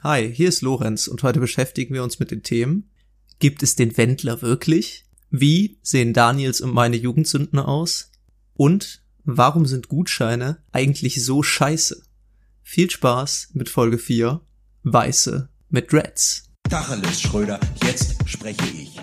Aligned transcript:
Hi, 0.00 0.32
hier 0.32 0.48
ist 0.48 0.62
Lorenz 0.62 1.08
und 1.08 1.24
heute 1.24 1.40
beschäftigen 1.40 1.92
wir 1.92 2.04
uns 2.04 2.20
mit 2.20 2.30
den 2.30 2.44
Themen 2.44 2.88
Gibt 3.40 3.64
es 3.64 3.74
den 3.74 3.96
Wendler 3.96 4.42
wirklich? 4.42 5.04
Wie 5.30 5.80
sehen 5.82 6.12
Daniels 6.12 6.60
und 6.60 6.72
meine 6.72 6.94
Jugendsünden 6.94 7.58
aus? 7.58 8.12
Und 8.54 9.02
warum 9.24 9.66
sind 9.66 9.88
Gutscheine 9.88 10.62
eigentlich 10.70 11.24
so 11.24 11.42
scheiße? 11.42 12.00
Viel 12.62 12.88
Spaß 12.88 13.50
mit 13.54 13.68
Folge 13.68 13.98
4 13.98 14.40
Weiße 14.84 15.48
mit 15.68 15.92
Reds. 15.92 16.44
Tacheles, 16.70 17.20
Schröder, 17.20 17.58
jetzt 17.82 18.16
spreche 18.24 18.68
ich. 18.68 18.97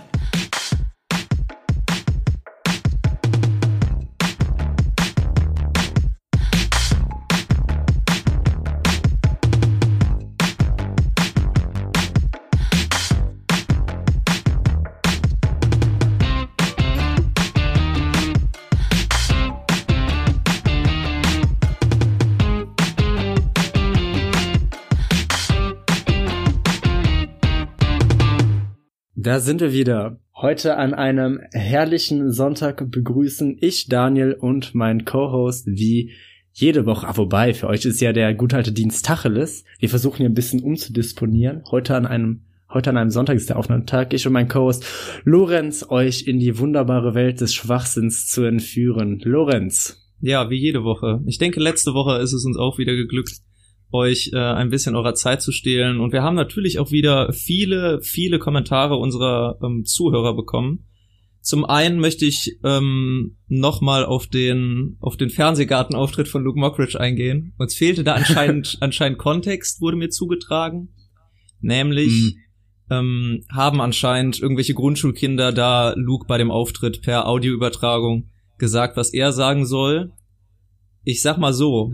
Da 29.35 29.41
sind 29.41 29.59
wir 29.59 29.73
wieder. 29.73 30.17
Heute 30.34 30.77
an 30.77 30.94
einem 30.94 31.41
herrlichen 31.52 32.31
Sonntag 32.31 32.89
begrüßen 32.89 33.58
ich 33.59 33.89
Daniel 33.89 34.31
und 34.31 34.73
mein 34.73 35.03
Co-Host 35.03 35.67
wie 35.67 36.11
jede 36.53 36.85
Woche. 36.85 37.05
Ah, 37.05 37.17
wobei, 37.17 37.53
für 37.53 37.67
euch 37.67 37.84
ist 37.84 37.99
ja 37.99 38.13
der 38.13 38.34
gute 38.34 38.55
alte 38.55 38.71
Dienst 38.71 39.05
Tacheles. 39.05 39.66
Wir 39.77 39.89
versuchen 39.89 40.20
hier 40.20 40.27
ein 40.27 40.35
bisschen 40.35 40.63
umzudisponieren. 40.63 41.63
Heute 41.70 41.98
an 41.98 42.05
einem 42.05 42.44
Heute 42.73 42.91
an 42.91 42.95
einem 42.95 43.09
Sonntag 43.09 43.35
ist 43.35 43.49
der 43.49 43.59
Aufnahmetag. 43.59 44.13
Ich 44.13 44.25
und 44.25 44.31
mein 44.31 44.48
Co-Host 44.48 44.86
Lorenz 45.25 45.86
euch 45.89 46.28
in 46.28 46.39
die 46.39 46.58
wunderbare 46.58 47.13
Welt 47.13 47.41
des 47.41 47.53
Schwachsinns 47.53 48.28
zu 48.28 48.44
entführen. 48.44 49.19
Lorenz. 49.22 50.02
Ja, 50.22 50.50
wie 50.50 50.61
jede 50.61 50.86
Woche. 50.86 51.22
Ich 51.25 51.39
denke, 51.39 51.59
letzte 51.59 51.94
Woche 51.94 52.22
ist 52.22 52.31
es 52.31 52.45
uns 52.45 52.56
auch 52.56 52.78
wieder 52.78 52.95
geglückt, 52.95 53.41
euch 53.95 54.31
äh, 54.33 54.38
ein 54.38 54.69
bisschen 54.69 54.95
eurer 54.95 55.15
Zeit 55.15 55.41
zu 55.41 55.51
stehlen. 55.51 55.99
Und 55.99 56.13
wir 56.13 56.23
haben 56.23 56.35
natürlich 56.35 56.79
auch 56.79 56.91
wieder 56.91 57.31
viele, 57.33 58.01
viele 58.01 58.39
Kommentare 58.39 58.97
unserer 58.97 59.57
ähm, 59.63 59.85
Zuhörer 59.85 60.35
bekommen. 60.35 60.85
Zum 61.41 61.63
einen 61.63 61.99
möchte 61.99 62.25
ich 62.25 62.57
ähm, 62.63 63.38
nochmal 63.47 64.03
auf 64.03 64.25
den 64.25 64.97
auf 64.99 65.16
den 65.16 65.29
Fernsehgartenauftritt 65.29 66.27
von 66.27 66.43
Luke 66.43 66.59
Mockridge 66.59 66.99
eingehen. 66.99 67.53
Uns 67.59 67.75
fehlte 67.75 68.03
da 68.03 68.16
anscheinend 68.16 68.77
anscheinend 68.81 69.19
Kontext, 69.19 69.79
wurde 69.79 69.95
mir 69.95 70.09
zugetragen. 70.09 70.89
Nämlich 71.61 72.35
mhm. 72.89 72.95
ähm, 72.95 73.43
haben 73.51 73.79
anscheinend 73.79 74.39
irgendwelche 74.39 74.73
Grundschulkinder 74.73 75.51
da 75.51 75.93
Luke 75.95 76.25
bei 76.27 76.39
dem 76.39 76.49
Auftritt 76.49 77.03
per 77.03 77.27
Audioübertragung 77.27 78.31
gesagt, 78.57 78.97
was 78.97 79.13
er 79.13 79.31
sagen 79.31 79.67
soll. 79.67 80.13
Ich 81.03 81.21
sag 81.21 81.38
mal 81.38 81.53
so, 81.53 81.93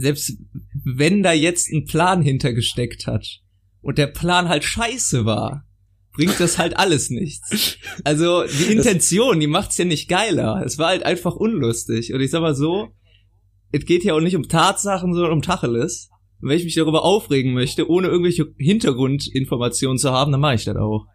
selbst 0.00 0.36
wenn 0.84 1.22
da 1.22 1.32
jetzt 1.32 1.70
ein 1.70 1.84
Plan 1.84 2.22
hintergesteckt 2.22 3.06
hat 3.06 3.40
und 3.80 3.98
der 3.98 4.06
Plan 4.06 4.48
halt 4.48 4.64
scheiße 4.64 5.24
war, 5.24 5.64
bringt 6.12 6.40
das 6.40 6.58
halt 6.58 6.76
alles 6.76 7.10
nichts. 7.10 7.78
Also 8.04 8.44
die 8.44 8.72
Intention, 8.72 9.40
die 9.40 9.46
macht's 9.46 9.78
ja 9.78 9.84
nicht 9.84 10.08
geiler. 10.08 10.62
Es 10.64 10.78
war 10.78 10.88
halt 10.88 11.04
einfach 11.04 11.36
unlustig. 11.36 12.12
Und 12.12 12.20
ich 12.20 12.30
sag 12.30 12.40
mal 12.40 12.54
so, 12.54 12.88
es 13.72 13.84
geht 13.84 14.04
ja 14.04 14.14
auch 14.14 14.20
nicht 14.20 14.36
um 14.36 14.48
Tatsachen, 14.48 15.14
sondern 15.14 15.32
um 15.32 15.42
Tacheles. 15.42 16.10
Und 16.40 16.48
wenn 16.48 16.56
ich 16.56 16.64
mich 16.64 16.74
darüber 16.74 17.04
aufregen 17.04 17.52
möchte, 17.52 17.88
ohne 17.88 18.08
irgendwelche 18.08 18.52
Hintergrundinformationen 18.58 19.98
zu 19.98 20.10
haben, 20.10 20.32
dann 20.32 20.40
mache 20.40 20.56
ich 20.56 20.64
das 20.64 20.76
auch. 20.76 21.06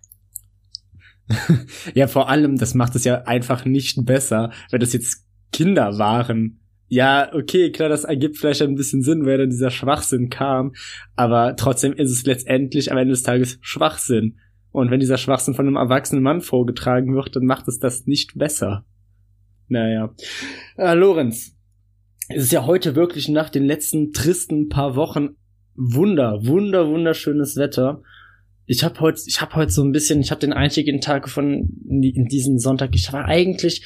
ja, 1.96 2.08
vor 2.08 2.30
allem, 2.30 2.58
das 2.58 2.76
macht 2.76 2.96
es 2.96 3.04
ja 3.04 3.24
einfach 3.24 3.66
nicht 3.66 4.06
besser, 4.06 4.52
wenn 4.70 4.80
das 4.80 4.94
jetzt 4.94 5.26
Kinder 5.52 5.98
waren 5.98 6.60
ja, 6.88 7.34
okay, 7.34 7.72
klar, 7.72 7.90
das 7.90 8.04
ergibt 8.04 8.38
vielleicht 8.38 8.62
ein 8.62 8.76
bisschen 8.76 9.02
Sinn, 9.02 9.26
wer 9.26 9.38
dann 9.38 9.50
dieser 9.50 9.72
Schwachsinn 9.72 10.30
kam, 10.30 10.74
aber 11.16 11.56
trotzdem 11.56 11.94
ist 11.94 12.12
es 12.12 12.26
letztendlich 12.26 12.92
am 12.92 12.98
Ende 12.98 13.12
des 13.12 13.24
Tages 13.24 13.58
Schwachsinn. 13.62 14.38
Und 14.72 14.92
wenn 14.92 15.00
dieser 15.00 15.18
Schwachsinn 15.18 15.54
von 15.54 15.68
einem 15.68 15.78
erwachsenen 15.78 16.22
Mann 16.22 16.42
vorgetragen 16.42 17.16
wird, 17.16 17.36
dann 17.36 17.46
macht 17.46 17.68
es 17.68 17.80
das 17.80 18.06
nicht 18.08 18.38
besser. 18.38 18.86
Naja. 19.68 20.14
Äh, 20.78 20.94
Lorenz, 20.96 21.56
es 22.28 22.44
ist 22.44 22.52
ja 22.52 22.66
heute 22.66 22.96
wirklich 22.96 23.30
nach 23.30 23.50
den 23.50 23.66
letzten 23.66 24.12
tristen 24.12 24.70
paar 24.70 24.96
Wochen 24.96 25.30
wunder, 25.76 26.46
wunder, 26.46 26.88
wunderschönes 26.88 27.56
Wetter. 27.56 28.02
Ich 28.66 28.84
habe 28.84 29.00
heute, 29.00 29.22
ich 29.28 29.42
habe 29.42 29.56
heute 29.56 29.72
so 29.72 29.84
ein 29.84 29.92
bisschen, 29.92 30.20
ich 30.22 30.32
habe 30.32 30.42
den 30.42 30.54
einzigen 30.54 31.00
Tag 31.02 31.30
von 31.30 31.70
in 31.88 32.26
diesen 32.26 32.60
Sonntag. 32.60 32.92
Ich 32.96 33.14
war 33.14 33.26
eigentlich 33.26 33.84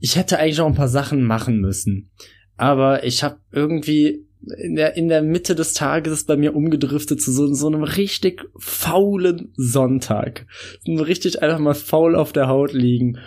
ich 0.00 0.16
hätte 0.16 0.38
eigentlich 0.38 0.60
auch 0.60 0.66
ein 0.66 0.74
paar 0.74 0.88
Sachen 0.88 1.22
machen 1.22 1.60
müssen. 1.60 2.10
Aber 2.56 3.04
ich 3.04 3.22
habe 3.22 3.38
irgendwie 3.52 4.26
in 4.58 4.74
der, 4.74 4.96
in 4.96 5.08
der 5.08 5.22
Mitte 5.22 5.54
des 5.54 5.74
Tages 5.74 6.24
bei 6.24 6.36
mir 6.36 6.56
umgedriftet 6.56 7.20
zu 7.20 7.30
so, 7.30 7.52
so 7.52 7.66
einem 7.66 7.82
richtig 7.82 8.46
faulen 8.58 9.52
Sonntag. 9.56 10.46
So 10.84 11.02
richtig 11.02 11.42
einfach 11.42 11.58
mal 11.58 11.74
faul 11.74 12.16
auf 12.16 12.32
der 12.32 12.48
Haut 12.48 12.72
liegen. 12.72 13.18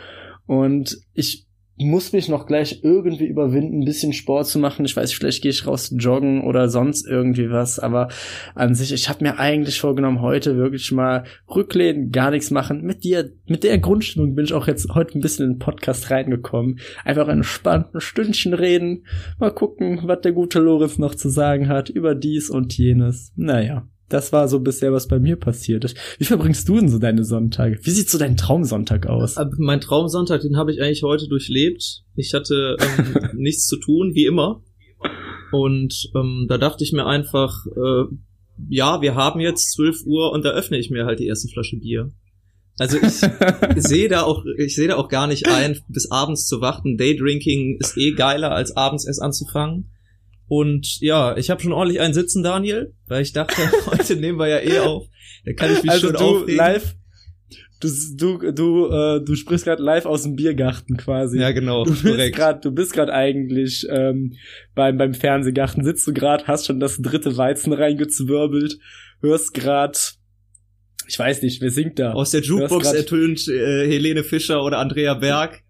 Und 0.47 0.97
ich 1.13 1.47
muss 1.77 2.13
mich 2.13 2.29
noch 2.29 2.45
gleich 2.45 2.81
irgendwie 2.83 3.25
überwinden, 3.25 3.81
ein 3.81 3.85
bisschen 3.85 4.13
Sport 4.13 4.47
zu 4.47 4.59
machen. 4.59 4.85
Ich 4.85 4.95
weiß, 4.95 5.11
vielleicht 5.11 5.41
gehe 5.41 5.51
ich 5.51 5.65
raus 5.65 5.93
joggen 5.97 6.43
oder 6.43 6.69
sonst 6.69 7.07
irgendwie 7.07 7.49
was, 7.49 7.79
aber 7.79 8.09
an 8.53 8.75
sich, 8.75 8.93
ich 8.93 9.09
habe 9.09 9.23
mir 9.23 9.39
eigentlich 9.39 9.79
vorgenommen, 9.79 10.21
heute 10.21 10.55
wirklich 10.55 10.91
mal 10.91 11.23
rücklehnen, 11.53 12.11
gar 12.11 12.31
nichts 12.31 12.51
machen. 12.51 12.83
Mit 12.83 13.03
dir, 13.03 13.31
mit 13.47 13.63
der 13.63 13.79
Grundstimmung 13.79 14.35
bin 14.35 14.45
ich 14.45 14.53
auch 14.53 14.67
jetzt 14.67 14.93
heute 14.93 15.17
ein 15.17 15.21
bisschen 15.21 15.45
in 15.45 15.53
den 15.53 15.59
Podcast 15.59 16.11
reingekommen. 16.11 16.79
Einfach 17.03 17.27
entspannt 17.27 17.93
ein 17.93 18.01
Stündchen 18.01 18.53
reden, 18.53 19.05
mal 19.39 19.51
gucken, 19.51 20.01
was 20.03 20.21
der 20.21 20.31
gute 20.31 20.59
Lorenz 20.59 20.97
noch 20.99 21.15
zu 21.15 21.29
sagen 21.29 21.67
hat 21.67 21.89
über 21.89 22.15
dies 22.15 22.49
und 22.49 22.77
jenes. 22.77 23.31
Naja. 23.35 23.87
Das 24.09 24.31
war 24.31 24.47
so 24.47 24.59
bisher, 24.59 24.91
was 24.93 25.07
bei 25.07 25.19
mir 25.19 25.37
passiert 25.37 25.85
ist. 25.85 25.97
Wie 26.19 26.25
verbringst 26.25 26.67
du 26.67 26.75
denn 26.75 26.89
so 26.89 26.99
deine 26.99 27.23
Sonntage? 27.23 27.79
Wie 27.81 27.89
sieht 27.89 28.09
so 28.09 28.17
dein 28.17 28.37
Traumsonntag 28.37 29.07
aus? 29.07 29.37
Äh, 29.37 29.45
mein 29.57 29.81
Traumsonntag, 29.81 30.41
den 30.41 30.57
habe 30.57 30.71
ich 30.71 30.81
eigentlich 30.81 31.03
heute 31.03 31.27
durchlebt. 31.27 32.03
Ich 32.15 32.33
hatte 32.33 32.77
ähm, 32.79 33.29
nichts 33.35 33.65
zu 33.65 33.77
tun, 33.77 34.11
wie 34.13 34.25
immer. 34.25 34.61
Und 35.51 36.11
ähm, 36.15 36.45
da 36.49 36.57
dachte 36.57 36.83
ich 36.83 36.93
mir 36.93 37.05
einfach, 37.05 37.65
äh, 37.75 38.03
ja, 38.69 39.01
wir 39.01 39.15
haben 39.15 39.39
jetzt 39.39 39.71
12 39.73 40.03
Uhr 40.05 40.31
und 40.31 40.45
da 40.45 40.51
öffne 40.51 40.77
ich 40.77 40.89
mir 40.89 41.05
halt 41.05 41.19
die 41.19 41.27
erste 41.27 41.47
Flasche 41.47 41.77
Bier. 41.77 42.11
Also 42.77 42.97
ich 42.97 43.13
sehe 43.83 44.09
da 44.09 44.23
auch, 44.23 44.43
ich 44.57 44.75
sehe 44.75 44.87
da 44.87 44.95
auch 44.95 45.09
gar 45.09 45.27
nicht 45.27 45.47
ein, 45.47 45.79
bis 45.87 46.09
abends 46.11 46.47
zu 46.47 46.61
warten. 46.61 46.97
Daydrinking 46.97 47.77
ist 47.79 47.97
eh 47.97 48.11
geiler, 48.11 48.51
als 48.51 48.75
abends 48.75 49.05
erst 49.05 49.21
anzufangen. 49.21 49.89
Und 50.47 50.99
ja, 50.99 51.37
ich 51.37 51.49
habe 51.49 51.61
schon 51.61 51.73
ordentlich 51.73 52.01
einen 52.01 52.13
sitzen, 52.13 52.43
Daniel, 52.43 52.93
weil 53.07 53.21
ich 53.21 53.33
dachte, 53.33 53.55
heute 53.85 54.15
nehmen 54.15 54.37
wir 54.39 54.47
ja 54.47 54.59
eh 54.59 54.79
auf. 54.79 55.07
Da 55.45 55.53
kann 55.53 55.73
ich 55.73 55.83
mich 55.83 55.91
also 55.91 56.07
schon 56.07 56.15
du 56.15 56.23
aufregen. 56.23 56.57
live 56.57 56.95
Du, 57.83 57.89
du, 58.15 58.51
du, 58.53 58.87
äh, 58.87 59.21
du 59.25 59.35
sprichst 59.35 59.65
gerade 59.65 59.83
live 59.83 60.05
aus 60.05 60.23
dem 60.23 60.37
Biergarten 60.37 60.95
quasi. 60.95 61.37
Ja, 61.37 61.51
genau. 61.51 61.83
Du 61.83 61.91
bist 61.91 62.33
gerade, 62.33 62.61
du 62.61 62.71
bist 62.71 62.93
gerade 62.93 63.13
eigentlich 63.13 63.85
ähm, 63.89 64.37
beim 64.73 64.97
beim 64.97 65.13
Fernsehgarten. 65.13 65.83
Sitzt 65.83 66.07
du 66.07 66.13
gerade, 66.13 66.47
hast 66.47 66.65
schon 66.65 66.79
das 66.79 67.01
dritte 67.01 67.35
Weizen 67.35 67.73
reingezwirbelt, 67.73 68.79
hörst 69.19 69.53
gerade, 69.53 69.99
ich 71.09 71.19
weiß 71.19 71.41
nicht, 71.41 71.61
wer 71.61 71.71
singt 71.71 71.99
da? 71.99 72.13
Aus 72.13 72.31
der 72.31 72.41
Jukebox 72.41 72.93
ertönt 72.93 73.49
äh, 73.49 73.85
Helene 73.85 74.23
Fischer 74.23 74.63
oder 74.63 74.77
Andrea 74.77 75.15
Berg. 75.15 75.61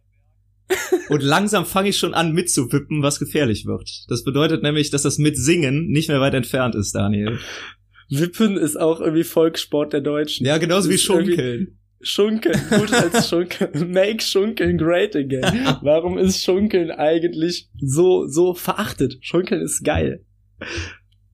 Und 1.10 1.24
langsam 1.24 1.66
fange 1.66 1.90
ich 1.90 1.98
schon 1.98 2.14
an 2.14 2.34
mitzuwippen, 2.34 3.02
was 3.02 3.20
gefährlich 3.20 3.66
wird. 3.66 4.06
Das 4.08 4.24
bedeutet 4.24 4.64
nämlich, 4.64 4.90
dass 4.90 5.04
das 5.04 5.18
Mitsingen 5.18 5.88
nicht 5.88 6.10
mehr 6.10 6.22
weit 6.22 6.34
entfernt 6.34 6.76
ist, 6.76 6.94
Daniel. 6.94 7.40
Wippen 8.10 8.58
ist 8.58 8.80
auch 8.80 9.00
irgendwie 9.00 9.24
Volkssport 9.24 9.94
der 9.94 10.02
Deutschen. 10.02 10.46
Ja, 10.46 10.58
genauso 10.58 10.90
wie 10.90 10.98
Schunkeln. 10.98 11.80
Schunkeln, 12.02 12.60
gut 12.70 12.94
als 12.94 13.30
Schunkeln. 13.30 13.92
Make 13.92 14.22
Schunkeln 14.22 14.78
great 14.78 15.16
again. 15.16 15.78
Warum 15.82 16.18
ist 16.18 16.44
Schunkeln 16.44 16.92
eigentlich 16.92 17.70
so, 17.80 18.28
so 18.28 18.54
verachtet? 18.54 19.18
Schunkeln 19.22 19.62
ist 19.62 19.84
geil 19.84 20.26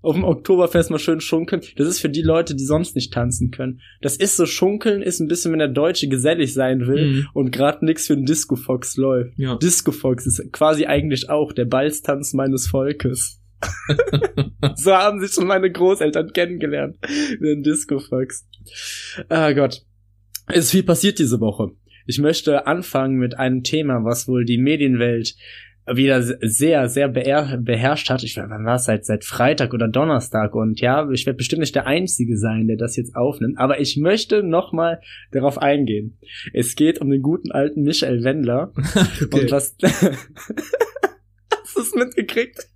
auf 0.02 0.16
dem 0.16 0.24
Oktoberfest 0.24 0.92
mal 0.92 1.00
schön 1.00 1.20
schunkeln. 1.20 1.62
Das 1.76 1.88
ist 1.88 2.00
für 2.00 2.10
die 2.10 2.22
Leute, 2.22 2.56
die 2.56 2.64
sonst 2.64 2.96
nicht 2.96 3.14
tanzen 3.14 3.52
können. 3.52 3.82
Das 4.02 4.16
ist 4.16 4.38
so, 4.38 4.46
schunkeln 4.46 5.02
ist 5.02 5.20
ein 5.20 5.28
bisschen, 5.28 5.52
wenn 5.52 5.60
der 5.60 5.68
Deutsche 5.68 6.08
gesellig 6.08 6.54
sein 6.54 6.88
will 6.88 7.08
mhm. 7.08 7.28
und 7.34 7.52
gerade 7.52 7.86
nix 7.86 8.08
für 8.08 8.16
den 8.16 8.26
Disco 8.26 8.56
Fox 8.56 8.96
läuft. 8.96 9.38
Ja. 9.38 9.58
Disco 9.58 9.92
Fox 9.92 10.26
ist 10.26 10.52
quasi 10.54 10.86
eigentlich 10.86 11.30
auch 11.30 11.52
der 11.52 11.66
Balztanz 11.66 12.34
meines 12.34 12.68
Volkes. 12.68 13.42
so 14.76 14.94
haben 14.94 15.20
sich 15.20 15.34
schon 15.34 15.48
meine 15.48 15.70
Großeltern 15.70 16.32
kennengelernt. 16.32 16.98
Den 17.42 17.62
Disco 17.64 18.00
Fox. 18.00 18.48
Ah 19.28 19.52
Gott. 19.52 19.84
Es 20.48 20.66
ist 20.66 20.72
viel 20.72 20.84
passiert 20.84 21.20
diese 21.20 21.42
Woche. 21.42 21.72
Ich 22.06 22.20
möchte 22.20 22.66
anfangen 22.66 23.18
mit 23.18 23.38
einem 23.38 23.64
Thema, 23.64 24.04
was 24.04 24.28
wohl 24.28 24.46
die 24.46 24.58
Medienwelt 24.58 25.36
wieder 25.96 26.22
sehr, 26.22 26.90
sehr 26.90 27.08
beher 27.08 27.58
beherrscht 27.62 28.10
hat. 28.10 28.24
Ich 28.24 28.38
weiß, 28.38 28.46
wann 28.50 28.66
war 28.66 28.76
es 28.76 28.86
seit, 28.86 29.06
seit 29.06 29.24
Freitag 29.26 29.74
oder 29.74 29.88
Donnerstag 29.88 30.56
und 30.56 30.80
ja, 30.82 31.10
ich 31.12 31.26
werde 31.26 31.38
bestimmt 31.38 31.62
nicht 31.62 31.76
der 31.76 31.88
Einzige 31.88 32.38
sein, 32.38 32.68
der 32.68 32.78
das 32.78 32.96
jetzt 32.96 33.16
aufnimmt, 33.16 33.58
aber 33.58 33.80
ich 33.80 33.98
möchte 33.98 34.44
nochmal 34.44 35.02
darauf 35.32 35.58
eingehen. 35.58 36.18
Es 36.54 36.76
geht 36.76 37.02
um 37.02 37.10
den 37.10 37.22
guten 37.22 37.52
alten 37.52 37.84
Michael 37.84 38.24
Wendler 38.24 38.72
Okay. 39.24 39.42
und 39.42 39.52
was, 39.52 39.76
hast 39.82 41.76
du 41.76 41.82
es 41.82 41.96
mitgekriegt? 41.96 42.68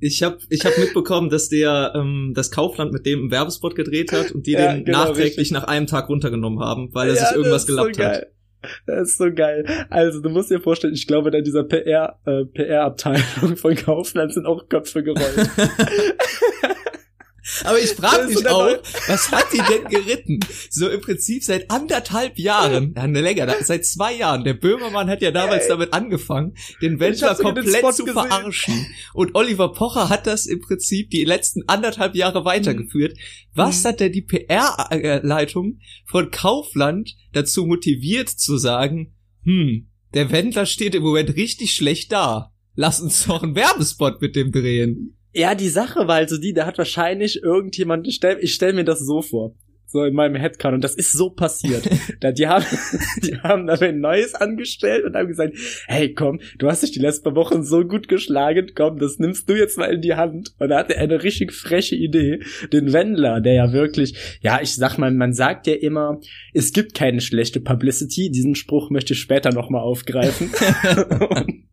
Ich 0.00 0.22
habe 0.22 0.38
ich 0.48 0.64
hab 0.64 0.78
mitbekommen, 0.78 1.28
dass 1.28 1.48
der 1.48 1.92
ähm, 1.96 2.32
das 2.34 2.52
Kaufland 2.52 2.92
mit 2.92 3.04
dem 3.04 3.18
einen 3.20 3.30
Werbespot 3.32 3.74
gedreht 3.74 4.12
hat 4.12 4.30
und 4.30 4.46
die 4.46 4.52
Ja, 4.52 4.72
den 4.74 4.84
genau, 4.84 4.98
nachträglich 5.06 5.38
richtig. 5.38 5.50
nach 5.50 5.64
einem 5.64 5.86
Tag 5.88 6.08
runtergenommen 6.08 6.60
haben, 6.60 6.90
weil 6.94 7.08
er 7.08 7.16
Ja, 7.16 7.26
sich 7.26 7.36
irgendwas 7.36 7.62
ist 7.62 7.68
so 7.68 7.74
gelappt 7.76 7.98
hat. 7.98 8.26
Das 8.86 9.10
ist 9.10 9.18
so 9.18 9.32
geil. 9.32 9.64
Also, 9.90 10.20
du 10.20 10.28
musst 10.28 10.50
dir 10.50 10.60
vorstellen, 10.60 10.94
ich 10.94 11.06
glaube, 11.06 11.36
in 11.36 11.44
dieser 11.44 11.64
PR, 11.64 12.18
äh, 12.26 12.44
PR-Abteilung 12.44 13.56
von 13.56 13.74
Kaufland 13.74 14.34
sind 14.34 14.46
auch 14.46 14.68
Köpfe 14.68 15.02
gerollt. 15.02 15.50
Aber 17.64 17.78
ich 17.78 17.90
frage 17.90 18.26
mich 18.28 18.46
auch, 18.48 18.76
was 19.06 19.30
hat 19.32 19.46
die 19.52 19.58
denn 19.58 19.84
geritten? 19.88 20.40
So 20.70 20.88
im 20.88 21.00
Prinzip 21.00 21.44
seit 21.44 21.70
anderthalb 21.70 22.38
Jahren, 22.38 22.94
ja, 22.96 23.06
ne, 23.06 23.20
länger, 23.20 23.54
seit 23.62 23.84
zwei 23.86 24.14
Jahren. 24.14 24.44
Der 24.44 24.54
Böhmermann 24.54 25.08
hat 25.08 25.22
ja 25.22 25.30
damals 25.30 25.64
Ey. 25.64 25.68
damit 25.70 25.92
angefangen, 25.92 26.54
den 26.82 27.00
Wendler 27.00 27.34
komplett 27.34 27.80
zu 27.94 28.04
gesehen. 28.04 28.12
verarschen. 28.12 28.86
Und 29.14 29.34
Oliver 29.34 29.72
Pocher 29.72 30.08
hat 30.08 30.26
das 30.26 30.46
im 30.46 30.60
Prinzip 30.60 31.10
die 31.10 31.24
letzten 31.24 31.62
anderthalb 31.68 32.14
Jahre 32.14 32.44
weitergeführt. 32.44 33.16
Was 33.54 33.82
Mhm. 33.82 33.88
hat 33.88 34.00
denn 34.00 34.12
die 34.12 34.22
PR-Leitung 34.22 35.78
von 36.06 36.30
Kaufland 36.30 37.14
dazu 37.32 37.66
motiviert 37.66 38.28
zu 38.28 38.56
sagen, 38.58 39.14
hm, 39.44 39.88
der 40.14 40.30
Wendler 40.30 40.66
steht 40.66 40.94
im 40.94 41.02
Moment 41.02 41.36
richtig 41.36 41.72
schlecht 41.74 42.12
da. 42.12 42.52
Lass 42.74 43.00
uns 43.00 43.26
doch 43.26 43.42
einen 43.42 43.54
Werbespot 43.56 44.20
mit 44.20 44.36
dem 44.36 44.52
drehen. 44.52 45.17
Ja, 45.32 45.54
die 45.54 45.68
Sache 45.68 46.08
war 46.08 46.16
also 46.16 46.38
die, 46.38 46.52
da 46.52 46.66
hat 46.66 46.78
wahrscheinlich 46.78 47.42
irgendjemand, 47.42 48.06
ich 48.06 48.16
stell, 48.16 48.38
ich 48.40 48.54
stell 48.54 48.72
mir 48.72 48.84
das 48.84 49.00
so 49.00 49.20
vor, 49.22 49.54
so 49.88 50.04
in 50.04 50.14
meinem 50.14 50.36
Headcount, 50.36 50.74
und 50.74 50.84
das 50.84 50.94
ist 50.94 51.12
so 51.12 51.30
passiert. 51.30 51.88
da, 52.20 52.32
die 52.32 52.46
haben, 52.46 52.64
die 53.22 53.38
haben 53.38 53.66
da 53.66 53.74
ein 53.74 54.00
Neues 54.00 54.34
angestellt 54.34 55.04
und 55.04 55.14
haben 55.14 55.28
gesagt, 55.28 55.54
hey, 55.86 56.14
komm, 56.14 56.40
du 56.58 56.68
hast 56.68 56.82
dich 56.82 56.92
die 56.92 56.98
letzten 56.98 57.24
paar 57.24 57.36
Wochen 57.36 57.62
so 57.62 57.84
gut 57.84 58.08
geschlagen, 58.08 58.72
komm, 58.74 58.98
das 58.98 59.18
nimmst 59.18 59.48
du 59.48 59.54
jetzt 59.54 59.78
mal 59.78 59.92
in 59.92 60.02
die 60.02 60.14
Hand. 60.14 60.54
Und 60.58 60.68
da 60.70 60.78
hatte 60.78 60.96
er 60.96 61.02
eine 61.02 61.22
richtig 61.22 61.52
freche 61.52 61.96
Idee, 61.96 62.40
den 62.72 62.92
Wendler, 62.92 63.40
der 63.40 63.54
ja 63.54 63.72
wirklich, 63.72 64.38
ja, 64.40 64.60
ich 64.62 64.74
sag 64.74 64.98
mal, 64.98 65.10
man 65.10 65.32
sagt 65.32 65.66
ja 65.66 65.74
immer, 65.74 66.20
es 66.52 66.72
gibt 66.72 66.94
keine 66.94 67.20
schlechte 67.20 67.60
Publicity, 67.60 68.30
diesen 68.30 68.54
Spruch 68.54 68.90
möchte 68.90 69.12
ich 69.14 69.20
später 69.20 69.52
nochmal 69.52 69.82
aufgreifen. 69.82 70.50
Und 71.30 71.67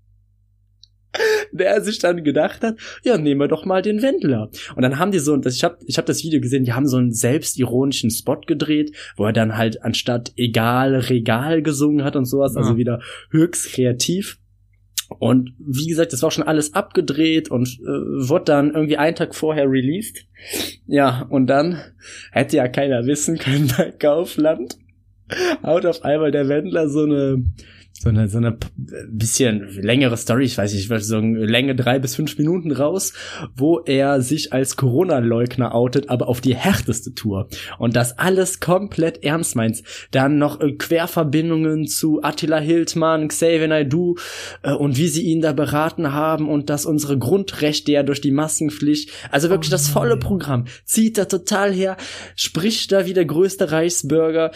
der 1.52 1.82
sich 1.82 2.00
dann 2.00 2.24
gedacht 2.24 2.62
hat, 2.64 2.78
ja, 3.04 3.18
nehmen 3.18 3.42
wir 3.42 3.48
doch 3.48 3.66
mal 3.66 3.82
den 3.82 4.02
Wendler. 4.02 4.50
Und 4.76 4.82
dann 4.82 5.00
haben 5.00 5.12
die 5.12 5.20
so, 5.20 5.40
ich 5.46 5.64
habe 5.64 5.78
ich 5.86 5.98
hab 5.98 6.06
das 6.06 6.24
Video 6.24 6.42
gesehen, 6.42 6.64
die 6.64 6.74
haben 6.74 6.88
so 6.88 6.98
einen 6.98 7.12
selbstironischen 7.12 8.12
Spot 8.12 8.42
gedreht, 8.46 8.92
wo 9.18 9.26
er 9.26 9.34
dann 9.34 9.58
halt 9.58 9.84
anstatt 9.84 10.34
egal, 10.38 10.96
regal 10.96 11.62
gesungen 11.62 12.04
hat 12.04 12.16
und 12.16 12.26
sowas, 12.26 12.56
also 12.56 12.72
Ja. 12.72 12.78
wieder 12.78 13.00
höchst 13.32 13.74
kreativ. 13.74 14.38
Und 15.20 15.54
wie 15.60 15.86
gesagt, 15.88 16.14
das 16.14 16.24
war 16.24 16.32
schon 16.32 16.44
alles 16.44 16.74
abgedreht 16.74 17.52
und 17.52 17.68
äh, 17.68 18.28
wurde 18.28 18.46
dann 18.46 18.74
irgendwie 18.74 18.98
einen 18.98 19.16
Tag 19.16 19.36
vorher 19.36 19.70
released. 19.70 20.26
Ja, 20.88 21.28
und 21.30 21.48
dann 21.48 21.80
hätte 22.32 22.58
ja 22.58 22.68
keiner 22.68 23.06
wissen 23.06 23.38
können 23.38 23.72
bei 23.78 23.92
Kaufland, 23.92 24.78
haut 25.64 25.86
auf 25.86 26.04
einmal 26.04 26.32
der 26.32 26.50
Wendler 26.50 26.90
so 26.90 27.04
eine 27.04 27.44
so 27.97 28.09
eine, 28.09 28.27
so 28.27 28.38
eine 28.38 28.57
bisschen 29.07 29.68
längere 29.81 30.18
Story, 30.18 30.44
ich 30.44 30.57
weiß 30.57 30.74
nicht, 30.74 30.83
ich 30.83 30.89
würde 30.89 31.03
sagen, 31.03 31.36
Länge 31.36 31.75
drei 31.75 31.97
bis 31.97 32.15
fünf 32.15 32.38
Minuten 32.38 32.71
raus, 32.71 33.13
wo 33.56 33.80
er 33.80 34.21
sich 34.21 34.51
als 34.51 34.75
Corona-Leugner 34.75 35.74
outet, 35.74 36.09
aber 36.09 36.27
auf 36.27 36.42
die 36.42 36.56
härteste 36.56 37.15
Tour. 37.15 37.47
Und 37.80 37.95
das 37.95 38.19
alles 38.19 38.59
komplett 38.59 39.24
ernst 39.24 39.56
meint. 39.56 39.81
Dann 40.12 40.38
noch 40.38 40.59
äh, 40.59 40.74
Querverbindungen 40.74 41.88
zu 41.88 42.21
Attila 42.21 42.59
Hildmann, 42.59 43.30
Xavier 43.30 43.69
Naidoo 43.69 44.15
äh, 44.62 44.74
und 44.74 44.97
wie 44.97 45.07
sie 45.07 45.24
ihn 45.24 45.42
da 45.42 45.53
beraten 45.53 46.12
haben 46.12 46.50
und 46.50 46.69
dass 46.69 46.86
unsere 46.86 47.18
Grundrechte 47.18 47.94
ja 47.94 48.03
durch 48.03 48.19
die 48.19 48.31
Maskenpflicht, 48.31 49.09
also 49.31 49.50
wirklich 49.50 49.71
das 49.71 49.88
volle 49.88 50.18
Programm, 50.18 50.65
zieht 50.83 51.18
da 51.18 51.25
total 51.25 51.71
her, 51.71 51.95
spricht 52.36 52.92
da 52.92 53.06
wie 53.06 53.13
der 53.13 53.25
größte 53.25 53.71
Reichsbürger, 53.71 54.51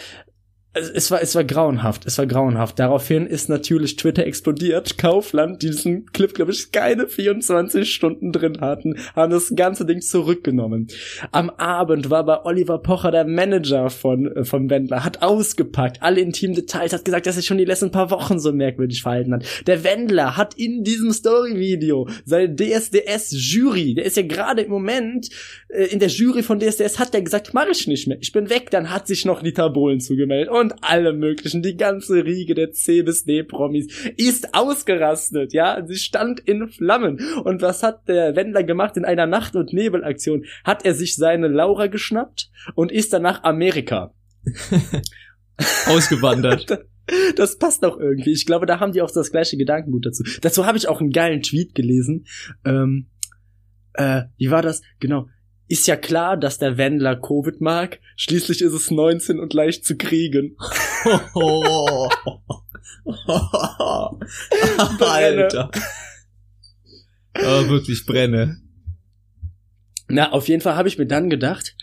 es, 0.74 0.90
es 0.90 1.12
war 1.12 1.22
es 1.22 1.34
war 1.34 1.44
grauenhaft, 1.44 2.06
es 2.06 2.18
war 2.18 2.28
grauenhaft. 2.28 2.78
Daraufhin 2.78 3.26
ist 3.26 3.50
natürlich 3.50 3.96
Twitter 3.96 4.26
explodiert. 4.26 4.98
Kaufland, 4.98 5.64
die 5.64 5.70
diesen 5.70 6.06
Clip 6.12 6.34
glaube 6.34 6.52
ich 6.52 6.72
keine 6.72 7.08
24 7.08 7.92
Stunden 7.92 8.32
drin 8.32 8.62
hatten, 8.62 8.98
haben 9.16 9.32
das 9.32 9.54
ganze 9.56 9.86
Ding 9.86 10.02
zurückgenommen. 10.02 10.88
Am 11.32 11.50
Abend 11.50 12.10
war 12.10 12.24
bei 12.24 12.44
Oliver 12.46 12.78
Pocher 12.78 13.12
der 13.12 13.26
Manager 13.26 13.90
von 13.90 14.28
äh, 14.28 14.46
vom 14.46 14.70
Wendler, 14.70 15.04
hat 15.04 15.22
ausgepackt, 15.24 16.04
alle 16.04 16.22
intimen 16.22 16.56
Details, 16.56 16.94
hat 16.94 17.06
gesagt, 17.06 17.26
dass 17.26 17.38
er 17.38 17.44
schon 17.44 17.58
die 17.58 17.66
letzten 17.66 17.92
paar 17.92 18.12
Wochen 18.12 18.40
so 18.40 18.52
merkwürdig 18.52 19.02
verhalten 19.02 19.34
hat. 19.34 19.46
Der 19.66 19.84
Wendler 19.84 20.38
hat 20.38 20.54
in 20.54 20.84
diesem 20.84 21.12
Story-Video 21.12 22.08
seine 22.26 22.56
DSDS-Jury, 22.56 23.96
der 23.96 24.06
ist 24.06 24.18
ja 24.18 24.24
gerade 24.24 24.62
im 24.62 24.70
Moment 24.70 25.30
äh, 25.70 25.86
in 25.86 26.00
der 26.00 26.10
Jury 26.10 26.44
von 26.44 26.60
DSDS, 26.60 27.00
hat 27.00 27.14
der 27.14 27.24
gesagt, 27.24 27.54
mach 27.54 27.68
ich 27.72 27.88
nicht 27.88 28.08
mehr, 28.08 28.18
ich 28.22 28.32
bin 28.32 28.50
weg. 28.50 28.70
Dann 28.70 28.92
hat 28.92 29.08
sich 29.08 29.26
noch 29.26 29.42
Dieter 29.42 29.70
Bohlen 29.70 30.00
zugemeldet 30.00 30.50
und 30.60 30.76
alle 30.82 31.14
möglichen, 31.14 31.62
die 31.62 31.78
ganze 31.78 32.26
Riege 32.26 32.54
der 32.54 32.72
C 32.72 33.02
bis 33.02 33.24
D 33.24 33.44
Promis 33.44 33.88
ist 34.18 34.54
ausgerastet, 34.54 35.54
ja, 35.54 35.84
sie 35.86 35.96
stand 35.96 36.40
in 36.42 36.68
Flammen. 36.70 37.20
Und 37.44 37.62
was 37.62 37.84
hat 37.84 38.08
der 38.08 38.36
Wendler 38.36 38.64
gemacht 38.64 38.98
in 38.98 39.06
einer 39.06 39.28
Nacht- 39.28 39.56
und 39.56 39.74
Nebelaktion? 39.74 40.46
Hat 40.64 40.86
er 40.86 40.94
sich 40.94 41.16
seine 41.16 41.48
Laura 41.48 41.88
geschnappt 41.88 42.50
und 42.76 42.92
ist 42.92 43.14
dann 43.14 43.24
nach 43.24 43.44
Amerika. 43.44 44.14
Ausgewandert. 45.88 46.66
Das 47.38 47.58
passt 47.58 47.84
auch 47.84 47.98
irgendwie. 47.98 48.34
Ich 48.34 48.46
glaube, 48.46 48.68
da 48.68 48.80
haben 48.80 48.92
die 48.92 49.02
auch 49.02 49.10
das 49.10 49.32
gleiche 49.32 49.58
Gedankengut 49.58 50.06
dazu. 50.06 50.24
Dazu 50.42 50.68
habe 50.68 50.78
ich 50.78 50.88
auch 50.88 51.02
einen 51.02 51.10
geilen 51.10 51.42
Tweet 51.42 51.74
gelesen. 51.74 52.28
Ähm, 52.64 53.08
äh, 53.94 54.26
wie 54.38 54.52
war 54.52 54.62
das? 54.62 54.84
Genau. 55.00 55.28
Ist 55.70 55.88
ja 55.88 55.96
klar, 55.96 56.36
dass 56.36 56.58
der 56.58 56.78
Wendler 56.78 57.16
Covid 57.16 57.62
mag. 57.62 58.00
Schließlich 58.18 58.62
ist 58.62 58.74
es 58.74 58.92
19 58.92 59.40
und 59.40 59.54
leicht 59.54 59.86
zu 59.86 59.96
kriegen. 59.96 60.58
Alter. 65.00 65.72
Oh, 67.36 67.70
wirklich 67.70 68.06
brenne. 68.06 68.58
Na, 70.08 70.32
auf 70.32 70.48
jeden 70.48 70.62
Fall 70.62 70.76
habe 70.76 70.88
ich 70.88 70.98
mir 70.98 71.06
dann 71.06 71.30
gedacht, 71.30 71.76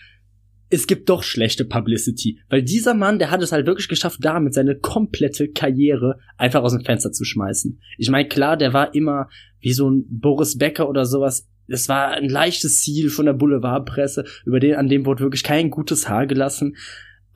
es 0.69 0.87
gibt 0.87 1.09
doch 1.09 1.23
schlechte 1.23 1.65
Publicity. 1.65 2.41
Weil 2.49 2.63
dieser 2.63 2.95
Mann, 2.95 3.19
der 3.19 3.31
hat 3.31 3.43
es 3.43 3.53
halt 3.53 3.67
wirklich 3.67 3.89
geschafft, 3.89 4.19
damit 4.23 4.55
seine 4.55 4.77
komplette 4.77 5.49
Karriere 5.49 6.19
einfach 6.37 6.63
aus 6.63 6.73
dem 6.73 6.85
Fenster 6.85 7.13
zu 7.13 7.25
schmeißen. 7.25 7.81
Ich 7.99 8.11
meine, 8.11 8.29
klar, 8.29 8.57
der 8.57 8.73
war 8.73 8.95
immer 8.95 9.29
wie 9.61 9.73
so 9.73 9.89
ein 9.89 10.05
Boris 10.09 10.59
Becker 10.59 10.89
oder 10.89 11.07
sowas. 11.07 11.49
Es 11.69 11.89
war 11.89 12.11
ein 12.13 12.29
leichtes 12.29 12.81
Ziel 12.81 13.11
von 13.11 13.27
der 13.27 13.33
Boulevardpresse, 13.33 14.25
über 14.45 14.61
den, 14.61 14.77
an 14.77 14.89
dem 14.89 15.07
wurde 15.07 15.25
wirklich 15.25 15.43
kein 15.43 15.71
gutes 15.71 16.09
Haar 16.09 16.27
gelassen. 16.27 16.77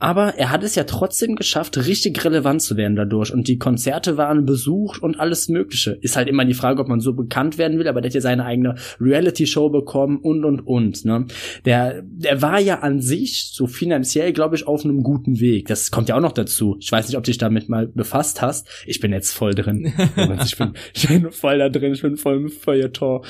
Aber 0.01 0.33
er 0.35 0.49
hat 0.49 0.63
es 0.63 0.73
ja 0.73 0.83
trotzdem 0.83 1.35
geschafft, 1.35 1.77
richtig 1.77 2.25
relevant 2.25 2.63
zu 2.63 2.75
werden 2.75 2.95
dadurch. 2.95 3.31
Und 3.31 3.47
die 3.47 3.59
Konzerte 3.59 4.17
waren 4.17 4.45
besucht 4.45 5.03
und 5.03 5.19
alles 5.19 5.47
Mögliche. 5.47 5.91
Ist 5.91 6.17
halt 6.17 6.27
immer 6.27 6.43
die 6.43 6.55
Frage, 6.55 6.81
ob 6.81 6.87
man 6.87 6.99
so 6.99 7.13
bekannt 7.13 7.59
werden 7.59 7.77
will, 7.77 7.87
aber 7.87 8.01
der 8.01 8.09
hat 8.09 8.15
ja 8.15 8.21
seine 8.21 8.43
eigene 8.43 8.73
Reality-Show 8.99 9.69
bekommen 9.69 10.17
und 10.17 10.43
und 10.43 10.61
und. 10.61 11.05
Ne? 11.05 11.27
Der, 11.65 12.01
der 12.01 12.41
war 12.41 12.59
ja 12.59 12.79
an 12.79 12.99
sich 12.99 13.51
so 13.53 13.67
finanziell, 13.67 14.33
glaube 14.33 14.55
ich, 14.55 14.65
auf 14.65 14.83
einem 14.83 15.03
guten 15.03 15.39
Weg. 15.39 15.67
Das 15.67 15.91
kommt 15.91 16.09
ja 16.09 16.17
auch 16.17 16.21
noch 16.21 16.31
dazu. 16.31 16.77
Ich 16.79 16.91
weiß 16.91 17.07
nicht, 17.07 17.17
ob 17.17 17.23
du 17.23 17.29
dich 17.29 17.37
damit 17.37 17.69
mal 17.69 17.87
befasst 17.87 18.41
hast. 18.41 18.67
Ich 18.87 19.01
bin 19.01 19.13
jetzt 19.13 19.33
voll 19.33 19.53
drin. 19.53 19.93
ich, 20.43 20.57
bin, 20.57 20.73
ich 20.95 21.07
bin 21.07 21.31
voll 21.31 21.59
da 21.59 21.69
drin, 21.69 21.93
ich 21.93 22.01
bin 22.01 22.17
voll 22.17 22.37
im 22.37 22.49
Feuilleton. 22.49 23.21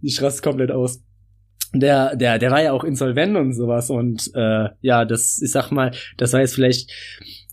Ich 0.00 0.20
raste 0.22 0.42
komplett 0.42 0.70
aus 0.70 1.02
der, 1.74 2.16
der, 2.16 2.38
der 2.38 2.50
war 2.50 2.62
ja 2.62 2.72
auch 2.72 2.84
insolvent 2.84 3.36
und 3.36 3.52
sowas 3.52 3.90
und 3.90 4.30
äh, 4.34 4.68
ja, 4.80 5.04
das, 5.04 5.40
ich 5.42 5.50
sag 5.50 5.70
mal, 5.70 5.92
das 6.16 6.32
war 6.32 6.40
jetzt 6.40 6.54
vielleicht 6.54 6.90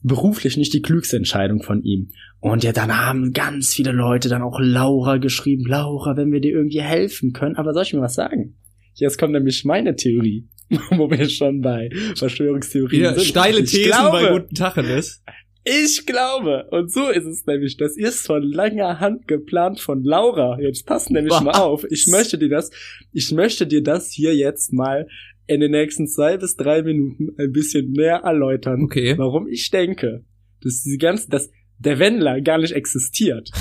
beruflich 0.03 0.55
nicht 0.55 0.73
die 0.73 0.81
klügste 0.81 1.17
Entscheidung 1.17 1.63
von 1.63 1.83
ihm. 1.83 2.11
Und 2.39 2.63
ja, 2.63 2.71
dann 2.71 2.95
haben 2.95 3.33
ganz 3.33 3.73
viele 3.73 3.91
Leute 3.91 4.29
dann 4.29 4.43
auch 4.43 4.59
Laura 4.59 5.17
geschrieben, 5.17 5.65
Laura, 5.65 6.15
wenn 6.15 6.31
wir 6.31 6.41
dir 6.41 6.53
irgendwie 6.53 6.81
helfen 6.81 7.33
können. 7.33 7.55
Aber 7.55 7.73
soll 7.73 7.83
ich 7.83 7.93
mir 7.93 8.01
was 8.01 8.13
sagen? 8.13 8.55
Jetzt 8.93 9.17
kommt 9.17 9.33
nämlich 9.33 9.65
meine 9.65 9.95
Theorie, 9.95 10.47
wo 10.91 11.09
wir 11.09 11.27
schon 11.27 11.61
bei 11.61 11.89
Verschwörungstheorien 12.15 12.99
Wieder 12.99 13.15
sind. 13.15 13.25
steile 13.25 13.61
Ich 13.61 13.71
Thesen 13.71 13.91
glaube, 13.91 14.19
bei 14.21 14.31
guten 14.31 14.55
Tacheles. 14.55 15.23
Ich 15.65 16.05
glaube, 16.05 16.67
und 16.69 16.91
so 16.93 17.09
ist 17.09 17.25
es 17.25 17.45
nämlich, 17.45 17.75
das 17.77 17.97
ist 17.97 18.25
von 18.27 18.43
langer 18.43 18.99
Hand 18.99 19.27
geplant 19.27 19.79
von 19.79 20.03
Laura. 20.03 20.59
Jetzt 20.59 20.85
passt 20.85 21.09
nämlich 21.09 21.33
Was? 21.33 21.43
mal 21.43 21.55
auf. 21.55 21.85
Ich 21.89 22.05
möchte 22.07 22.37
dir 22.37 22.49
das, 22.49 22.69
ich 23.11 23.31
möchte 23.31 23.65
dir 23.65 23.81
das 23.83 24.11
hier 24.11 24.35
jetzt 24.35 24.71
mal 24.71 25.07
in 25.47 25.59
den 25.59 25.71
nächsten 25.71 26.07
zwei 26.07 26.37
bis 26.37 26.55
drei 26.55 26.83
Minuten 26.83 27.35
ein 27.39 27.51
bisschen 27.51 27.91
näher 27.91 28.21
erläutern, 28.23 28.83
Okay. 28.83 29.17
warum 29.17 29.47
ich 29.47 29.71
denke, 29.71 30.23
dass 30.61 30.83
diese 30.83 30.97
ganze, 30.97 31.29
dass 31.29 31.49
der 31.79 31.99
Wendler 31.99 32.41
gar 32.41 32.59
nicht 32.59 32.73
existiert. 32.73 33.49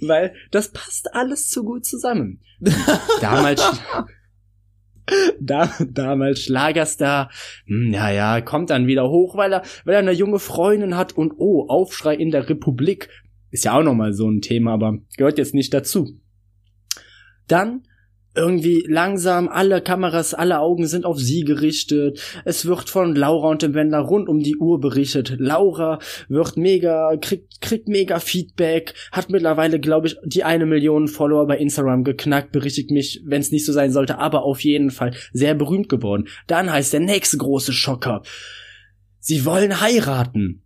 weil 0.00 0.34
das 0.50 0.70
passt 0.70 1.14
alles 1.14 1.48
zu 1.48 1.64
gut 1.64 1.84
zusammen. 1.84 2.40
Damals, 3.20 3.62
da, 5.40 5.72
damals 5.86 6.40
Schlagerstar, 6.40 7.30
hm, 7.66 7.92
ja, 7.92 8.10
ja, 8.10 8.40
kommt 8.40 8.70
dann 8.70 8.86
wieder 8.86 9.08
hoch, 9.08 9.36
weil 9.36 9.52
er, 9.52 9.62
weil 9.84 9.94
er 9.94 10.00
eine 10.00 10.12
junge 10.12 10.38
Freundin 10.38 10.96
hat 10.96 11.12
und 11.12 11.34
oh, 11.36 11.66
Aufschrei 11.68 12.14
in 12.14 12.30
der 12.30 12.48
Republik. 12.48 13.08
Ist 13.50 13.64
ja 13.64 13.78
auch 13.78 13.82
nochmal 13.82 14.14
so 14.14 14.28
ein 14.28 14.40
Thema, 14.40 14.72
aber 14.72 14.98
gehört 15.16 15.38
jetzt 15.38 15.54
nicht 15.54 15.72
dazu. 15.72 16.18
Dann 17.46 17.82
irgendwie 18.34 18.84
langsam, 18.88 19.48
alle 19.48 19.80
Kameras, 19.80 20.34
alle 20.34 20.60
Augen 20.60 20.86
sind 20.86 21.04
auf 21.04 21.18
sie 21.18 21.42
gerichtet. 21.42 22.20
Es 22.44 22.66
wird 22.66 22.90
von 22.90 23.14
Laura 23.14 23.48
und 23.48 23.62
dem 23.62 23.74
Wendler 23.74 24.00
rund 24.00 24.28
um 24.28 24.40
die 24.40 24.56
Uhr 24.56 24.80
berichtet. 24.80 25.36
Laura 25.38 25.98
wird 26.28 26.56
mega, 26.56 27.16
kriegt, 27.20 27.60
kriegt 27.60 27.88
mega 27.88 28.18
Feedback, 28.18 28.94
hat 29.12 29.30
mittlerweile, 29.30 29.78
glaube 29.78 30.08
ich, 30.08 30.16
die 30.24 30.44
eine 30.44 30.66
Million 30.66 31.08
Follower 31.08 31.46
bei 31.46 31.58
Instagram 31.58 32.04
geknackt, 32.04 32.52
berichtigt 32.52 32.90
mich, 32.90 33.22
wenn 33.24 33.40
es 33.40 33.52
nicht 33.52 33.66
so 33.66 33.72
sein 33.72 33.92
sollte, 33.92 34.18
aber 34.18 34.44
auf 34.44 34.60
jeden 34.60 34.90
Fall 34.90 35.14
sehr 35.32 35.54
berühmt 35.54 35.88
geworden. 35.88 36.28
Dann 36.46 36.72
heißt 36.72 36.92
der 36.92 37.00
nächste 37.00 37.38
große 37.38 37.72
Schocker. 37.72 38.22
Sie 39.20 39.44
wollen 39.44 39.80
heiraten. 39.80 40.62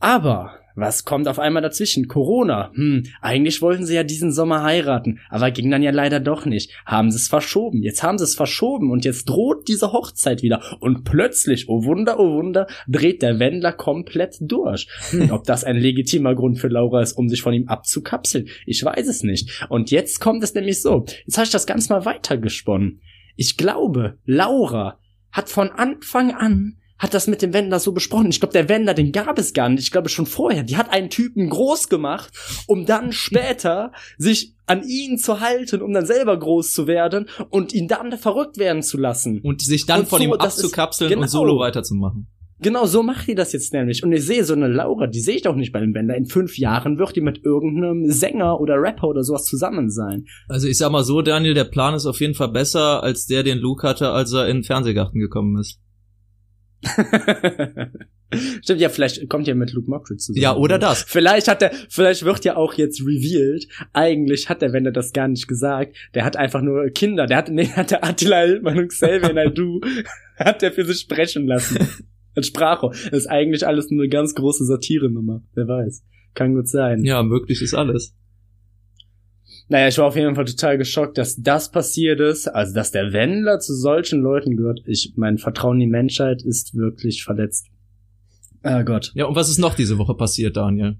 Aber 0.00 0.58
was 0.74 1.04
kommt 1.04 1.28
auf 1.28 1.38
einmal 1.38 1.62
dazwischen? 1.62 2.08
Corona. 2.08 2.72
Hm, 2.74 3.04
eigentlich 3.20 3.62
wollten 3.62 3.86
sie 3.86 3.94
ja 3.94 4.02
diesen 4.02 4.32
Sommer 4.32 4.62
heiraten, 4.62 5.20
aber 5.28 5.50
ging 5.50 5.70
dann 5.70 5.82
ja 5.82 5.90
leider 5.90 6.20
doch 6.20 6.46
nicht. 6.46 6.72
Haben 6.84 7.10
sie 7.10 7.16
es 7.16 7.28
verschoben. 7.28 7.82
Jetzt 7.82 8.02
haben 8.02 8.18
sie 8.18 8.24
es 8.24 8.34
verschoben 8.34 8.90
und 8.90 9.04
jetzt 9.04 9.28
droht 9.28 9.68
diese 9.68 9.92
Hochzeit 9.92 10.42
wieder. 10.42 10.62
Und 10.80 11.04
plötzlich, 11.04 11.68
oh 11.68 11.84
Wunder, 11.84 12.18
oh 12.18 12.34
Wunder, 12.34 12.66
dreht 12.88 13.22
der 13.22 13.38
Wendler 13.38 13.72
komplett 13.72 14.36
durch. 14.40 14.88
Hm, 15.10 15.30
ob 15.30 15.44
das 15.44 15.64
ein 15.64 15.76
legitimer 15.76 16.34
Grund 16.34 16.58
für 16.58 16.68
Laura 16.68 17.02
ist, 17.02 17.12
um 17.12 17.28
sich 17.28 17.42
von 17.42 17.54
ihm 17.54 17.68
abzukapseln? 17.68 18.48
Ich 18.66 18.84
weiß 18.84 19.06
es 19.06 19.22
nicht. 19.22 19.66
Und 19.68 19.90
jetzt 19.90 20.20
kommt 20.20 20.42
es 20.42 20.54
nämlich 20.54 20.82
so. 20.82 21.04
Jetzt 21.26 21.36
habe 21.36 21.44
ich 21.44 21.52
das 21.52 21.66
ganz 21.66 21.88
mal 21.88 22.04
weitergesponnen. 22.04 23.00
Ich 23.36 23.56
glaube, 23.56 24.18
Laura 24.24 24.98
hat 25.30 25.48
von 25.48 25.70
Anfang 25.70 26.32
an 26.32 26.78
hat 26.98 27.12
das 27.12 27.26
mit 27.26 27.42
dem 27.42 27.52
Wendler 27.52 27.80
so 27.80 27.92
besprochen. 27.92 28.30
Ich 28.30 28.40
glaube, 28.40 28.52
der 28.52 28.68
Wendler, 28.68 28.94
den 28.94 29.12
gab 29.12 29.38
es 29.38 29.52
gar 29.52 29.68
nicht. 29.68 29.82
Ich 29.82 29.90
glaube 29.90 30.08
schon 30.08 30.26
vorher. 30.26 30.62
Die 30.62 30.76
hat 30.76 30.92
einen 30.92 31.10
Typen 31.10 31.50
groß 31.50 31.88
gemacht, 31.88 32.32
um 32.66 32.86
dann 32.86 33.12
später 33.12 33.92
sich 34.16 34.54
an 34.66 34.82
ihn 34.86 35.18
zu 35.18 35.40
halten, 35.40 35.82
um 35.82 35.92
dann 35.92 36.06
selber 36.06 36.38
groß 36.38 36.72
zu 36.72 36.86
werden 36.86 37.28
und 37.50 37.74
ihn 37.74 37.88
dann 37.88 38.16
verrückt 38.16 38.58
werden 38.58 38.82
zu 38.82 38.96
lassen. 38.96 39.40
Und 39.40 39.62
sich 39.62 39.86
dann 39.86 40.00
und 40.00 40.08
von 40.08 40.18
so, 40.18 40.24
ihm 40.24 40.32
abzukapseln 40.32 41.10
genau, 41.10 41.22
und 41.22 41.28
solo 41.28 41.58
weiterzumachen. 41.58 42.28
Genau, 42.60 42.86
so 42.86 43.02
macht 43.02 43.26
die 43.26 43.34
das 43.34 43.52
jetzt 43.52 43.72
nämlich. 43.72 44.02
Und 44.04 44.12
ich 44.12 44.24
sehe 44.24 44.44
so 44.44 44.54
eine 44.54 44.68
Laura, 44.68 45.06
die 45.06 45.20
sehe 45.20 45.36
ich 45.36 45.42
doch 45.42 45.56
nicht 45.56 45.72
bei 45.72 45.80
dem 45.80 45.92
Wendler. 45.92 46.16
In 46.16 46.24
fünf 46.24 46.56
Jahren 46.56 46.98
wird 46.98 47.16
die 47.16 47.20
mit 47.20 47.44
irgendeinem 47.44 48.10
Sänger 48.10 48.60
oder 48.60 48.80
Rapper 48.80 49.08
oder 49.08 49.22
sowas 49.22 49.44
zusammen 49.44 49.90
sein. 49.90 50.24
Also 50.48 50.68
ich 50.68 50.78
sag 50.78 50.90
mal 50.90 51.04
so, 51.04 51.20
Daniel, 51.20 51.54
der 51.54 51.64
Plan 51.64 51.94
ist 51.94 52.06
auf 52.06 52.20
jeden 52.20 52.34
Fall 52.34 52.52
besser 52.52 53.02
als 53.02 53.26
der, 53.26 53.42
den 53.42 53.58
Luke 53.58 53.86
hatte, 53.86 54.10
als 54.10 54.32
er 54.32 54.46
in 54.46 54.58
den 54.58 54.64
Fernsehgarten 54.64 55.20
gekommen 55.20 55.58
ist. 55.58 55.80
Stimmt, 58.62 58.80
ja, 58.80 58.88
vielleicht 58.88 59.28
kommt 59.28 59.46
ja 59.46 59.54
mit 59.54 59.72
Luke 59.72 59.88
Mockridge 59.88 60.18
zusammen. 60.18 60.42
Ja, 60.42 60.56
oder 60.56 60.78
das. 60.78 61.02
Vielleicht 61.02 61.48
hat 61.48 61.62
er, 61.62 61.70
vielleicht 61.88 62.24
wird 62.24 62.44
ja 62.44 62.56
auch 62.56 62.74
jetzt 62.74 63.00
revealed. 63.00 63.68
Eigentlich 63.92 64.48
hat 64.48 64.62
der 64.62 64.72
Wender 64.72 64.92
das 64.92 65.12
gar 65.12 65.28
nicht 65.28 65.46
gesagt. 65.46 65.96
Der 66.14 66.24
hat 66.24 66.36
einfach 66.36 66.62
nur 66.62 66.86
Kinder. 66.90 67.26
Der 67.26 67.36
hat, 67.36 67.48
nee, 67.50 67.66
hat 67.66 67.90
der 67.90 68.04
Attila 68.04 68.40
Hildmann 68.42 68.78
und 68.78 68.88
Xavier 68.88 69.32
Naidoo, 69.34 69.80
hat 70.36 70.62
der 70.62 70.72
für 70.72 70.84
sich 70.84 71.00
sprechen 71.00 71.46
lassen. 71.46 71.78
Als 72.36 72.48
Sprache. 72.48 72.88
Das 72.88 73.12
ist 73.12 73.26
eigentlich 73.28 73.64
alles 73.64 73.90
nur 73.90 74.02
eine 74.02 74.08
ganz 74.08 74.34
große 74.34 74.64
Satire-Nummer. 74.64 75.42
Wer 75.54 75.68
weiß. 75.68 76.02
Kann 76.34 76.54
gut 76.54 76.68
sein. 76.68 77.04
Ja, 77.04 77.22
möglich 77.22 77.62
ist 77.62 77.74
alles. 77.74 78.16
Naja, 79.68 79.88
ich 79.88 79.96
war 79.98 80.06
auf 80.06 80.16
jeden 80.16 80.34
Fall 80.34 80.44
total 80.44 80.76
geschockt, 80.76 81.16
dass 81.16 81.36
das 81.36 81.70
passiert 81.70 82.20
ist, 82.20 82.48
also 82.48 82.74
dass 82.74 82.90
der 82.90 83.12
Wendler 83.12 83.60
zu 83.60 83.74
solchen 83.74 84.20
Leuten 84.20 84.56
gehört. 84.56 84.82
Ich, 84.86 85.14
mein 85.16 85.38
Vertrauen 85.38 85.76
in 85.76 85.80
die 85.80 85.86
Menschheit 85.86 86.42
ist 86.42 86.74
wirklich 86.74 87.24
verletzt. 87.24 87.68
Ah 88.62 88.82
Gott. 88.82 89.12
Ja, 89.14 89.24
und 89.26 89.36
was 89.36 89.48
ist 89.48 89.58
noch 89.58 89.74
diese 89.74 89.98
Woche 89.98 90.14
passiert, 90.14 90.56
Daniel? 90.56 90.96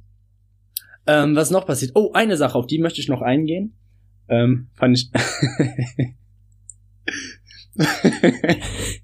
Ähm, 1.07 1.37
was 1.37 1.51
noch 1.51 1.67
passiert? 1.67 1.93
Oh, 1.95 2.13
eine 2.13 2.37
Sache, 2.37 2.57
auf 2.57 2.67
die 2.67 2.79
möchte 2.79 3.01
ich 3.01 3.09
noch 3.09 3.21
eingehen. 3.21 3.75
Ähm, 4.29 4.69
fand 4.75 4.99
ich. 4.99 5.11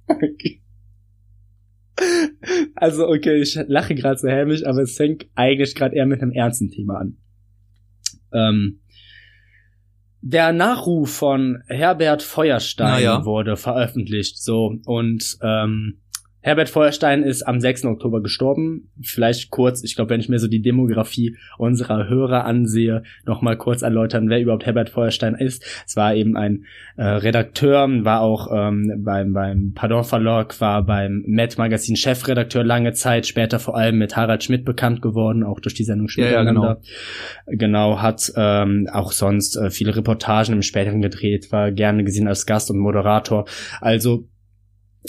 okay. 0.07 0.61
Also, 2.75 3.07
okay, 3.07 3.43
ich 3.43 3.59
lache 3.69 3.95
gerade 3.95 4.19
so 4.19 4.26
hämisch, 4.26 4.64
aber 4.64 4.81
es 4.81 4.97
fängt 4.97 5.26
eigentlich 5.35 5.75
gerade 5.75 5.95
eher 5.95 6.07
mit 6.07 6.23
einem 6.23 6.33
ernsten 6.33 6.71
Thema 6.71 6.99
an. 6.99 7.19
Ähm, 8.33 8.81
der 10.23 10.53
Nachruf 10.53 11.15
von 11.15 11.62
Herbert 11.67 12.23
Feuerstein 12.23 13.03
ja. 13.03 13.25
wurde 13.25 13.57
veröffentlicht, 13.57 14.39
so 14.39 14.75
und 14.85 15.39
ähm, 15.43 16.00
Herbert 16.42 16.70
Feuerstein 16.70 17.23
ist 17.23 17.42
am 17.42 17.61
6. 17.61 17.85
Oktober 17.85 18.23
gestorben. 18.23 18.90
Vielleicht 19.02 19.50
kurz, 19.50 19.85
ich 19.85 19.94
glaube, 19.94 20.11
wenn 20.11 20.20
ich 20.20 20.28
mir 20.28 20.38
so 20.38 20.49
die 20.49 20.62
Demografie 20.62 21.37
unserer 21.59 22.09
Hörer 22.09 22.44
ansehe, 22.44 23.02
noch 23.26 23.42
mal 23.42 23.56
kurz 23.56 23.82
erläutern, 23.82 24.30
wer 24.30 24.40
überhaupt 24.40 24.64
Herbert 24.64 24.88
Feuerstein 24.88 25.35
ist. 25.35 25.64
Es 25.87 25.97
war 25.97 26.14
eben 26.14 26.37
ein 26.37 26.64
äh, 26.97 27.04
Redakteur, 27.04 27.87
war 28.04 28.23
auch 28.23 28.49
ähm, 28.52 29.02
beim, 29.04 29.32
beim 29.35 29.73
Pardon 29.75 30.04
Verlag, 30.04 30.59
war 30.61 30.82
beim 30.82 31.23
Met 31.26 31.59
Magazin 31.59 31.97
Chefredakteur 31.97 32.64
lange 32.64 32.92
Zeit, 32.92 33.26
später 33.26 33.59
vor 33.59 33.76
allem 33.76 33.99
mit 33.99 34.16
Harald 34.16 34.42
Schmidt 34.42 34.64
bekannt 34.64 35.02
geworden, 35.02 35.42
auch 35.42 35.61
durch 35.61 35.75
die 35.75 35.85
Sendung 35.85 36.09
Schmidt. 36.09 36.26
Ja, 36.26 36.42
ja, 36.42 36.44
genau. 36.44 36.76
genau, 37.47 38.00
hat 38.00 38.32
ähm, 38.37 38.88
auch 38.90 39.12
sonst 39.12 39.56
äh, 39.56 39.70
viele 39.70 39.94
Reportagen 39.94 40.54
im 40.54 40.62
späteren 40.62 41.02
gedreht, 41.02 41.52
war 41.52 41.70
gerne 41.70 42.02
gesehen 42.02 42.28
als 42.28 42.47
Gast 42.47 42.70
und 42.70 42.78
Moderator. 42.78 43.44
Also 43.80 44.30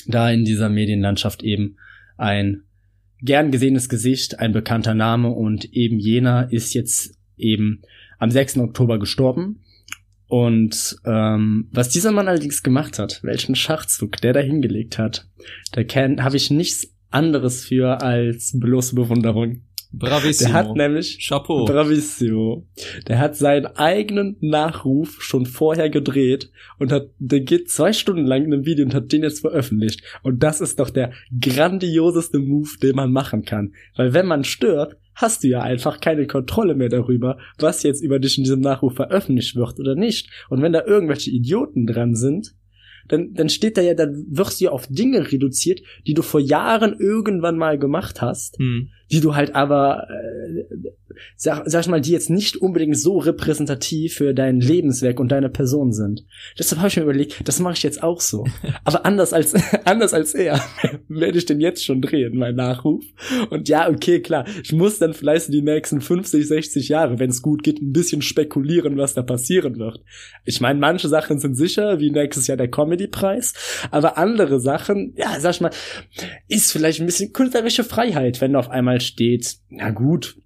da 0.08 0.30
in 0.30 0.46
dieser 0.46 0.70
Medienlandschaft 0.70 1.44
eben 1.44 1.78
ein 2.18 2.64
gern 3.22 3.52
gesehenes 3.52 3.90
Gesicht, 3.90 4.40
ein 4.40 4.52
bekannter 4.52 4.94
Name 4.94 5.30
und 5.30 5.66
eben 5.74 6.00
jener 6.00 6.52
ist 6.52 6.74
jetzt 6.74 7.16
eben 7.38 7.82
am 8.20 8.32
6. 8.32 8.58
Oktober 8.58 9.00
gestorben. 9.00 9.62
Und 10.28 10.96
ähm, 11.06 11.68
was 11.72 11.90
dieser 11.90 12.12
Mann 12.12 12.28
allerdings 12.28 12.64
gemacht 12.64 13.00
hat, 13.00 13.22
welchen 13.22 13.56
Schachzug 13.56 14.22
der 14.22 14.34
da 14.34 14.40
hingelegt 14.40 14.98
hat, 14.98 15.28
da 15.74 15.82
habe 16.24 16.38
ich 16.38 16.50
nichts 16.50 16.88
anderes 17.10 17.66
für 17.66 18.02
als 18.02 18.58
bloße 18.58 18.96
Bewunderung. 18.96 19.64
Bravissimo. 19.94 20.50
Der 20.50 20.54
hat 20.54 20.76
nämlich 20.76 21.26
Chapeau. 21.28 21.66
Bravissimo. 21.66 22.66
Der 23.08 23.20
hat 23.20 23.36
seinen 23.36 23.66
eigenen 23.66 24.38
Nachruf 24.40 25.22
schon 25.22 25.46
vorher 25.46 25.90
gedreht 25.90 26.50
und 26.80 26.92
hat, 26.92 27.10
der 27.20 27.42
geht 27.42 27.70
zwei 27.70 27.92
Stunden 27.94 28.26
lang 28.26 28.46
in 28.46 28.54
einem 28.54 28.66
Video 28.66 28.86
und 28.86 28.94
hat 28.94 29.12
den 29.12 29.24
jetzt 29.24 29.42
veröffentlicht. 29.42 30.02
Und 30.24 30.44
das 30.44 30.62
ist 30.62 30.80
doch 30.80 30.90
der 30.90 31.12
grandioseste 31.40 32.40
Move, 32.40 32.70
den 32.82 32.96
man 32.96 33.12
machen 33.12 33.44
kann. 33.44 33.74
Weil 33.96 34.14
wenn 34.14 34.28
man 34.28 34.44
stört, 34.44 34.98
hast 35.14 35.44
du 35.44 35.50
ja 35.50 35.62
einfach 35.62 36.00
keine 36.00 36.26
Kontrolle 36.26 36.76
mehr 36.76 36.90
darüber, 36.90 37.38
was 37.60 37.84
jetzt 37.84 38.02
über 38.02 38.20
dich 38.20 38.38
in 38.38 38.46
diesem 38.46 38.62
Nachruf 38.62 38.96
veröffentlicht 38.96 39.56
wird 39.56 39.80
oder 39.80 39.96
nicht. 39.96 40.30
Und 40.50 40.62
wenn 40.62 40.74
da 40.74 40.86
irgendwelche 40.86 41.32
Idioten 41.32 41.86
dran 41.86 42.16
sind, 42.16 42.56
dann, 43.08 43.34
dann 43.34 43.50
steht 43.50 43.78
da 43.78 43.82
ja, 43.82 43.94
dann 43.94 44.26
wirst 44.30 44.62
du 44.62 44.66
ja 44.66 44.72
auf 44.72 44.88
Dinge 44.88 45.32
reduziert, 45.32 45.82
die 46.08 46.14
du 46.14 46.22
vor 46.22 46.40
Jahren 46.40 46.96
irgendwann 46.98 47.58
mal 47.58 47.78
gemacht 47.78 48.22
hast, 48.22 48.58
hm. 48.58 48.90
Die 49.12 49.20
du 49.20 49.36
halt 49.36 49.56
aber, 49.56 50.08
äh, 50.10 50.64
sag, 51.36 51.64
sag 51.66 51.82
ich 51.82 51.88
mal, 51.88 52.02
die 52.02 52.12
jetzt 52.12 52.30
nicht 52.30 52.58
unbedingt 52.58 52.98
so 52.98 53.18
repräsentativ 53.18 54.16
für 54.16 54.34
dein 54.34 54.62
Lebenswerk 54.62 55.20
und 55.20 55.32
deine 55.32 55.50
Person 55.50 55.92
sind. 55.92 56.26
Deshalb 56.58 56.80
habe 56.80 56.88
ich 56.88 56.98
mir 56.98 57.04
überlegt, 57.04 57.48
das 57.48 57.60
mache 57.60 57.74
ich 57.74 57.84
jetzt 57.84 58.04
auch 58.04 58.22
so. 58.22 58.46
Aber 58.86 59.06
anders 59.06 59.34
als 59.34 59.54
anders 59.86 60.14
als 60.14 60.34
er 60.34 60.62
werde 61.10 61.38
ich 61.38 61.46
den 61.46 61.60
jetzt 61.60 61.84
schon 61.84 62.02
drehen, 62.02 62.38
mein 62.38 62.56
Nachruf. 62.56 63.04
Und 63.50 63.68
ja, 63.68 63.90
okay, 63.90 64.22
klar, 64.22 64.46
ich 64.64 64.72
muss 64.72 65.00
dann 65.00 65.14
vielleicht 65.14 65.52
die 65.54 65.62
nächsten 65.62 66.00
50, 66.00 66.48
60 66.48 66.90
Jahre, 66.90 67.20
wenn 67.20 67.30
es 67.30 67.42
gut 67.42 67.64
geht, 67.64 67.82
ein 67.82 67.92
bisschen 67.92 68.22
spekulieren, 68.22 68.98
was 68.98 69.14
da 69.14 69.24
passieren 69.24 69.78
wird. 69.78 70.00
Ich 70.46 70.62
meine, 70.62 70.80
manche 70.80 71.10
Sachen 71.10 71.40
sind 71.40 71.56
sicher, 71.56 72.00
wie 72.00 72.12
nächstes 72.12 72.48
Jahr 72.48 72.58
der 72.58 72.70
Comedy-Preis, 72.70 73.54
aber 73.92 74.18
andere 74.18 74.60
Sachen, 74.60 75.14
ja, 75.18 75.40
sag 75.40 75.56
ich 75.56 75.62
mal, 75.62 75.72
ist 76.48 76.72
vielleicht 76.72 77.00
ein 77.00 77.06
bisschen 77.06 77.34
künstlerische 77.34 77.84
Freiheit, 77.84 78.40
wenn 78.40 78.56
auf 78.56 78.70
einmal 78.70 79.01
steht, 79.02 79.58
na 79.70 79.92
gut, 79.92 80.38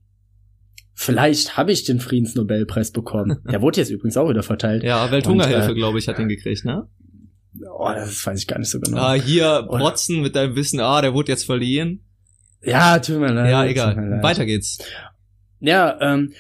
Vielleicht 0.97 1.57
habe 1.57 1.73
ich 1.73 1.83
den 1.83 1.99
Friedensnobelpreis 1.99 2.91
bekommen. 2.91 3.39
Der 3.51 3.61
wurde 3.61 3.81
jetzt 3.81 3.89
übrigens 3.89 4.15
auch 4.15 4.29
wieder 4.29 4.43
verteilt. 4.43 4.81
Ja, 4.81 5.11
Welthungerhilfe, 5.11 5.71
äh, 5.71 5.75
glaube 5.75 5.99
ich, 5.99 6.07
hat 6.07 6.17
ihn 6.19 6.29
gekriegt, 6.29 6.63
ne? 6.63 6.87
Oh, 7.77 7.91
das 7.93 8.25
weiß 8.25 8.39
ich 8.39 8.47
gar 8.47 8.59
nicht 8.59 8.69
so 8.69 8.79
genau. 8.79 8.97
Ah, 8.97 9.13
hier 9.13 9.65
Protzen 9.67 10.21
mit 10.21 10.37
deinem 10.37 10.55
Wissen, 10.55 10.79
ah, 10.79 11.01
der 11.01 11.13
wurde 11.13 11.33
jetzt 11.33 11.45
verliehen. 11.45 12.01
Ja, 12.63 12.97
tut 12.99 13.19
mir 13.19 13.31
leid. 13.31 13.51
Ja, 13.51 13.65
egal. 13.65 14.23
Weiter 14.23 14.45
geht's. 14.45 14.79
Ja, 15.59 15.99
ähm, 16.01 16.31
Äh, 16.31 16.35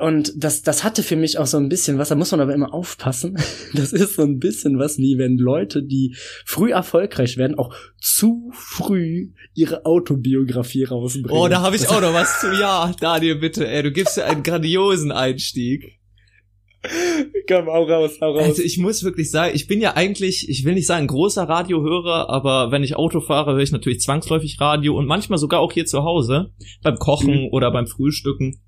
Und 0.00 0.32
das, 0.36 0.60
das 0.62 0.84
hatte 0.84 1.02
für 1.02 1.16
mich 1.16 1.38
auch 1.38 1.46
so 1.46 1.56
ein 1.56 1.70
bisschen 1.70 1.96
was, 1.96 2.10
da 2.10 2.14
muss 2.16 2.30
man 2.32 2.40
aber 2.40 2.52
immer 2.54 2.74
aufpassen. 2.74 3.36
Das 3.74 3.92
ist 3.92 4.14
so 4.16 4.22
ein 4.22 4.38
bisschen 4.38 4.78
was, 4.78 4.98
wie 4.98 5.16
wenn 5.18 5.38
Leute, 5.38 5.82
die 5.82 6.14
früh 6.44 6.70
erfolgreich 6.72 7.38
werden, 7.38 7.58
auch 7.58 7.74
zu 8.00 8.50
früh 8.52 9.30
ihre 9.54 9.84
Autobiografie 9.86 10.84
rausbringen. 10.84 11.30
Oh, 11.30 11.48
da 11.48 11.62
habe 11.62 11.76
ich 11.76 11.88
auch 11.88 12.00
noch 12.00 12.12
was 12.12 12.40
zu. 12.40 12.52
Ja, 12.52 12.92
Daniel, 13.00 13.36
bitte, 13.36 13.66
ey, 13.66 13.82
du 13.82 13.90
gibst 13.90 14.16
dir 14.16 14.26
einen 14.26 14.42
grandiosen 14.42 15.10
Einstieg. 15.12 15.98
Komm, 17.48 17.68
auch 17.70 17.88
raus, 17.88 18.18
hau 18.20 18.32
raus. 18.32 18.42
Also 18.44 18.62
ich 18.62 18.76
muss 18.76 19.02
wirklich 19.04 19.30
sagen, 19.30 19.52
ich 19.54 19.66
bin 19.66 19.80
ja 19.80 19.96
eigentlich, 19.96 20.48
ich 20.50 20.64
will 20.66 20.74
nicht 20.74 20.86
sagen 20.86 21.06
großer 21.06 21.44
Radiohörer, 21.44 22.28
aber 22.28 22.70
wenn 22.70 22.82
ich 22.82 22.96
Auto 22.96 23.20
fahre, 23.20 23.52
höre 23.52 23.62
ich 23.62 23.72
natürlich 23.72 24.00
zwangsläufig 24.00 24.60
Radio 24.60 24.94
und 24.96 25.06
manchmal 25.06 25.38
sogar 25.38 25.60
auch 25.60 25.72
hier 25.72 25.86
zu 25.86 26.02
Hause, 26.04 26.52
beim 26.82 26.96
Kochen 26.96 27.44
Mhm. 27.44 27.48
oder 27.52 27.70
beim 27.70 27.86
Frühstücken. 27.86 28.60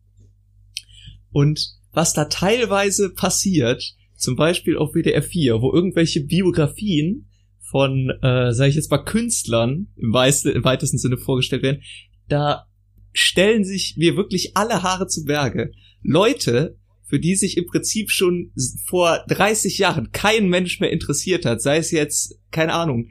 Und 1.36 1.74
was 1.92 2.14
da 2.14 2.24
teilweise 2.24 3.12
passiert, 3.12 3.94
zum 4.14 4.36
Beispiel 4.36 4.78
auf 4.78 4.94
WDR 4.94 5.22
4, 5.22 5.60
wo 5.60 5.70
irgendwelche 5.70 6.24
Biografien 6.24 7.28
von, 7.60 8.08
äh, 8.22 8.54
sag 8.54 8.68
ich 8.70 8.74
jetzt 8.74 8.90
mal, 8.90 9.04
Künstlern 9.04 9.88
im, 9.96 10.14
weiste, 10.14 10.50
im 10.50 10.64
weitesten 10.64 10.96
Sinne 10.96 11.18
vorgestellt 11.18 11.62
werden, 11.62 11.82
da 12.30 12.64
stellen 13.12 13.64
sich 13.64 13.96
mir 13.98 14.16
wirklich 14.16 14.56
alle 14.56 14.82
Haare 14.82 15.08
zu 15.08 15.24
Berge. 15.24 15.72
Leute, 16.02 16.78
für 17.04 17.20
die 17.20 17.36
sich 17.36 17.58
im 17.58 17.66
Prinzip 17.66 18.10
schon 18.10 18.50
vor 18.86 19.22
30 19.28 19.76
Jahren 19.76 20.12
kein 20.12 20.48
Mensch 20.48 20.80
mehr 20.80 20.90
interessiert 20.90 21.44
hat, 21.44 21.60
sei 21.60 21.76
es 21.76 21.90
jetzt, 21.90 22.40
keine 22.50 22.72
Ahnung, 22.72 23.10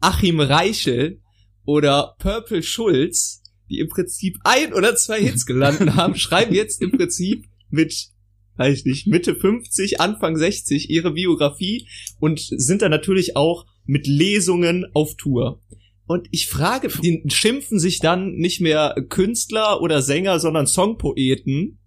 Achim 0.00 0.40
Reichel 0.40 1.20
oder 1.66 2.14
Purple 2.18 2.62
Schulz, 2.62 3.42
die 3.68 3.80
im 3.80 3.88
Prinzip 3.88 4.38
ein 4.42 4.72
oder 4.72 4.96
zwei 4.96 5.20
Hits 5.20 5.44
gelandet 5.44 5.90
haben, 5.96 6.14
schreiben 6.14 6.54
jetzt 6.54 6.80
im 6.80 6.92
Prinzip 6.92 7.44
mit, 7.70 8.08
weiß 8.56 8.78
ich 8.78 8.84
nicht, 8.84 9.06
Mitte 9.06 9.34
50, 9.34 10.00
Anfang 10.00 10.36
60 10.36 10.90
ihre 10.90 11.12
Biografie 11.12 11.88
und 12.18 12.40
sind 12.40 12.82
dann 12.82 12.90
natürlich 12.90 13.36
auch 13.36 13.66
mit 13.84 14.06
Lesungen 14.06 14.86
auf 14.94 15.16
Tour. 15.16 15.62
Und 16.06 16.26
ich 16.30 16.48
frage, 16.48 16.88
die 16.88 17.22
schimpfen 17.28 17.78
sich 17.78 17.98
dann 18.00 18.32
nicht 18.32 18.60
mehr 18.60 18.94
Künstler 19.08 19.82
oder 19.82 20.00
Sänger, 20.00 20.40
sondern 20.40 20.66
Songpoeten 20.66 21.78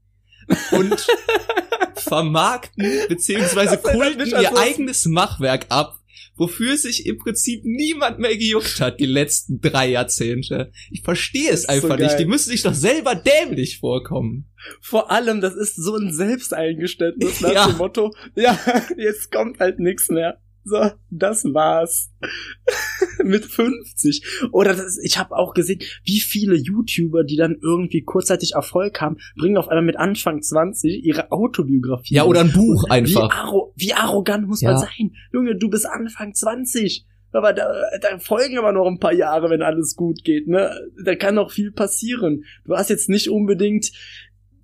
und 0.71 1.07
vermarkten 1.95 2.85
beziehungsweise 3.07 3.77
kulten 3.77 4.29
ihr 4.29 4.57
eigenes 4.57 5.05
Machwerk 5.05 5.67
ab, 5.69 6.00
wofür 6.41 6.75
sich 6.75 7.05
im 7.05 7.19
Prinzip 7.19 7.61
niemand 7.63 8.17
mehr 8.17 8.35
gejuckt 8.35 8.81
hat 8.81 8.99
die 8.99 9.05
letzten 9.05 9.61
drei 9.61 9.89
Jahrzehnte. 9.91 10.71
Ich 10.89 11.03
verstehe 11.03 11.49
es 11.51 11.61
ist 11.61 11.67
so 11.67 11.71
einfach 11.73 11.97
nicht. 11.99 12.17
Die 12.19 12.25
müssen 12.25 12.49
sich 12.49 12.63
doch 12.63 12.73
selber 12.73 13.13
dämlich 13.13 13.77
vorkommen. 13.79 14.49
Vor 14.81 15.11
allem, 15.11 15.39
das 15.39 15.55
ist 15.55 15.75
so 15.75 15.95
ein 15.95 16.11
Selbsteingeständnis 16.11 17.41
nach 17.41 17.53
Ja. 17.53 17.67
dem 17.67 17.77
Motto, 17.77 18.11
ja, 18.35 18.59
jetzt 18.97 19.31
kommt 19.31 19.59
halt 19.59 19.79
nichts 19.79 20.09
mehr. 20.09 20.39
So, 20.63 20.91
das 21.09 21.43
war's. 21.45 22.11
Mit 23.23 23.45
50. 23.45 24.49
Oder 24.51 24.73
das, 24.75 24.99
ich 25.03 25.17
habe 25.17 25.35
auch 25.35 25.53
gesehen, 25.53 25.79
wie 26.03 26.19
viele 26.19 26.55
YouTuber, 26.55 27.23
die 27.23 27.35
dann 27.35 27.57
irgendwie 27.61 28.01
kurzzeitig 28.03 28.53
Erfolg 28.53 29.01
haben, 29.01 29.17
bringen 29.37 29.57
auf 29.57 29.67
einmal 29.69 29.85
mit 29.85 29.97
Anfang 29.97 30.41
20 30.41 31.03
ihre 31.03 31.31
Autobiografie. 31.31 32.15
Ja, 32.15 32.25
oder 32.25 32.41
ein 32.41 32.51
Buch 32.51 32.83
Und 32.83 32.91
einfach. 32.91 33.29
Wie, 33.29 33.33
arro 33.33 33.73
wie 33.75 33.93
arrogant 33.93 34.47
muss 34.47 34.61
Ja. 34.61 34.71
man 34.71 34.79
sein? 34.79 35.11
Junge, 35.33 35.55
du 35.55 35.69
bist 35.69 35.85
Anfang 35.85 36.33
20. 36.33 37.05
Aber 37.33 37.53
da, 37.53 37.71
da 38.01 38.19
folgen 38.19 38.57
aber 38.57 38.73
noch 38.73 38.85
ein 38.87 38.99
paar 38.99 39.13
Jahre, 39.13 39.49
wenn 39.49 39.61
alles 39.61 39.95
gut 39.95 40.23
geht, 40.25 40.47
ne? 40.47 40.69
Da 41.05 41.15
kann 41.15 41.35
noch 41.35 41.51
viel 41.51 41.71
passieren. 41.71 42.43
Du 42.65 42.75
hast 42.75 42.89
jetzt 42.89 43.07
nicht 43.07 43.29
unbedingt, 43.29 43.91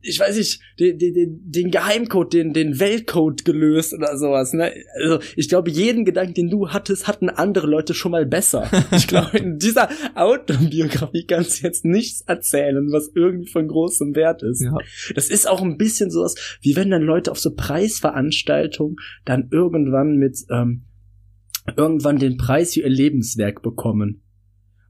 ich 0.07 0.19
weiß 0.19 0.37
nicht, 0.37 0.61
den, 0.79 0.97
den, 0.97 1.41
den 1.43 1.71
Geheimcode, 1.71 2.33
den, 2.33 2.53
den 2.53 2.79
Weltcode 2.79 3.43
gelöst 3.43 3.93
oder 3.93 4.17
sowas, 4.17 4.53
ne? 4.53 4.71
Also, 5.01 5.19
ich 5.35 5.49
glaube, 5.49 5.69
jeden 5.69 6.05
Gedanken, 6.05 6.33
den 6.33 6.49
du 6.49 6.69
hattest, 6.69 7.07
hatten 7.07 7.29
andere 7.29 7.67
Leute 7.67 7.93
schon 7.93 8.11
mal 8.11 8.25
besser. 8.25 8.69
Ich 8.91 9.07
glaube, 9.07 9.37
in 9.37 9.57
dieser 9.59 9.89
Autobiografie 10.15 11.25
kannst 11.25 11.59
du 11.59 11.67
jetzt 11.67 11.85
nichts 11.85 12.21
erzählen, 12.21 12.91
was 12.91 13.11
irgendwie 13.13 13.49
von 13.49 13.67
großem 13.67 14.15
Wert 14.15 14.43
ist. 14.43 14.61
Ja. 14.61 14.77
Das 15.13 15.29
ist 15.29 15.47
auch 15.47 15.61
ein 15.61 15.77
bisschen 15.77 16.09
sowas, 16.09 16.35
wie 16.61 16.75
wenn 16.75 16.89
dann 16.89 17.03
Leute 17.03 17.31
auf 17.31 17.39
so 17.39 17.53
Preisveranstaltungen 17.53 18.95
dann 19.25 19.49
irgendwann 19.51 20.17
mit 20.17 20.37
ähm, 20.49 20.83
irgendwann 21.75 22.17
den 22.17 22.37
Preis 22.37 22.73
für 22.73 22.81
ihr 22.81 22.89
Lebenswerk 22.89 23.61
bekommen. 23.61 24.21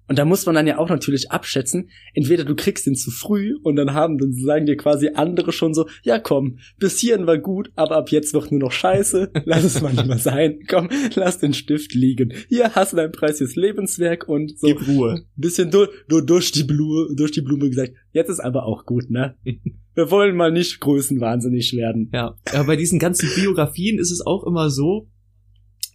Und 0.07 0.17
da 0.17 0.25
muss 0.25 0.45
man 0.45 0.55
dann 0.55 0.67
ja 0.67 0.77
auch 0.77 0.89
natürlich 0.89 1.31
abschätzen, 1.31 1.89
entweder 2.13 2.45
du 2.45 2.55
kriegst 2.55 2.87
ihn 2.87 2.95
zu 2.95 3.11
früh 3.11 3.55
und 3.61 3.75
dann 3.75 3.93
haben 3.93 4.17
dann 4.17 4.33
sagen 4.33 4.65
dir 4.65 4.77
quasi 4.77 5.09
andere 5.13 5.51
schon 5.51 5.73
so, 5.73 5.87
ja 6.03 6.17
komm, 6.17 6.59
bis 6.79 6.99
hierhin 6.99 7.27
war 7.27 7.37
gut, 7.37 7.71
aber 7.75 7.97
ab 7.97 8.09
jetzt 8.09 8.33
wird 8.33 8.51
nur 8.51 8.61
noch 8.61 8.71
scheiße, 8.71 9.31
lass 9.45 9.63
es 9.63 9.81
mal 9.81 9.91
lieber 9.91 10.17
sein, 10.17 10.59
komm, 10.67 10.89
lass 11.15 11.39
den 11.39 11.53
Stift 11.53 11.93
liegen. 11.93 12.33
Hier 12.47 12.73
hast 12.75 12.93
du 12.93 12.97
deinen 12.97 13.11
Preis 13.11 13.39
fürs 13.39 13.55
Lebenswerk 13.55 14.27
und 14.27 14.57
so 14.57 14.67
Gib 14.67 14.87
Ruhe. 14.87 15.25
bisschen 15.35 15.71
durch, 15.71 15.89
durch, 16.07 16.25
durch 16.25 16.51
die 16.51 16.63
Blume, 16.63 17.13
durch 17.15 17.31
die 17.31 17.41
Blume 17.41 17.69
gesagt, 17.69 17.93
jetzt 18.13 18.29
ist 18.29 18.39
aber 18.39 18.65
auch 18.65 18.85
gut, 18.85 19.09
ne? 19.09 19.35
Wir 19.95 20.11
wollen 20.11 20.35
mal 20.35 20.51
nicht 20.51 20.79
größenwahnsinnig 20.79 21.73
werden. 21.73 22.11
Ja, 22.13 22.35
aber 22.53 22.65
bei 22.65 22.75
diesen 22.75 22.99
ganzen 22.99 23.29
Biografien 23.33 23.97
ist 23.97 24.11
es 24.11 24.23
auch 24.23 24.45
immer 24.45 24.69
so, 24.69 25.09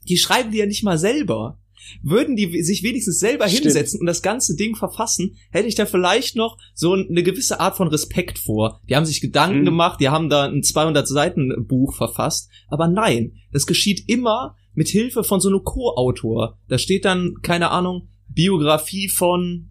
die 0.09 0.17
schreiben 0.17 0.51
die 0.51 0.59
ja 0.59 0.67
nicht 0.67 0.83
mal 0.83 0.99
selber. 0.99 1.61
Würden 2.03 2.37
die 2.37 2.63
sich 2.63 2.83
wenigstens 2.83 3.19
selber 3.19 3.49
Stimmt. 3.49 3.65
hinsetzen 3.65 4.01
und 4.01 4.07
das 4.07 4.23
ganze 4.23 4.57
Ding 4.57 4.77
verfassen, 4.77 5.37
hätte 5.51 5.69
ich 5.69 5.75
da 5.75 5.87
vielleicht 5.87 6.37
noch 6.37 6.57
so 6.75 6.93
eine 6.95 7.23
gewisse 7.23 7.61
Art 7.61 7.77
von 7.77 7.89
Respekt 7.89 8.39
vor. 8.39 8.81
Die 8.89 8.97
haben 8.97 9.05
sich 9.07 9.21
Gedanken 9.21 9.61
Mhm. 9.61 9.65
gemacht, 9.67 10.01
die 10.01 10.09
haben 10.09 10.29
da 10.29 10.45
ein 10.45 10.63
200 10.63 11.07
Seiten 11.09 11.67
Buch 11.67 11.95
verfasst, 11.95 12.49
aber 12.69 12.89
nein, 12.89 13.35
das 13.53 13.67
geschieht 13.67 14.09
immer 14.09 14.57
mit 14.75 14.89
Hilfe 14.89 15.23
von 15.25 15.41
so 15.41 15.49
einem 15.49 15.65
Co-Autor. 15.65 16.59
Da 16.69 16.79
steht 16.79 17.05
dann, 17.05 17.35
keine 17.43 17.71
Ahnung, 17.71 18.09
Biografie 18.29 19.09
von 19.09 19.71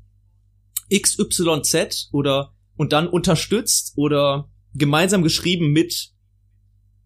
XYZ 0.94 2.10
oder 2.12 2.54
und 2.76 2.94
dann 2.94 3.08
unterstützt 3.08 3.94
oder 3.96 4.50
gemeinsam 4.74 5.24
geschrieben 5.24 5.72
mit, 5.72 6.12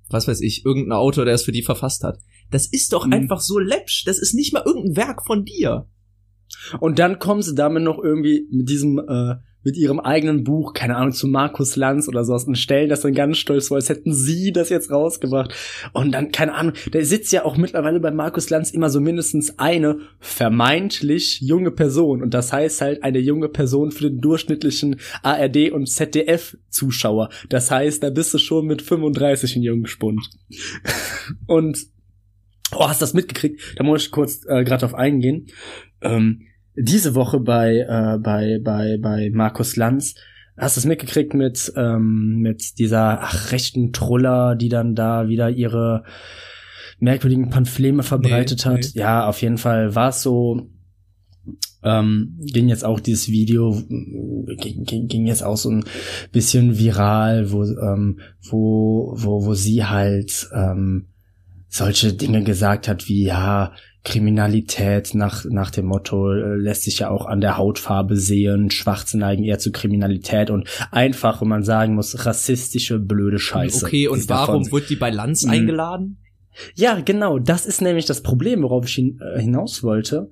was 0.09 0.27
weiß 0.27 0.41
ich, 0.41 0.65
irgendein 0.65 0.93
Autor, 0.93 1.25
der 1.25 1.33
es 1.33 1.43
für 1.43 1.51
die 1.51 1.63
verfasst 1.63 2.03
hat. 2.03 2.19
Das 2.55 2.67
ist 2.71 2.93
doch 2.93 3.05
Mhm. 3.05 3.11
einfach 3.11 3.41
so 3.41 3.59
läppsch. 3.59 4.05
Das 4.05 4.17
ist 4.17 4.33
nicht 4.33 4.53
mal 4.53 4.63
irgendein 4.65 4.95
Werk 4.95 5.25
von 5.25 5.43
dir. 5.43 5.89
Und 6.79 6.99
dann 6.99 7.19
kommen 7.19 7.41
sie 7.41 7.53
damit 7.53 7.83
noch 7.83 8.01
irgendwie 8.01 8.47
mit 8.49 8.69
diesem, 8.69 8.97
äh, 8.97 9.35
mit 9.61 9.75
ihrem 9.77 9.99
eigenen 9.99 10.43
Buch, 10.43 10.73
keine 10.73 10.95
Ahnung, 10.95 11.11
zu 11.11 11.27
Markus 11.27 11.75
Lanz 11.75 12.07
oder 12.07 12.23
sowas 12.23 12.43
und 12.45 12.55
stellen 12.55 12.87
das 12.87 13.01
dann 13.01 13.13
ganz 13.15 13.39
stolz 13.39 13.67
vor, 13.69 13.77
als 13.77 13.89
hätten 13.89 14.13
sie 14.13 14.53
das 14.53 14.69
jetzt 14.69 14.91
rausgebracht. 14.91 15.53
Und 15.91 16.11
dann, 16.11 16.31
keine 16.31 16.53
Ahnung, 16.53 16.73
da 16.91 17.03
sitzt 17.03 17.33
ja 17.33 17.43
auch 17.43 17.57
mittlerweile 17.57 17.99
bei 17.99 18.11
Markus 18.11 18.49
Lanz 18.51 18.69
immer 18.69 18.91
so 18.91 19.01
mindestens 19.01 19.57
eine 19.57 19.97
vermeintlich 20.19 21.41
junge 21.41 21.71
Person. 21.71 22.21
Und 22.21 22.33
das 22.35 22.53
heißt 22.53 22.79
halt 22.81 23.03
eine 23.03 23.17
junge 23.19 23.49
Person 23.49 23.91
für 23.91 24.03
den 24.09 24.21
durchschnittlichen 24.21 24.97
ARD- 25.23 25.71
und 25.71 25.89
ZDF-Zuschauer. 25.89 27.29
Das 27.49 27.71
heißt, 27.71 28.03
da 28.03 28.11
bist 28.11 28.33
du 28.35 28.37
schon 28.37 28.67
mit 28.67 28.83
35 28.83 29.55
ein 29.55 29.63
Jungspund. 29.63 30.29
und 31.47 31.87
Oh, 32.71 32.87
hast 32.87 33.01
du 33.01 33.03
das 33.03 33.13
mitgekriegt? 33.13 33.61
Da 33.77 33.83
muss 33.83 34.03
ich 34.03 34.11
kurz 34.11 34.45
äh, 34.47 34.63
gerade 34.63 34.81
drauf 34.81 34.95
eingehen. 34.95 35.47
Ähm, 36.01 36.41
diese 36.75 37.15
Woche 37.15 37.39
bei, 37.39 37.77
äh, 37.87 38.17
bei, 38.19 38.59
bei, 38.61 38.97
bei 38.99 39.29
Markus 39.31 39.75
Lanz, 39.75 40.15
hast 40.57 40.75
du 40.75 40.79
es 40.79 40.85
mitgekriegt 40.85 41.33
mit, 41.33 41.71
ähm, 41.75 42.39
mit 42.39 42.79
dieser 42.79 43.21
ach, 43.21 43.51
rechten 43.51 43.93
Truller, 43.93 44.55
die 44.55 44.69
dann 44.69 44.95
da 44.95 45.27
wieder 45.27 45.49
ihre 45.49 46.03
merkwürdigen 46.99 47.49
Pamphleme 47.49 48.03
verbreitet 48.03 48.65
Nee, 48.65 48.71
hat? 48.71 48.79
nee. 48.93 48.99
Ja, 48.99 49.27
auf 49.27 49.41
jeden 49.41 49.57
Fall 49.57 49.95
war 49.95 50.09
es 50.09 50.21
so, 50.21 50.69
ähm, 51.83 52.39
ging 52.39 52.67
jetzt 52.67 52.83
auch 52.83 52.99
dieses 52.99 53.29
Video, 53.29 53.79
ging, 53.87 54.83
ging, 54.85 55.07
ging 55.07 55.27
jetzt 55.27 55.43
auch 55.43 55.57
so 55.57 55.69
ein 55.69 55.85
bisschen 56.31 56.79
viral, 56.79 57.51
wo, 57.51 57.63
ähm, 57.63 58.19
wo, 58.49 59.13
wo, 59.17 59.45
wo 59.45 59.53
sie 59.53 59.85
halt, 59.85 60.49
ähm, 60.53 61.07
solche 61.75 62.13
Dinge 62.13 62.43
gesagt 62.43 62.87
hat 62.87 63.07
wie 63.07 63.23
ja 63.25 63.73
Kriminalität 64.03 65.13
nach 65.13 65.45
nach 65.45 65.71
dem 65.71 65.87
Motto 65.87 66.31
äh, 66.31 66.55
lässt 66.55 66.83
sich 66.83 66.99
ja 66.99 67.09
auch 67.09 67.25
an 67.25 67.41
der 67.41 67.57
Hautfarbe 67.57 68.15
sehen 68.15 68.71
Schwarze 68.71 69.17
neigen 69.17 69.43
eher 69.43 69.59
zu 69.59 69.71
Kriminalität 69.71 70.49
und 70.51 70.69
einfach 70.91 71.41
wenn 71.41 71.49
man 71.49 71.63
sagen 71.63 71.95
muss 71.95 72.25
rassistische 72.25 72.99
blöde 72.99 73.39
Scheiße 73.39 73.85
okay, 73.85 74.07
und 74.07 74.19
sie 74.21 74.27
davon- 74.27 74.47
warum 74.55 74.71
wird 74.71 74.89
die 74.89 74.95
bei 74.95 75.09
Lanz 75.09 75.43
Mhm. 75.43 75.51
eingeladen? 75.51 76.17
ja, 76.75 77.01
genau, 77.01 77.37
das 77.39 77.65
ist 77.65 77.81
nämlich 77.81 78.05
das 78.05 78.21
Problem, 78.23 78.61
worauf 78.63 78.85
ich 78.85 78.93
hin, 78.95 79.19
äh, 79.21 79.41
hinaus 79.41 79.83
wollte. 79.83 80.29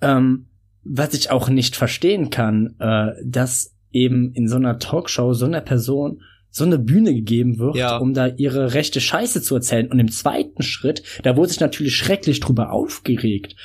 Ähm, 0.00 0.48
was 0.82 1.14
ich 1.14 1.30
auch 1.30 1.48
nicht 1.48 1.76
verstehen 1.76 2.30
kann, 2.30 2.74
äh, 2.80 3.12
dass 3.24 3.72
eben 3.92 4.32
in 4.32 4.48
so 4.48 4.56
einer 4.56 4.80
Talkshow 4.80 5.32
so 5.34 5.44
einer 5.46 5.60
Person 5.60 6.20
so 6.52 6.64
eine 6.64 6.78
Bühne 6.78 7.14
gegeben 7.14 7.58
wird, 7.58 7.74
Ja. 7.76 7.96
um 7.96 8.12
da 8.14 8.26
ihre 8.28 8.74
rechte 8.74 9.00
Scheiße 9.00 9.42
zu 9.42 9.54
erzählen. 9.56 9.90
Und 9.90 9.98
im 9.98 10.10
zweiten 10.10 10.62
Schritt, 10.62 11.02
da 11.22 11.36
wurde 11.36 11.48
sich 11.48 11.60
natürlich 11.60 11.96
schrecklich 11.96 12.40
drüber 12.40 12.70
aufgeregt. 12.70 13.56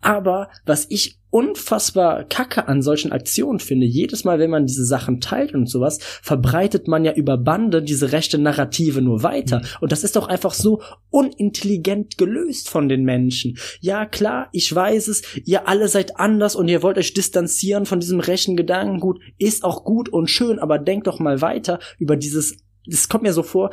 Aber 0.00 0.48
was 0.64 0.86
ich 0.88 1.18
unfassbar 1.30 2.24
kacke 2.24 2.66
an 2.66 2.82
solchen 2.82 3.12
Aktionen 3.12 3.60
finde, 3.60 3.86
jedes 3.86 4.24
Mal, 4.24 4.38
wenn 4.38 4.50
man 4.50 4.66
diese 4.66 4.84
Sachen 4.84 5.20
teilt 5.20 5.54
und 5.54 5.68
sowas, 5.68 5.98
verbreitet 6.00 6.88
man 6.88 7.04
ja 7.04 7.12
über 7.12 7.38
Bande 7.38 7.82
diese 7.82 8.10
rechte 8.12 8.38
Narrative 8.38 9.00
nur 9.00 9.22
weiter. 9.22 9.58
Mhm. 9.58 9.64
Und 9.82 9.92
das 9.92 10.02
ist 10.02 10.16
doch 10.16 10.26
einfach 10.26 10.54
so 10.54 10.82
unintelligent 11.10 12.18
gelöst 12.18 12.68
von 12.68 12.88
den 12.88 13.04
Menschen. 13.04 13.58
Ja, 13.80 14.06
klar, 14.06 14.48
ich 14.52 14.74
weiß 14.74 15.08
es, 15.08 15.22
ihr 15.44 15.68
alle 15.68 15.88
seid 15.88 16.18
anders 16.18 16.56
und 16.56 16.68
ihr 16.68 16.82
wollt 16.82 16.98
euch 16.98 17.14
distanzieren 17.14 17.86
von 17.86 18.00
diesem 18.00 18.20
rechten 18.20 18.56
Gedankengut, 18.56 19.20
ist 19.38 19.62
auch 19.62 19.84
gut 19.84 20.08
und 20.08 20.28
schön, 20.28 20.58
aber 20.58 20.78
denkt 20.78 21.06
doch 21.06 21.20
mal 21.20 21.40
weiter 21.40 21.78
über 21.98 22.16
dieses, 22.16 22.56
es 22.88 23.08
kommt 23.08 23.22
mir 23.22 23.32
so 23.32 23.42
vor, 23.42 23.70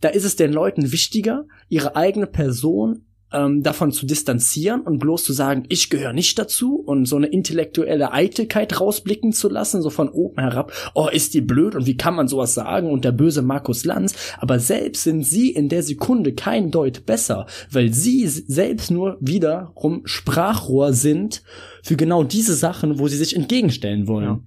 da 0.00 0.08
ist 0.08 0.24
es 0.24 0.36
den 0.36 0.52
Leuten 0.52 0.92
wichtiger, 0.92 1.46
ihre 1.68 1.96
eigene 1.96 2.26
Person 2.26 3.04
ähm, 3.32 3.62
davon 3.62 3.92
zu 3.92 4.06
distanzieren 4.06 4.80
und 4.82 4.98
bloß 4.98 5.24
zu 5.24 5.32
sagen, 5.32 5.64
ich 5.68 5.90
gehöre 5.90 6.12
nicht 6.12 6.38
dazu 6.38 6.76
und 6.76 7.06
so 7.06 7.16
eine 7.16 7.26
intellektuelle 7.26 8.12
Eitelkeit 8.12 8.80
rausblicken 8.80 9.32
zu 9.32 9.48
lassen, 9.48 9.82
so 9.82 9.90
von 9.90 10.08
oben 10.08 10.40
herab, 10.40 10.72
oh, 10.94 11.08
ist 11.08 11.34
die 11.34 11.40
blöd 11.40 11.74
und 11.74 11.86
wie 11.86 11.96
kann 11.96 12.14
man 12.14 12.28
sowas 12.28 12.54
sagen 12.54 12.90
und 12.90 13.04
der 13.04 13.12
böse 13.12 13.42
Markus 13.42 13.84
Lanz, 13.84 14.14
aber 14.38 14.58
selbst 14.58 15.04
sind 15.04 15.24
sie 15.24 15.50
in 15.50 15.68
der 15.68 15.82
Sekunde 15.82 16.32
kein 16.32 16.70
Deut 16.70 17.04
besser, 17.06 17.46
weil 17.70 17.92
sie 17.92 18.26
selbst 18.26 18.90
nur 18.90 19.18
wiederum 19.20 20.02
Sprachrohr 20.04 20.92
sind 20.92 21.42
für 21.82 21.96
genau 21.96 22.22
diese 22.24 22.54
Sachen, 22.54 22.98
wo 22.98 23.08
sie 23.08 23.16
sich 23.16 23.36
entgegenstellen 23.36 24.06
wollen. 24.06 24.24
Ja. 24.24 24.40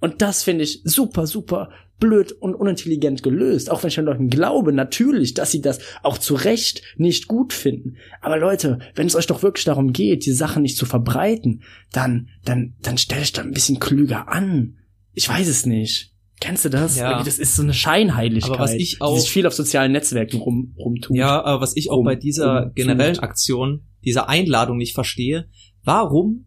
Und 0.00 0.22
das 0.22 0.42
finde 0.42 0.64
ich 0.64 0.82
super, 0.84 1.26
super 1.26 1.70
blöd 2.00 2.32
und 2.32 2.54
unintelligent 2.54 3.22
gelöst. 3.22 3.70
Auch 3.70 3.82
wenn 3.82 3.88
ich 3.88 3.94
den 3.94 4.06
Leuten 4.06 4.30
glaube, 4.30 4.72
natürlich, 4.72 5.34
dass 5.34 5.52
sie 5.52 5.60
das 5.60 5.78
auch 6.02 6.18
zu 6.18 6.34
Recht 6.34 6.82
nicht 6.96 7.28
gut 7.28 7.52
finden. 7.52 7.96
Aber 8.20 8.38
Leute, 8.38 8.80
wenn 8.94 9.06
es 9.06 9.14
euch 9.14 9.26
doch 9.26 9.42
wirklich 9.42 9.64
darum 9.64 9.92
geht, 9.92 10.26
die 10.26 10.32
Sachen 10.32 10.62
nicht 10.62 10.76
zu 10.76 10.86
verbreiten, 10.86 11.62
dann, 11.92 12.28
dann, 12.44 12.74
dann 12.82 12.98
stell 12.98 13.20
dich 13.20 13.32
da 13.32 13.42
ein 13.42 13.52
bisschen 13.52 13.78
klüger 13.78 14.28
an. 14.28 14.78
Ich 15.12 15.28
weiß 15.28 15.46
es 15.46 15.66
nicht. 15.66 16.14
Kennst 16.40 16.64
du 16.64 16.70
das? 16.70 16.96
Ja. 16.96 17.22
Das 17.22 17.38
ist 17.38 17.54
so 17.54 17.62
eine 17.62 17.74
Scheinheiligkeit, 17.74 18.52
aber 18.52 18.60
was 18.60 18.72
ich 18.72 19.02
auch, 19.02 19.14
die 19.14 19.20
sich 19.20 19.30
viel 19.30 19.46
auf 19.46 19.52
sozialen 19.52 19.92
Netzwerken 19.92 20.38
rum, 20.38 20.74
rumtut. 20.78 21.14
Ja, 21.14 21.44
aber 21.44 21.60
was 21.60 21.76
ich 21.76 21.90
auch 21.90 21.98
rum, 21.98 22.06
bei 22.06 22.16
dieser 22.16 22.70
generellen 22.74 23.18
Aktion, 23.18 23.82
dieser 24.04 24.30
Einladung 24.30 24.78
nicht 24.78 24.94
verstehe, 24.94 25.50
warum 25.84 26.46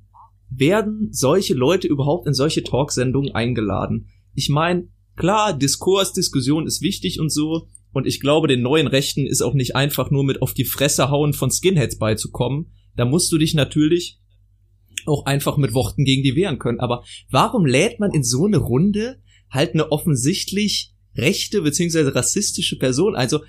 werden 0.50 1.10
solche 1.12 1.54
Leute 1.54 1.88
überhaupt 1.88 2.26
in 2.26 2.34
solche 2.34 2.64
Talksendungen 2.64 3.36
eingeladen? 3.36 4.10
Ich 4.34 4.50
meine, 4.50 4.88
klar, 5.16 5.58
Diskurs, 5.58 6.14
Diskussion 6.14 6.68
ist 6.68 6.82
wichtig 6.82 7.20
und 7.20 7.32
so. 7.32 7.68
Und 7.92 8.08
ich 8.08 8.20
glaube, 8.20 8.48
den 8.48 8.62
neuen 8.62 8.88
Rechten 8.88 9.28
ist 9.28 9.42
auch 9.42 9.54
nicht 9.54 9.76
einfach 9.76 10.10
nur 10.10 10.24
mit 10.24 10.42
auf 10.42 10.54
die 10.54 10.66
Fresse 10.66 11.10
hauen 11.10 11.34
von 11.34 11.52
Skinheads 11.52 11.98
beizukommen. 11.98 12.72
Da 12.96 13.06
musst 13.06 13.32
du 13.32 13.38
dich 13.38 13.54
natürlich 13.54 14.20
auch 15.06 15.26
einfach 15.26 15.58
mit 15.58 15.74
Worten 15.74 16.06
gegen 16.06 16.24
die 16.24 16.36
wehren 16.36 16.60
können. 16.60 16.80
Aber 16.80 17.04
warum 17.30 17.66
lädt 17.66 18.00
man 18.00 18.12
in 18.12 18.24
so 18.24 18.46
eine 18.46 18.58
Runde 18.58 19.22
halt 19.50 19.74
eine 19.74 19.92
offensichtlich 19.92 20.94
rechte 21.16 21.62
beziehungsweise 21.62 22.16
rassistische 22.16 22.78
Person? 22.78 23.16
Also 23.16 23.42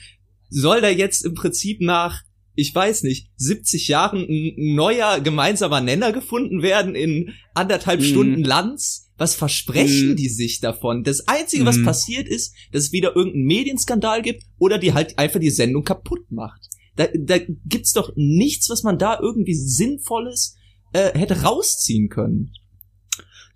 soll 0.50 0.80
da 0.80 0.90
jetzt 0.90 1.24
im 1.24 1.34
Prinzip 1.34 1.80
nach 1.80 2.22
ich 2.54 2.74
weiß 2.74 3.02
nicht, 3.02 3.30
70 3.36 3.88
Jahren 3.88 4.20
ein 4.20 4.74
neuer 4.74 5.20
gemeinsamer 5.20 5.80
Nenner 5.80 6.12
gefunden 6.12 6.62
werden 6.62 6.94
in 6.94 7.34
anderthalb 7.54 8.00
mm. 8.00 8.04
Stunden 8.04 8.44
Lanz? 8.44 9.03
Was 9.16 9.34
versprechen 9.34 10.12
mm. 10.12 10.16
die 10.16 10.28
sich 10.28 10.60
davon? 10.60 11.04
Das 11.04 11.28
Einzige, 11.28 11.64
was 11.64 11.76
mm. 11.76 11.84
passiert 11.84 12.28
ist, 12.28 12.54
dass 12.72 12.84
es 12.84 12.92
wieder 12.92 13.14
irgendeinen 13.14 13.44
Medienskandal 13.44 14.22
gibt 14.22 14.42
oder 14.58 14.78
die 14.78 14.92
halt 14.92 15.18
einfach 15.18 15.40
die 15.40 15.50
Sendung 15.50 15.84
kaputt 15.84 16.30
macht. 16.30 16.68
Da, 16.96 17.06
da 17.16 17.38
gibt's 17.64 17.92
doch 17.92 18.12
nichts, 18.16 18.68
was 18.70 18.82
man 18.82 18.98
da 18.98 19.18
irgendwie 19.20 19.54
Sinnvolles 19.54 20.56
äh, 20.92 21.16
hätte 21.16 21.42
rausziehen 21.42 22.08
können. 22.08 22.52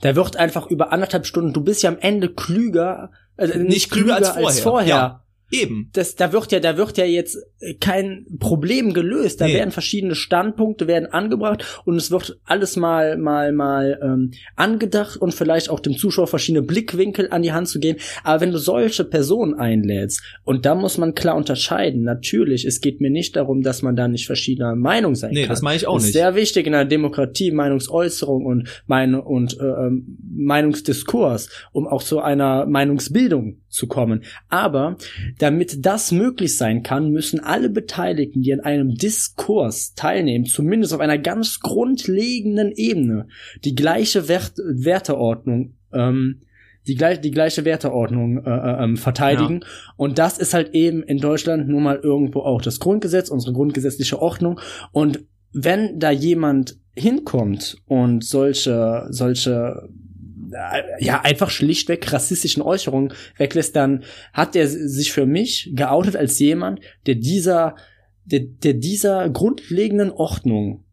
Da 0.00 0.14
wird 0.14 0.36
einfach 0.36 0.68
über 0.68 0.92
anderthalb 0.92 1.26
Stunden, 1.26 1.52
du 1.52 1.62
bist 1.62 1.82
ja 1.82 1.90
am 1.90 1.98
Ende 1.98 2.32
klüger, 2.32 3.10
äh, 3.36 3.46
nicht, 3.46 3.58
nicht 3.58 3.90
klüger, 3.90 4.16
klüger, 4.16 4.16
als 4.16 4.28
vorher. 4.28 4.46
Als 4.46 4.60
vorher. 4.60 4.88
Ja. 4.88 5.24
Eben. 5.50 5.90
Das, 5.92 6.14
da 6.14 6.32
wird 6.32 6.52
ja, 6.52 6.60
da 6.60 6.76
wird 6.76 6.98
ja 6.98 7.04
jetzt 7.04 7.38
kein 7.80 8.26
Problem 8.38 8.92
gelöst. 8.92 9.40
Da 9.40 9.46
nee. 9.46 9.54
werden 9.54 9.70
verschiedene 9.70 10.14
Standpunkte 10.14 10.86
werden 10.86 11.06
angebracht 11.06 11.82
und 11.84 11.96
es 11.96 12.10
wird 12.10 12.38
alles 12.44 12.76
mal, 12.76 13.16
mal, 13.16 13.52
mal 13.52 13.98
ähm, 14.02 14.32
angedacht 14.56 15.16
und 15.16 15.34
vielleicht 15.34 15.70
auch 15.70 15.80
dem 15.80 15.96
Zuschauer 15.96 16.26
verschiedene 16.26 16.62
Blickwinkel 16.62 17.28
an 17.30 17.42
die 17.42 17.52
Hand 17.52 17.68
zu 17.68 17.80
geben. 17.80 17.98
Aber 18.24 18.40
wenn 18.40 18.52
du 18.52 18.58
solche 18.58 19.04
Personen 19.04 19.54
einlädst 19.54 20.22
und 20.44 20.66
da 20.66 20.74
muss 20.74 20.98
man 20.98 21.14
klar 21.14 21.36
unterscheiden. 21.36 22.02
Natürlich, 22.02 22.64
es 22.64 22.80
geht 22.80 23.00
mir 23.00 23.10
nicht 23.10 23.36
darum, 23.36 23.62
dass 23.62 23.82
man 23.82 23.96
da 23.96 24.08
nicht 24.08 24.26
verschiedener 24.26 24.76
Meinung 24.76 25.14
sein 25.14 25.30
nee, 25.30 25.42
kann. 25.42 25.48
Nee, 25.48 25.48
das 25.48 25.62
meine 25.62 25.76
ich 25.76 25.86
auch 25.86 25.94
das 25.94 26.04
ist 26.04 26.08
nicht. 26.08 26.14
Sehr 26.14 26.34
wichtig 26.34 26.66
in 26.66 26.74
einer 26.74 26.88
Demokratie 26.88 27.50
Meinungsäußerung 27.50 28.44
und 28.44 28.82
meine 28.86 29.22
und 29.22 29.58
äh, 29.58 29.64
ähm, 29.64 30.18
Meinungsdiskurs, 30.30 31.48
um 31.72 31.86
auch 31.86 32.02
zu 32.02 32.20
einer 32.20 32.66
Meinungsbildung 32.66 33.58
zu 33.68 33.86
kommen. 33.86 34.24
Aber 34.48 34.96
damit 35.38 35.84
das 35.84 36.12
möglich 36.12 36.56
sein 36.56 36.82
kann, 36.82 37.10
müssen 37.10 37.40
alle 37.40 37.70
Beteiligten, 37.70 38.42
die 38.42 38.52
an 38.52 38.60
einem 38.60 38.94
Diskurs 38.94 39.94
teilnehmen, 39.94 40.46
zumindest 40.46 40.94
auf 40.94 41.00
einer 41.00 41.18
ganz 41.18 41.60
grundlegenden 41.60 42.72
Ebene, 42.72 43.28
die 43.64 43.74
gleiche 43.74 44.28
Wert 44.28 44.54
Werteordnung 44.58 45.74
ähm, 45.92 46.42
die, 46.88 46.94
gleich, 46.94 47.20
die 47.20 47.30
gleiche 47.30 47.64
Werteordnung 47.64 48.44
äh, 48.44 48.50
äh, 48.50 48.84
ähm, 48.84 48.96
verteidigen. 48.96 49.60
Ja. 49.60 49.66
Und 49.96 50.18
das 50.18 50.38
ist 50.38 50.54
halt 50.54 50.74
eben 50.74 51.02
in 51.02 51.18
Deutschland 51.18 51.68
nun 51.68 51.82
mal 51.82 52.00
irgendwo 52.02 52.40
auch 52.40 52.62
das 52.62 52.80
Grundgesetz, 52.80 53.28
unsere 53.28 53.52
grundgesetzliche 53.52 54.20
Ordnung. 54.20 54.58
Und 54.90 55.24
wenn 55.52 55.98
da 55.98 56.10
jemand 56.10 56.78
hinkommt 56.96 57.76
und 57.86 58.24
solche, 58.24 59.06
solche 59.10 59.88
ja 60.98 61.20
einfach 61.22 61.50
schlichtweg 61.50 62.12
rassistischen 62.12 62.62
Äußerungen 62.62 63.12
weglässt, 63.36 63.76
dann 63.76 64.04
hat 64.32 64.56
er 64.56 64.68
sich 64.68 65.12
für 65.12 65.26
mich 65.26 65.70
geoutet 65.74 66.16
als 66.16 66.38
jemand, 66.38 66.80
der 67.06 67.16
dieser, 67.16 67.76
der, 68.24 68.40
der 68.40 68.74
dieser 68.74 69.28
grundlegenden 69.28 70.10
Ordnung 70.10 70.84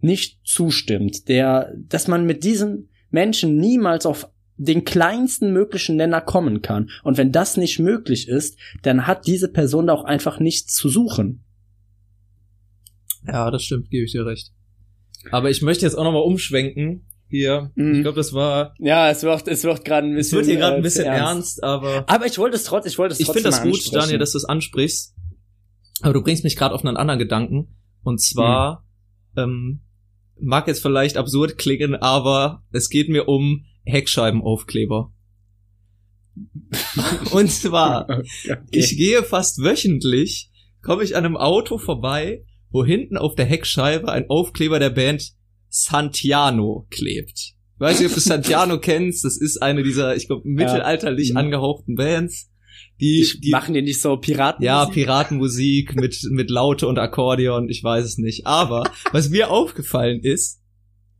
nicht 0.00 0.40
zustimmt, 0.44 1.28
der, 1.28 1.72
dass 1.76 2.08
man 2.08 2.26
mit 2.26 2.44
diesen 2.44 2.88
Menschen 3.10 3.56
niemals 3.56 4.06
auf 4.06 4.28
den 4.56 4.84
kleinsten 4.84 5.52
möglichen 5.52 5.96
Nenner 5.96 6.20
kommen 6.20 6.62
kann. 6.62 6.90
Und 7.02 7.18
wenn 7.18 7.32
das 7.32 7.56
nicht 7.56 7.78
möglich 7.78 8.28
ist, 8.28 8.58
dann 8.82 9.06
hat 9.06 9.26
diese 9.26 9.48
Person 9.48 9.86
da 9.86 9.94
auch 9.94 10.04
einfach 10.04 10.40
nichts 10.40 10.74
zu 10.74 10.88
suchen. 10.88 11.44
Ja, 13.26 13.50
das 13.50 13.64
stimmt, 13.64 13.90
gebe 13.90 14.04
ich 14.04 14.12
dir 14.12 14.26
recht. 14.26 14.52
Aber 15.30 15.50
ich 15.50 15.62
möchte 15.62 15.84
jetzt 15.84 15.94
auch 15.94 16.04
nochmal 16.04 16.22
umschwenken 16.22 17.06
hier. 17.32 17.72
Mhm. 17.74 17.94
Ich 17.96 18.02
glaube, 18.02 18.16
das 18.16 18.32
war. 18.32 18.74
Ja, 18.78 19.10
es 19.10 19.22
wird, 19.22 19.48
es 19.48 19.64
wird 19.64 19.84
gerade 19.84 20.06
ein 20.06 20.14
bisschen. 20.14 20.38
Es 20.38 20.46
wird 20.46 20.46
hier 20.46 20.60
gerade 20.60 20.76
ein 20.76 20.82
bisschen 20.82 21.06
ernst. 21.06 21.58
ernst, 21.58 21.64
aber. 21.64 22.04
Aber 22.06 22.26
ich 22.26 22.38
wollte 22.38 22.56
es 22.56 22.64
trotzdem, 22.64 22.90
ich 22.90 22.98
wollte 22.98 23.14
es 23.14 23.18
trotzdem. 23.18 23.36
Ich 23.36 23.42
finde 23.42 23.72
das 23.72 23.84
gut, 23.84 23.94
Daniel, 23.94 24.18
dass 24.18 24.32
du 24.32 24.38
es 24.38 24.44
ansprichst. 24.44 25.14
Aber 26.02 26.12
du 26.12 26.22
bringst 26.22 26.44
mich 26.44 26.56
gerade 26.56 26.74
auf 26.74 26.84
einen 26.84 26.96
anderen 26.96 27.18
Gedanken. 27.18 27.76
Und 28.02 28.20
zwar, 28.20 28.84
mhm. 29.34 29.42
ähm, 29.42 29.80
mag 30.40 30.66
jetzt 30.66 30.82
vielleicht 30.82 31.16
absurd 31.16 31.56
klingen, 31.56 31.94
aber 31.94 32.64
es 32.72 32.88
geht 32.88 33.08
mir 33.08 33.28
um 33.28 33.64
Heckscheibenaufkleber. 33.84 35.12
Und 37.32 37.50
zwar, 37.50 38.08
okay. 38.08 38.60
ich 38.70 38.96
gehe 38.96 39.22
fast 39.22 39.62
wöchentlich, 39.62 40.50
komme 40.82 41.04
ich 41.04 41.16
an 41.16 41.24
einem 41.24 41.36
Auto 41.36 41.78
vorbei, 41.78 42.44
wo 42.70 42.84
hinten 42.84 43.16
auf 43.16 43.34
der 43.34 43.44
Heckscheibe 43.44 44.10
ein 44.10 44.28
Aufkleber 44.28 44.78
der 44.78 44.90
Band 44.90 45.32
Santiano 45.74 46.86
klebt. 46.90 47.54
Ich 47.74 47.80
weiß 47.80 47.98
nicht, 47.98 48.10
ob 48.10 48.14
du 48.14 48.20
Santiano 48.20 48.78
kennst. 48.80 49.24
Das 49.24 49.38
ist 49.38 49.62
eine 49.62 49.82
dieser, 49.82 50.14
ich 50.14 50.26
glaube, 50.26 50.46
mittelalterlich 50.46 51.28
ja. 51.28 51.34
Mhm. 51.34 51.38
angehauchten 51.38 51.94
Bands. 51.96 52.50
Die, 53.00 53.26
die 53.42 53.50
machen 53.50 53.74
die 53.74 53.82
nicht 53.82 54.00
so 54.00 54.16
Piratenmusik? 54.18 54.66
Ja, 54.66 54.84
Piratenmusik 54.84 55.96
mit, 55.96 56.22
mit 56.30 56.50
Laute 56.50 56.86
und 56.86 56.98
Akkordeon, 56.98 57.68
ich 57.70 57.82
weiß 57.82 58.04
es 58.04 58.18
nicht. 58.18 58.46
Aber 58.46 58.84
was 59.12 59.30
mir 59.30 59.50
aufgefallen 59.50 60.20
ist, 60.20 60.60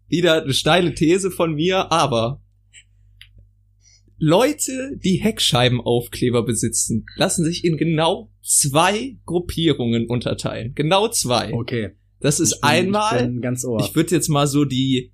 wieder 0.09 0.43
eine 0.43 0.53
steile 0.53 0.95
These 0.95 1.31
von 1.31 1.55
mir, 1.55 1.91
aber 1.91 2.43
Leute, 4.19 4.99
die 5.03 5.17
Heckscheibenaufkleber 5.17 6.45
besitzen, 6.45 7.07
lassen 7.17 7.45
sich 7.45 7.65
in 7.65 7.79
genau 7.79 8.31
zwei 8.43 9.17
Gruppierungen 9.25 10.07
unterteilen. 10.07 10.75
Genau 10.75 11.09
zwei. 11.09 11.53
Okay. 11.55 11.97
Das 12.23 12.41
ist 12.41 12.61
bin, 12.61 12.71
einmal, 12.71 13.33
ich, 13.43 13.87
ich 13.87 13.95
würde 13.95 14.15
jetzt 14.15 14.29
mal 14.29 14.47
so 14.47 14.65
die 14.65 15.13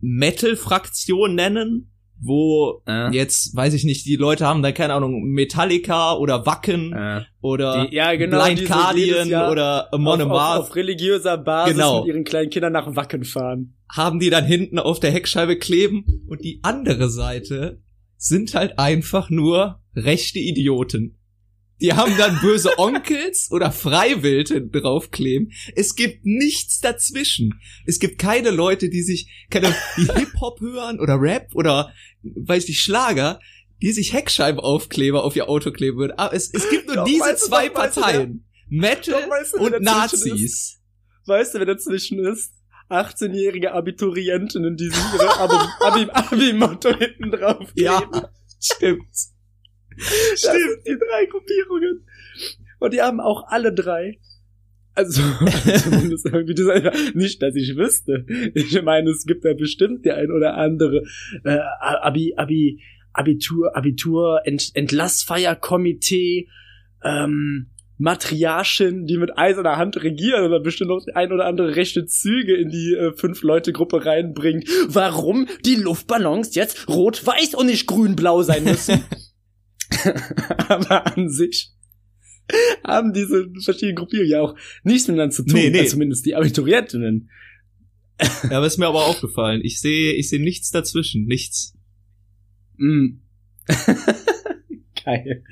Metal-Fraktion 0.00 1.34
nennen, 1.34 1.90
wo 2.20 2.82
äh. 2.86 3.14
jetzt, 3.14 3.56
weiß 3.56 3.74
ich 3.74 3.84
nicht, 3.84 4.06
die 4.06 4.16
Leute 4.16 4.46
haben 4.46 4.62
da 4.62 4.72
keine 4.72 4.94
Ahnung, 4.94 5.24
Metallica 5.24 6.14
oder 6.14 6.46
Wacken 6.46 6.92
äh. 6.92 7.22
oder 7.40 7.86
die, 7.86 7.96
ja, 7.96 8.14
genau, 8.14 8.44
Blind 8.44 8.66
Guardian 8.66 9.50
oder 9.50 9.92
Amon 9.92 10.22
auf, 10.22 10.30
auf, 10.30 10.60
auf 10.60 10.76
religiöser 10.76 11.38
Basis 11.38 11.74
genau. 11.74 12.00
mit 12.00 12.08
ihren 12.08 12.24
kleinen 12.24 12.50
Kindern 12.50 12.72
nach 12.72 12.94
Wacken 12.94 13.24
fahren. 13.24 13.76
Haben 13.90 14.20
die 14.20 14.30
dann 14.30 14.44
hinten 14.44 14.78
auf 14.78 15.00
der 15.00 15.10
Heckscheibe 15.10 15.58
kleben 15.58 16.24
und 16.28 16.44
die 16.44 16.60
andere 16.62 17.08
Seite 17.08 17.82
sind 18.16 18.54
halt 18.54 18.78
einfach 18.78 19.28
nur 19.30 19.80
rechte 19.94 20.38
Idioten 20.38 21.18
Die 21.84 21.92
haben 21.92 22.16
dann 22.16 22.40
böse 22.40 22.78
Onkels 22.78 23.48
oder 23.50 23.70
Freiwild 23.70 24.48
hinten 24.48 24.72
draufkleben. 24.72 25.52
Es 25.76 25.94
gibt 25.94 26.24
nichts 26.24 26.80
dazwischen. 26.80 27.60
Es 27.84 27.98
gibt 27.98 28.18
keine 28.18 28.50
Leute, 28.50 28.88
die 28.88 29.02
sich, 29.02 29.46
keine, 29.50 29.74
die 29.98 30.06
Hip-Hop 30.10 30.60
hören 30.60 30.98
oder 30.98 31.20
Rap 31.20 31.48
oder, 31.54 31.92
weiß 32.22 32.70
ich 32.70 32.80
Schlager, 32.80 33.38
die 33.82 33.92
sich 33.92 34.14
Heckscheibenaufkleber 34.14 35.22
auf 35.24 35.36
ihr 35.36 35.46
Auto 35.50 35.72
kleben 35.72 35.98
würden. 35.98 36.12
Aber 36.16 36.32
es, 36.32 36.48
es 36.54 36.70
gibt 36.70 36.86
nur 36.86 36.96
Doch, 36.96 37.04
diese 37.04 37.20
weißt 37.20 37.44
zwei 37.44 37.68
Parteien. 37.68 38.46
Metal 38.70 39.20
Doch, 39.22 39.28
weißt 39.30 39.54
und 39.54 39.80
Nazis. 39.82 40.80
Weißt 41.26 41.54
du, 41.54 41.58
wer 41.58 41.66
dazwischen 41.66 42.18
ist? 42.18 42.52
18-jährige 42.88 43.72
Abiturientinnen, 43.72 44.76
die 44.78 44.88
sich 44.88 45.04
ihre 45.14 45.38
Abi- 45.38 45.70
Abi- 45.80 46.10
Abi-Motto 46.10 46.96
hinten 46.96 47.30
drauf 47.30 47.58
kleben. 47.74 47.84
Ja, 47.84 48.30
stimmt. 48.58 49.33
Sind 50.34 50.86
die 50.86 50.98
drei 50.98 51.26
Gruppierungen. 51.26 52.06
Und 52.78 52.92
die 52.92 53.02
haben 53.02 53.20
auch 53.20 53.44
alle 53.48 53.72
drei. 53.72 54.18
Also, 54.94 55.22
zumindest 55.76 56.26
irgendwie 56.26 56.54
das, 56.54 57.14
nicht, 57.14 57.42
dass 57.42 57.54
ich 57.56 57.76
wüsste. 57.76 58.24
Ich 58.54 58.80
meine, 58.82 59.10
es 59.10 59.26
gibt 59.26 59.44
ja 59.44 59.54
bestimmt 59.54 60.04
die 60.04 60.12
ein 60.12 60.30
oder 60.30 60.56
andere 60.56 61.04
äh, 61.44 61.58
Abi, 61.80 62.34
Abi, 62.36 62.80
Abitur, 63.12 63.76
Abitur, 63.76 64.42
Ent, 64.44 64.70
Entlassfeierkomitee, 64.74 66.48
ähm, 67.02 67.70
Matriarchin, 67.96 69.06
die 69.06 69.18
mit 69.18 69.38
eiserner 69.38 69.76
Hand 69.76 70.02
regieren 70.02 70.44
oder 70.44 70.58
bestimmt 70.60 70.90
noch 70.90 71.04
ein 71.14 71.32
oder 71.32 71.46
andere 71.46 71.76
rechte 71.76 72.06
Züge 72.06 72.56
in 72.56 72.68
die 72.68 72.92
äh, 72.94 73.12
Fünf-Leute-Gruppe 73.12 74.04
reinbringt. 74.04 74.68
Warum 74.88 75.46
die 75.64 75.76
Luftballons 75.76 76.54
jetzt 76.56 76.88
rot-weiß 76.88 77.54
und 77.54 77.66
nicht 77.66 77.86
grün-blau 77.86 78.42
sein 78.42 78.64
müssen? 78.64 79.04
Aber 80.68 81.06
an 81.06 81.28
sich 81.28 81.70
haben 82.84 83.12
diese 83.12 83.48
verschiedenen 83.62 83.96
Gruppierungen 83.96 84.30
ja 84.30 84.40
auch 84.42 84.54
nichts 84.82 85.08
miteinander 85.08 85.34
zu 85.34 85.44
tun. 85.44 85.54
Nee, 85.54 85.70
nee. 85.70 85.78
Also 85.80 85.92
zumindest 85.92 86.26
die 86.26 86.34
Abiturientinnen. 86.34 87.30
Ja, 88.20 88.58
aber 88.58 88.66
ist 88.66 88.78
mir 88.78 88.86
aber 88.86 89.06
aufgefallen. 89.06 89.60
Ich 89.64 89.80
sehe, 89.80 90.12
ich 90.12 90.28
sehe 90.28 90.40
nichts 90.40 90.70
dazwischen. 90.70 91.24
Nichts. 91.24 91.74
Mm. 92.76 93.16
Geil. 95.04 95.44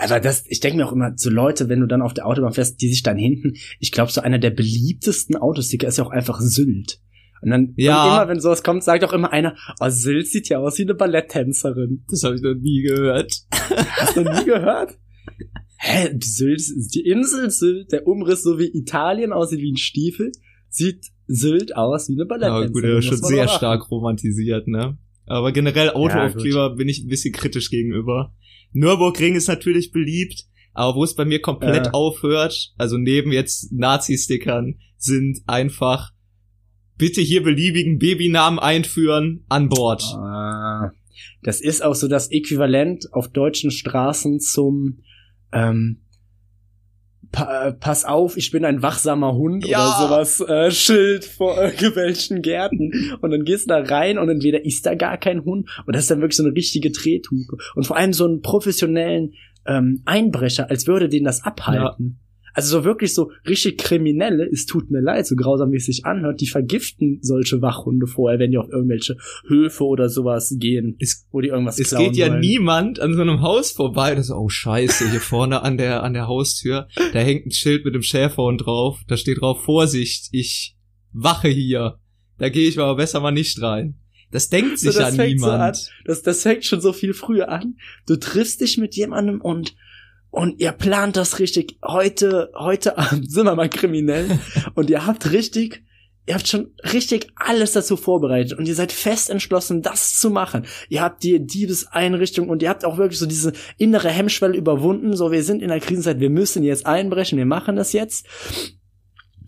Aber 0.00 0.20
das, 0.20 0.44
ich 0.48 0.60
denke 0.60 0.78
mir 0.78 0.86
auch 0.86 0.92
immer, 0.92 1.12
so 1.16 1.30
Leute, 1.30 1.68
wenn 1.68 1.80
du 1.80 1.86
dann 1.86 2.02
auf 2.02 2.12
der 2.12 2.26
Autobahn 2.26 2.52
fährst, 2.52 2.80
die 2.80 2.88
sich 2.88 3.02
dann 3.02 3.16
hinten, 3.16 3.54
ich 3.78 3.92
glaube, 3.92 4.10
so 4.10 4.20
einer 4.20 4.38
der 4.38 4.50
beliebtesten 4.50 5.36
Autosticker 5.36 5.86
ist 5.86 5.98
ja 5.98 6.04
auch 6.04 6.10
einfach 6.10 6.40
Sylt. 6.40 7.00
Und 7.42 7.50
dann, 7.50 7.74
Ja. 7.76 8.02
und 8.04 8.08
immer, 8.22 8.28
wenn 8.28 8.40
sowas 8.40 8.62
kommt, 8.62 8.84
sagt 8.84 9.02
auch 9.04 9.12
immer 9.12 9.32
einer, 9.32 9.56
oh, 9.80 9.88
Sylt 9.88 10.28
sieht 10.28 10.48
ja 10.48 10.58
aus 10.58 10.78
wie 10.78 10.82
eine 10.82 10.94
Balletttänzerin. 10.94 12.04
Das 12.08 12.22
habe 12.22 12.36
ich 12.36 12.42
noch 12.42 12.54
nie 12.54 12.82
gehört. 12.82 13.32
Hast 13.50 14.16
du 14.16 14.20
nie 14.22 14.44
gehört? 14.44 14.96
Hä, 15.78 16.16
Sylt, 16.22 16.62
die 16.94 17.00
Insel 17.04 17.50
Sylt, 17.50 17.90
der 17.92 18.06
Umriss 18.06 18.42
so 18.44 18.58
wie 18.58 18.70
Italien 18.72 19.32
aussieht 19.32 19.58
wie 19.60 19.72
ein 19.72 19.76
Stiefel, 19.76 20.30
sieht 20.68 21.06
Sylt 21.26 21.76
aus 21.76 22.08
wie 22.08 22.14
eine 22.14 22.26
Balletttänzerin. 22.26 22.72
gut, 22.72 22.84
er 22.84 22.98
ist 22.98 23.06
schon 23.06 23.16
sehr 23.18 23.48
stark 23.48 23.90
romantisiert, 23.90 24.68
ne? 24.68 24.96
Aber 25.26 25.50
generell 25.52 25.90
Autoaufkleber 25.90 26.76
bin 26.76 26.88
ich 26.88 27.02
ein 27.04 27.08
bisschen 27.08 27.32
kritisch 27.34 27.70
gegenüber. 27.70 28.34
Nürburgring 28.72 29.34
ist 29.34 29.48
natürlich 29.48 29.90
beliebt, 29.92 30.44
aber 30.72 30.96
wo 30.96 31.04
es 31.04 31.14
bei 31.14 31.24
mir 31.24 31.40
komplett 31.40 31.86
Ja. 31.86 31.92
aufhört, 31.92 32.72
also 32.78 32.96
neben 32.98 33.32
jetzt 33.32 33.72
Nazi-Stickern, 33.72 34.78
sind 34.96 35.40
einfach 35.46 36.11
bitte 37.02 37.20
hier 37.20 37.42
beliebigen 37.42 37.98
Babynamen 37.98 38.60
einführen 38.60 39.44
an 39.48 39.68
Bord. 39.68 40.04
Ah, 40.14 40.92
das 41.42 41.60
ist 41.60 41.82
auch 41.82 41.96
so 41.96 42.06
das 42.06 42.30
Äquivalent 42.30 43.12
auf 43.12 43.26
deutschen 43.26 43.72
Straßen 43.72 44.38
zum 44.38 44.98
ähm, 45.52 46.02
pa 47.32 47.66
äh, 47.66 47.72
Pass 47.72 48.04
auf, 48.04 48.36
ich 48.36 48.52
bin 48.52 48.64
ein 48.64 48.82
wachsamer 48.82 49.34
Hund 49.34 49.66
Ja. 49.66 49.80
oder 49.80 50.24
sowas 50.24 50.48
äh, 50.48 50.70
Schild 50.70 51.24
vor 51.24 51.56
irgendwelchen 51.60 52.40
Gärten 52.40 52.92
und 53.20 53.32
dann 53.32 53.42
gehst 53.42 53.68
du 53.68 53.74
da 53.74 53.80
rein 53.80 54.16
und 54.16 54.28
entweder 54.28 54.64
ist 54.64 54.86
da 54.86 54.94
gar 54.94 55.18
kein 55.18 55.44
Hund 55.44 55.68
oder 55.88 55.94
das 55.94 56.02
ist 56.04 56.10
dann 56.12 56.20
wirklich 56.20 56.36
so 56.36 56.44
eine 56.44 56.54
richtige 56.54 56.92
Trethupe 56.92 57.56
und 57.74 57.84
vor 57.84 57.96
allem 57.96 58.12
so 58.12 58.26
einen 58.26 58.42
professionellen 58.42 59.32
ähm, 59.66 60.02
Einbrecher, 60.04 60.70
als 60.70 60.86
würde 60.86 61.08
den 61.08 61.24
das 61.24 61.42
abhalten. 61.42 62.20
Also 62.54 62.78
so 62.78 62.84
wirklich 62.84 63.14
so 63.14 63.30
richtig 63.48 63.78
Kriminelle, 63.78 64.48
es 64.52 64.66
tut 64.66 64.90
mir 64.90 65.00
leid, 65.00 65.26
so 65.26 65.36
grausam 65.36 65.72
wie 65.72 65.76
es 65.76 65.86
sich 65.86 66.04
anhört, 66.04 66.40
die 66.40 66.46
vergiften 66.46 67.18
solche 67.22 67.62
Wachhunde 67.62 68.06
vorher, 68.06 68.38
wenn 68.38 68.50
die 68.50 68.58
auf 68.58 68.68
irgendwelche 68.70 69.16
Höfe 69.48 69.84
oder 69.84 70.08
sowas 70.08 70.54
gehen, 70.58 70.96
Es, 70.98 71.26
wo 71.30 71.40
die 71.40 71.48
irgendwas 71.48 71.78
es 71.78 71.88
klauen 71.88 72.04
geht 72.06 72.16
ja 72.16 72.28
wollen. 72.30 72.40
niemand 72.40 73.00
an 73.00 73.14
so 73.14 73.22
einem 73.22 73.40
Haus 73.40 73.72
vorbei, 73.72 74.14
das 74.14 74.26
so, 74.28 74.34
oh 74.36 74.48
scheiße, 74.48 75.10
hier 75.10 75.20
vorne 75.20 75.62
an 75.62 75.76
der, 75.78 76.02
an 76.02 76.12
der 76.14 76.26
Haustür, 76.28 76.88
da 77.12 77.18
hängt 77.20 77.46
ein 77.46 77.50
Schild 77.52 77.84
mit 77.84 77.94
dem 77.94 78.02
Schäferhund 78.02 78.66
drauf, 78.66 79.00
da 79.08 79.16
steht 79.16 79.40
drauf, 79.40 79.62
Vorsicht, 79.64 80.28
ich 80.32 80.76
wache 81.12 81.48
hier. 81.48 81.98
Da 82.38 82.48
gehe 82.48 82.68
ich 82.68 82.78
aber 82.78 82.96
besser 82.96 83.20
mal 83.20 83.30
nicht 83.30 83.60
rein. 83.62 83.94
Das 84.30 84.48
denkt 84.48 84.78
So, 84.78 84.90
sich 84.90 84.98
ja 84.98 85.06
das 85.06 85.16
fängt 85.16 85.40
so 85.40 85.46
an. 85.46 85.52
niemand. 85.52 85.90
Das, 86.06 86.22
das 86.22 86.42
fängt 86.42 86.64
schon 86.64 86.80
so 86.80 86.92
viel 86.92 87.12
früher 87.12 87.50
an. 87.50 87.76
Du 88.06 88.16
triffst 88.16 88.60
dich 88.62 88.78
mit 88.78 88.94
jemandem 88.96 89.40
und 89.40 89.74
und 90.32 90.60
ihr 90.60 90.72
plant 90.72 91.16
das 91.16 91.38
richtig. 91.38 91.78
Heute, 91.84 92.50
heute 92.58 92.98
Abend 92.98 93.30
sind 93.30 93.44
wir 93.44 93.54
mal 93.54 93.68
kriminell 93.68 94.40
und 94.74 94.90
ihr 94.90 95.06
habt 95.06 95.30
richtig, 95.30 95.84
ihr 96.26 96.34
habt 96.34 96.48
schon 96.48 96.72
richtig 96.90 97.28
alles 97.36 97.72
dazu 97.72 97.98
vorbereitet 97.98 98.58
und 98.58 98.66
ihr 98.66 98.74
seid 98.74 98.92
fest 98.92 99.28
entschlossen, 99.28 99.82
das 99.82 100.18
zu 100.18 100.30
machen. 100.30 100.64
Ihr 100.88 101.02
habt 101.02 101.22
die 101.22 101.46
Diebeseinrichtung 101.46 102.48
und 102.48 102.62
ihr 102.62 102.70
habt 102.70 102.86
auch 102.86 102.96
wirklich 102.96 103.18
so 103.18 103.26
diese 103.26 103.52
innere 103.76 104.08
Hemmschwelle 104.08 104.56
überwunden. 104.56 105.14
So, 105.14 105.30
wir 105.30 105.44
sind 105.44 105.60
in 105.60 105.68
der 105.68 105.80
Krisenzeit, 105.80 106.18
wir 106.18 106.30
müssen 106.30 106.62
jetzt 106.62 106.86
einbrechen, 106.86 107.36
wir 107.36 107.46
machen 107.46 107.76
das 107.76 107.92
jetzt. 107.92 108.26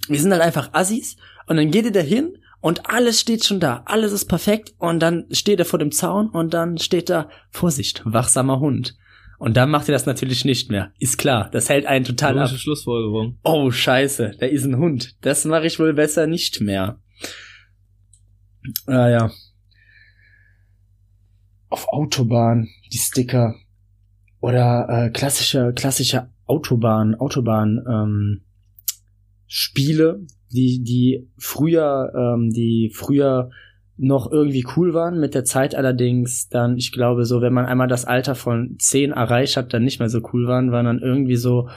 Wir 0.07 0.21
sind 0.21 0.33
halt 0.33 0.43
einfach 0.43 0.75
Assis 0.75 1.17
und 1.47 1.57
dann 1.57 1.71
geht 1.71 1.87
ihr 1.87 1.93
dahin 1.93 2.37
und 2.61 2.91
alles 2.91 3.21
steht 3.21 3.43
schon 3.47 3.59
da, 3.59 3.83
alles 3.87 4.13
ist 4.13 4.27
perfekt 4.27 4.75
und 4.77 5.01
dann 5.01 5.25
steht 5.31 5.61
er 5.61 5.65
vor 5.65 5.79
dem 5.79 5.93
Zaun 5.93 6.29
und 6.29 6.53
dann 6.53 6.77
steht 6.77 7.09
da 7.09 7.31
Vorsicht, 7.51 8.03
wachsamer 8.05 8.61
Hund. 8.61 8.99
Und 9.39 9.57
dann 9.57 9.71
macht 9.71 9.89
ihr 9.89 9.93
das 9.93 10.07
natürlich 10.07 10.45
nicht 10.45 10.71
mehr. 10.71 10.93
Ist 10.99 11.19
klar, 11.19 11.51
das 11.51 11.69
hält 11.69 11.87
einen 11.87 12.05
total 12.05 12.39
ab. 12.39 12.47
Logische 12.47 12.59
Schlussfolgerung. 12.59 13.39
Oh, 13.45 13.71
scheiße, 13.71 14.37
da 14.39 14.47
ist 14.47 14.65
ein 14.65 14.79
Hund. 14.79 15.17
Das 15.21 15.45
mache 15.45 15.67
ich 15.67 15.79
wohl 15.79 15.95
besser 15.95 16.27
nicht 16.27 16.61
mehr. 16.61 16.99
Ah 18.87 19.09
ja. 19.09 19.31
Auf 21.69 21.87
Autobahn, 21.89 22.69
die 22.93 22.99
Sticker. 22.99 23.55
Oder 24.41 24.87
äh, 24.89 25.11
klassische, 25.11 25.73
klassische 25.75 26.31
Autobahn, 26.47 27.15
Autobahn, 27.15 27.83
ähm, 27.89 28.43
Spiele, 29.47 30.27
die, 30.51 30.83
die 30.83 31.31
früher, 31.39 32.13
ähm, 32.15 32.51
die 32.51 32.91
früher 32.95 33.51
noch 33.97 34.31
irgendwie 34.31 34.67
cool 34.77 34.93
waren, 34.93 35.21
mit 35.21 35.35
der 35.35 35.45
Zeit 35.45 35.75
allerdings 35.75 36.49
dann, 36.49 36.77
ich 36.77 36.91
glaube, 36.91 37.25
so, 37.25 37.41
wenn 37.41 37.53
man 37.53 37.67
einmal 37.67 37.89
das 37.89 38.05
Alter 38.05 38.35
von 38.35 38.77
zehn 38.79 39.13
erreicht 39.13 39.57
hat, 39.57 39.73
dann 39.73 39.85
nicht 39.85 40.01
mehr 40.01 40.09
so 40.09 40.21
cool 40.33 40.49
waren, 40.49 40.73
waren 40.73 40.87
dann 40.87 40.99
irgendwie 40.99 41.37
so 41.37 41.69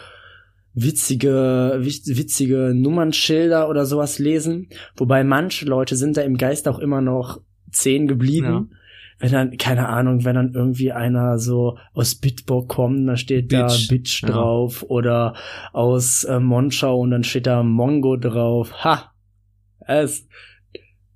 witzige, 0.73 1.79
witz- 1.79 2.17
witzige 2.17 2.73
Nummernschilder 2.75 3.69
oder 3.69 3.85
sowas 3.85 4.19
lesen. 4.19 4.69
Wobei 4.95 5.23
manche 5.23 5.65
Leute 5.65 5.95
sind 5.95 6.17
da 6.17 6.21
im 6.21 6.37
Geist 6.37 6.67
auch 6.67 6.79
immer 6.79 7.01
noch 7.01 7.41
zehn 7.71 8.07
geblieben. 8.07 8.71
Wenn 9.19 9.31
dann, 9.31 9.57
keine 9.57 9.89
Ahnung, 9.89 10.25
wenn 10.25 10.35
dann 10.35 10.53
irgendwie 10.53 10.91
einer 10.91 11.39
so 11.39 11.79
aus 11.93 12.13
Bitburg 12.13 12.67
kommt, 12.69 13.07
dann 13.07 13.17
steht 13.17 13.51
da 13.51 13.65
Bitch, 13.65 13.89
Bitch 13.89 14.21
ja. 14.21 14.29
drauf 14.29 14.85
oder 14.87 15.33
aus 15.73 16.23
äh, 16.23 16.39
Monschau 16.39 16.99
und 16.99 17.09
dann 17.09 17.23
steht 17.23 17.47
da 17.47 17.63
Mongo 17.63 18.15
drauf. 18.15 18.83
Ha! 18.83 19.11
Das, 19.87 20.27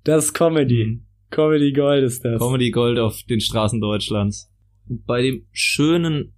das 0.04 0.26
ist 0.26 0.34
Comedy. 0.34 0.84
Mhm. 0.84 1.06
Comedy 1.30 1.72
Gold 1.72 2.04
ist 2.04 2.24
das. 2.24 2.38
Comedy 2.38 2.70
Gold 2.70 2.98
auf 2.98 3.22
den 3.22 3.40
Straßen 3.40 3.80
Deutschlands. 3.80 4.50
Und 4.88 5.06
bei 5.06 5.22
dem 5.22 5.46
schönen 5.50 6.34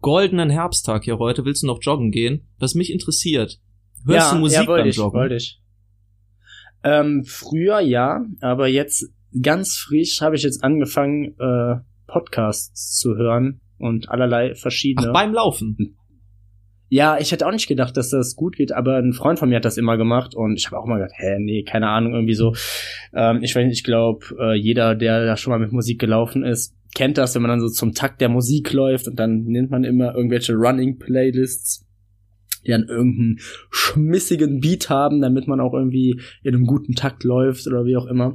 goldenen 0.00 0.50
Herbsttag 0.50 1.04
hier 1.04 1.18
heute 1.18 1.44
willst 1.44 1.62
du 1.62 1.66
noch 1.66 1.82
joggen 1.82 2.10
gehen? 2.10 2.48
Was 2.58 2.74
mich 2.74 2.90
interessiert. 2.92 3.60
Hörst 4.06 4.32
du 4.32 4.36
Musik 4.36 4.60
ja, 4.60 4.66
wollte 4.66 4.82
beim 4.82 4.90
ich, 4.90 4.96
Joggen? 4.96 5.20
Wollte 5.20 5.34
ich. 5.36 5.60
Ähm, 6.82 7.24
früher 7.26 7.80
ja, 7.80 8.24
aber 8.40 8.68
jetzt 8.68 9.12
ganz 9.42 9.76
frisch 9.76 10.22
habe 10.22 10.36
ich 10.36 10.42
jetzt 10.42 10.64
angefangen, 10.64 11.34
äh, 11.38 11.76
Podcasts 12.06 12.96
zu 12.96 13.16
hören 13.16 13.60
und 13.78 14.08
allerlei 14.08 14.54
verschiedene. 14.54 15.08
Ach, 15.08 15.12
beim 15.12 15.34
Laufen. 15.34 15.96
Ja, 16.92 17.18
ich 17.20 17.30
hätte 17.30 17.46
auch 17.46 17.52
nicht 17.52 17.68
gedacht, 17.68 17.96
dass 17.96 18.10
das 18.10 18.34
gut 18.34 18.56
geht, 18.56 18.72
aber 18.72 18.96
ein 18.96 19.12
Freund 19.12 19.38
von 19.38 19.48
mir 19.48 19.56
hat 19.56 19.64
das 19.64 19.78
immer 19.78 19.96
gemacht 19.96 20.34
und 20.34 20.56
ich 20.56 20.66
habe 20.66 20.76
auch 20.76 20.86
mal 20.86 20.98
gedacht, 20.98 21.14
hä, 21.14 21.38
nee, 21.38 21.62
keine 21.62 21.88
Ahnung, 21.88 22.14
irgendwie 22.14 22.34
so. 22.34 22.52
Ähm, 23.14 23.38
ich 23.42 23.54
weiß 23.54 23.64
nicht, 23.64 23.78
ich 23.78 23.84
glaube, 23.84 24.26
äh, 24.40 24.54
jeder, 24.54 24.96
der 24.96 25.24
da 25.24 25.36
schon 25.36 25.52
mal 25.52 25.60
mit 25.60 25.70
Musik 25.70 26.00
gelaufen 26.00 26.42
ist, 26.42 26.74
kennt 26.92 27.16
das, 27.16 27.36
wenn 27.36 27.42
man 27.42 27.50
dann 27.50 27.60
so 27.60 27.68
zum 27.68 27.94
Takt 27.94 28.20
der 28.20 28.28
Musik 28.28 28.72
läuft 28.72 29.06
und 29.06 29.20
dann 29.20 29.44
nimmt 29.44 29.70
man 29.70 29.84
immer 29.84 30.16
irgendwelche 30.16 30.54
Running 30.54 30.98
Playlists, 30.98 31.86
die 32.66 32.72
dann 32.72 32.88
irgendeinen 32.88 33.38
schmissigen 33.70 34.60
Beat 34.60 34.90
haben, 34.90 35.20
damit 35.20 35.46
man 35.46 35.60
auch 35.60 35.74
irgendwie 35.74 36.20
in 36.42 36.54
einem 36.54 36.66
guten 36.66 36.96
Takt 36.96 37.22
läuft 37.22 37.68
oder 37.68 37.84
wie 37.84 37.96
auch 37.96 38.06
immer. 38.06 38.34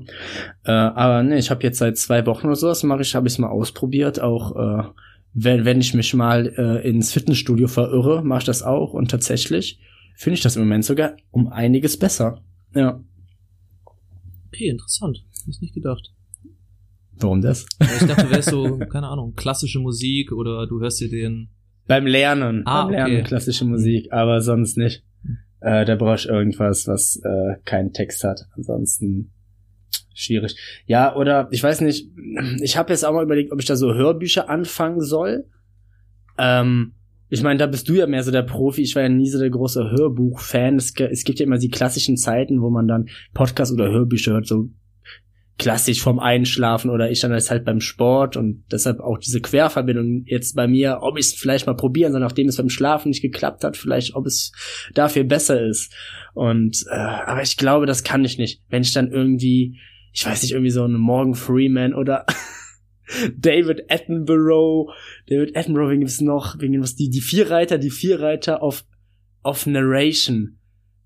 Äh, 0.63 0.71
aber 0.71 1.23
nee, 1.23 1.37
ich 1.37 1.51
habe 1.51 1.63
jetzt 1.63 1.79
seit 1.79 1.97
zwei 1.97 2.25
Wochen 2.25 2.47
oder 2.47 2.55
sowas 2.55 2.83
mache 2.83 3.01
ich, 3.01 3.15
habe 3.15 3.27
ich 3.27 3.37
mal 3.37 3.49
ausprobiert, 3.49 4.21
auch 4.21 4.55
äh, 4.55 4.83
wenn, 5.35 5.65
wenn 5.65 5.81
ich 5.81 5.93
mich 5.93 6.13
mal 6.13 6.47
äh, 6.57 6.89
ins 6.89 7.11
Fitnessstudio 7.11 7.67
verirre, 7.67 8.23
mache 8.23 8.39
ich 8.39 8.45
das 8.45 8.63
auch 8.63 8.93
und 8.93 9.11
tatsächlich 9.11 9.79
finde 10.15 10.35
ich 10.35 10.41
das 10.41 10.55
im 10.55 10.63
Moment 10.63 10.85
sogar 10.85 11.17
um 11.29 11.49
einiges 11.49 11.97
besser. 11.97 12.41
Ja. 12.73 13.03
Okay, 14.47 14.69
interessant. 14.69 15.25
Hätte 15.39 15.49
ich 15.49 15.61
nicht 15.61 15.73
gedacht. 15.73 16.13
Warum 17.19 17.41
das? 17.41 17.65
Ich 17.79 18.07
dachte, 18.07 18.25
du 18.25 18.31
wärst 18.31 18.49
so, 18.49 18.77
keine 18.91 19.07
Ahnung, 19.07 19.35
klassische 19.35 19.79
Musik 19.79 20.31
oder 20.31 20.67
du 20.67 20.79
hörst 20.79 21.01
dir 21.01 21.09
den. 21.09 21.49
Beim 21.85 22.07
Lernen. 22.07 22.63
Ah, 22.65 22.83
beim 22.83 22.93
Lernen 22.93 23.15
okay. 23.17 23.23
klassische 23.23 23.65
Musik, 23.65 24.11
aber 24.13 24.39
sonst 24.39 24.77
nicht. 24.77 25.03
Äh, 25.59 25.83
da 25.83 25.95
brauche 25.95 26.15
ich 26.15 26.27
irgendwas, 26.27 26.87
was 26.87 27.17
äh, 27.17 27.55
keinen 27.65 27.91
Text 27.91 28.23
hat. 28.23 28.47
Ansonsten 28.55 29.31
schwierig. 30.13 30.55
Ja, 30.85 31.15
oder 31.15 31.47
ich 31.51 31.61
weiß 31.61 31.81
nicht, 31.81 32.09
ich 32.61 32.77
habe 32.77 32.91
jetzt 32.91 33.05
auch 33.05 33.13
mal 33.13 33.23
überlegt, 33.23 33.51
ob 33.51 33.59
ich 33.59 33.65
da 33.65 33.75
so 33.75 33.93
Hörbücher 33.93 34.49
anfangen 34.49 35.01
soll. 35.01 35.45
Ähm, 36.37 36.93
ich 37.29 37.41
meine, 37.41 37.57
da 37.57 37.67
bist 37.67 37.89
du 37.89 37.93
ja 37.93 38.07
mehr 38.07 38.23
so 38.23 38.31
der 38.31 38.43
Profi. 38.43 38.81
Ich 38.81 38.95
war 38.95 39.03
ja 39.03 39.09
nie 39.09 39.29
so 39.29 39.39
der 39.39 39.49
große 39.49 39.91
Hörbuch-Fan. 39.91 40.77
Es, 40.77 40.93
es 40.95 41.23
gibt 41.23 41.39
ja 41.39 41.45
immer 41.45 41.57
die 41.57 41.69
klassischen 41.69 42.17
Zeiten, 42.17 42.61
wo 42.61 42.69
man 42.69 42.87
dann 42.87 43.09
Podcast 43.33 43.73
oder 43.73 43.89
Hörbücher 43.89 44.33
hört, 44.33 44.47
so 44.47 44.69
klassisch 45.57 46.01
vom 46.01 46.19
Einschlafen 46.19 46.89
oder 46.89 47.09
ich 47.09 47.21
dann 47.21 47.31
das 47.31 47.49
halt 47.49 47.63
beim 47.63 47.79
Sport 47.79 48.35
und 48.35 48.65
deshalb 48.71 48.99
auch 48.99 49.17
diese 49.17 49.39
Querverbindung 49.39 50.23
jetzt 50.25 50.55
bei 50.55 50.67
mir, 50.67 50.99
ob 51.01 51.17
ich 51.17 51.27
es 51.27 51.33
vielleicht 51.33 51.65
mal 51.65 51.75
probieren 51.75 52.11
soll, 52.11 52.21
nachdem 52.21 52.47
es 52.47 52.57
beim 52.57 52.69
Schlafen 52.69 53.09
nicht 53.09 53.21
geklappt 53.21 53.63
hat, 53.63 53.77
vielleicht 53.77 54.15
ob 54.15 54.25
es 54.25 54.51
dafür 54.93 55.23
besser 55.23 55.65
ist. 55.65 55.93
Und 56.33 56.85
äh, 56.89 56.95
aber 56.95 57.41
ich 57.41 57.55
glaube, 57.55 57.85
das 57.85 58.03
kann 58.03 58.25
ich 58.25 58.37
nicht, 58.37 58.63
wenn 58.69 58.81
ich 58.81 58.91
dann 58.91 59.11
irgendwie, 59.11 59.79
ich 60.11 60.25
weiß 60.25 60.41
nicht, 60.41 60.51
irgendwie 60.51 60.71
so 60.71 60.83
einen 60.83 60.99
Morgan 60.99 61.35
Freeman 61.35 61.93
oder 61.93 62.25
David 63.37 63.89
Attenborough, 63.89 64.91
David 65.29 65.55
Attenborough, 65.55 65.89
wen 65.89 65.99
gibt's 66.01 66.19
noch? 66.19 66.59
Wen 66.59 66.73
gibt's 66.73 66.95
die 66.95 67.09
die 67.09 67.21
Vierreiter, 67.21 67.77
die 67.77 67.91
Vierreiter 67.91 68.61
auf 68.61 68.83
auf 69.41 69.65
Narration. 69.67 70.57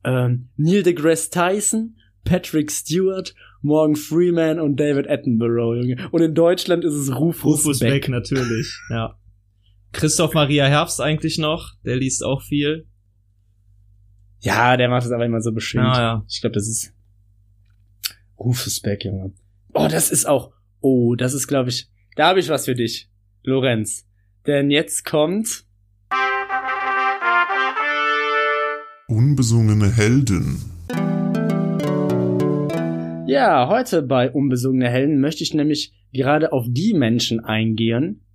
Ähm, 0.04 0.50
Neil 0.56 0.82
deGrasse 0.82 1.30
Tyson, 1.30 1.98
Patrick 2.24 2.72
Stewart, 2.72 3.36
Morgan 3.62 3.96
Freeman 3.96 4.60
und 4.60 4.80
David 4.80 5.10
Attenborough, 5.10 5.76
Junge. 5.76 6.10
Und 6.12 6.22
in 6.22 6.34
Deutschland 6.34 6.86
ist 6.86 6.94
es 6.94 7.14
Rufus, 7.14 7.66
Rufus 7.66 7.80
Beck. 7.80 7.92
Beck, 7.92 8.10
natürlich. 8.10 8.78
Ja. 8.90 9.16
Christoph 9.92 10.34
Maria 10.36 10.66
Herbst 10.68 11.02
eigentlich 11.02 11.40
noch. 11.40 11.74
Der 11.84 11.96
liest 11.96 12.24
auch 12.24 12.44
viel. 12.44 12.88
Ja, 14.40 14.78
der 14.78 14.88
macht 14.88 15.06
es 15.06 15.12
aber 15.12 15.26
immer 15.26 15.42
so 15.42 15.52
bestimmt. 15.52 15.86
Ah, 15.86 16.00
ja. 16.00 16.26
Ich 16.30 16.42
glaube, 16.42 16.54
das 16.54 16.68
ist 16.68 16.94
Rufus 18.38 18.80
Beck, 18.82 19.04
Junge. 19.04 19.34
Oh, 19.74 19.88
das 19.90 20.12
ist 20.12 20.26
auch. 20.26 20.52
Oh, 20.80 21.16
das 21.16 21.34
ist, 21.34 21.48
glaube 21.48 21.70
ich. 21.70 21.90
Da 22.16 22.28
habe 22.28 22.40
ich 22.40 22.50
was 22.50 22.66
für 22.66 22.76
dich, 22.76 23.10
Lorenz. 23.44 24.06
Denn 24.46 24.72
jetzt 24.72 25.06
kommt. 25.06 25.66
Unbesungene 29.08 29.92
Helden. 29.92 30.79
Ja, 33.30 33.70
heute 33.70 34.02
bei 34.02 34.32
Unbesungene 34.32 34.90
Helden 34.90 35.22
möchte 35.22 35.44
ich 35.44 35.54
nämlich 35.54 35.94
gerade 36.12 36.52
auf 36.52 36.66
die 36.68 36.96
Menschen 36.96 37.40
eingehen, 37.40 38.26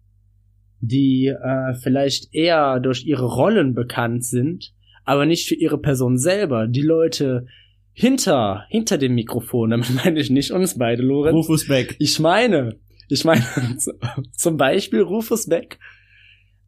die 0.78 1.26
äh, 1.26 1.74
vielleicht 1.82 2.32
eher 2.32 2.78
durch 2.78 3.04
ihre 3.04 3.26
Rollen 3.26 3.74
bekannt 3.74 4.24
sind, 4.24 4.72
aber 5.04 5.26
nicht 5.26 5.48
für 5.48 5.56
ihre 5.56 5.78
Person 5.78 6.16
selber. 6.16 6.68
Die 6.68 6.82
Leute 6.82 7.46
hinter, 7.92 8.66
hinter 8.68 8.96
dem 8.96 9.16
Mikrofon, 9.16 9.70
damit 9.70 9.92
meine 10.04 10.20
ich 10.20 10.30
nicht 10.30 10.52
uns 10.52 10.78
beide, 10.78 11.02
Lorenz. 11.02 11.34
Rufus 11.34 11.66
Beck. 11.66 11.96
Ich 11.98 12.20
meine, 12.20 12.76
ich 13.08 13.24
meine 13.24 13.42
zum 14.32 14.56
Beispiel 14.56 15.00
Rufus 15.00 15.48
Beck. 15.48 15.80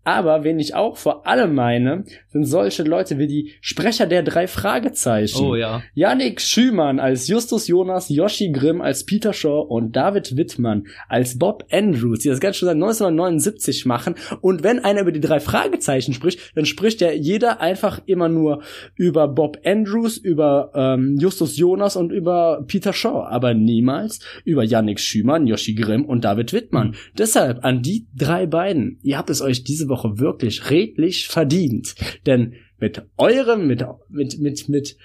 Aber 0.06 0.44
wen 0.44 0.60
ich 0.60 0.76
auch 0.76 0.96
vor 0.96 1.26
allem 1.26 1.56
meine, 1.56 2.04
sind 2.28 2.44
solche 2.44 2.84
Leute 2.84 3.18
wie 3.18 3.26
die 3.26 3.54
Sprecher 3.60 4.06
der 4.06 4.22
drei 4.22 4.46
Fragezeichen. 4.46 5.44
Oh 5.44 5.56
ja. 5.56 5.82
Yannick 5.94 6.40
Schümann 6.40 7.00
als 7.00 7.26
Justus 7.26 7.66
Jonas, 7.66 8.08
Yoshi 8.08 8.52
Grimm 8.52 8.80
als 8.80 9.04
Peter 9.04 9.32
Shaw 9.32 9.66
und 9.68 9.96
David 9.96 10.36
Wittmann 10.36 10.86
als 11.08 11.38
Bob 11.40 11.64
Andrews, 11.72 12.20
die 12.20 12.28
das 12.28 12.38
Ganze 12.38 12.60
schon 12.60 12.66
seit 12.66 12.76
1979 12.76 13.84
machen. 13.84 14.14
Und 14.42 14.62
wenn 14.62 14.78
einer 14.78 15.00
über 15.00 15.10
die 15.10 15.20
drei 15.20 15.40
Fragezeichen 15.40 16.14
spricht, 16.14 16.52
dann 16.54 16.66
spricht 16.66 17.00
ja 17.00 17.10
jeder 17.10 17.60
einfach 17.60 18.00
immer 18.06 18.28
nur 18.28 18.62
über 18.94 19.26
Bob 19.26 19.58
Andrews, 19.64 20.18
über 20.18 20.70
ähm, 20.76 21.16
Justus 21.18 21.56
Jonas 21.56 21.96
und 21.96 22.12
über 22.12 22.62
Peter 22.68 22.92
Shaw, 22.92 23.26
aber 23.28 23.54
niemals 23.54 24.20
über 24.44 24.62
Yannick 24.62 25.00
Schümann, 25.00 25.48
Yoshi 25.48 25.74
Grimm 25.74 26.04
und 26.04 26.24
David 26.24 26.52
Wittmann. 26.52 26.94
Deshalb 27.18 27.64
an 27.64 27.82
die 27.82 28.06
drei 28.14 28.46
beiden, 28.46 29.00
ihr 29.02 29.18
habt 29.18 29.30
es 29.30 29.42
euch 29.42 29.64
diese 29.64 29.88
Woche 29.88 29.95
wirklich 30.04 30.70
redlich 30.70 31.28
verdient. 31.28 31.94
Denn 32.26 32.54
mit 32.78 33.02
eurem, 33.16 33.66
mit, 33.66 33.84
mit, 34.08 34.38
mit, 34.38 34.68
mit 34.68 34.96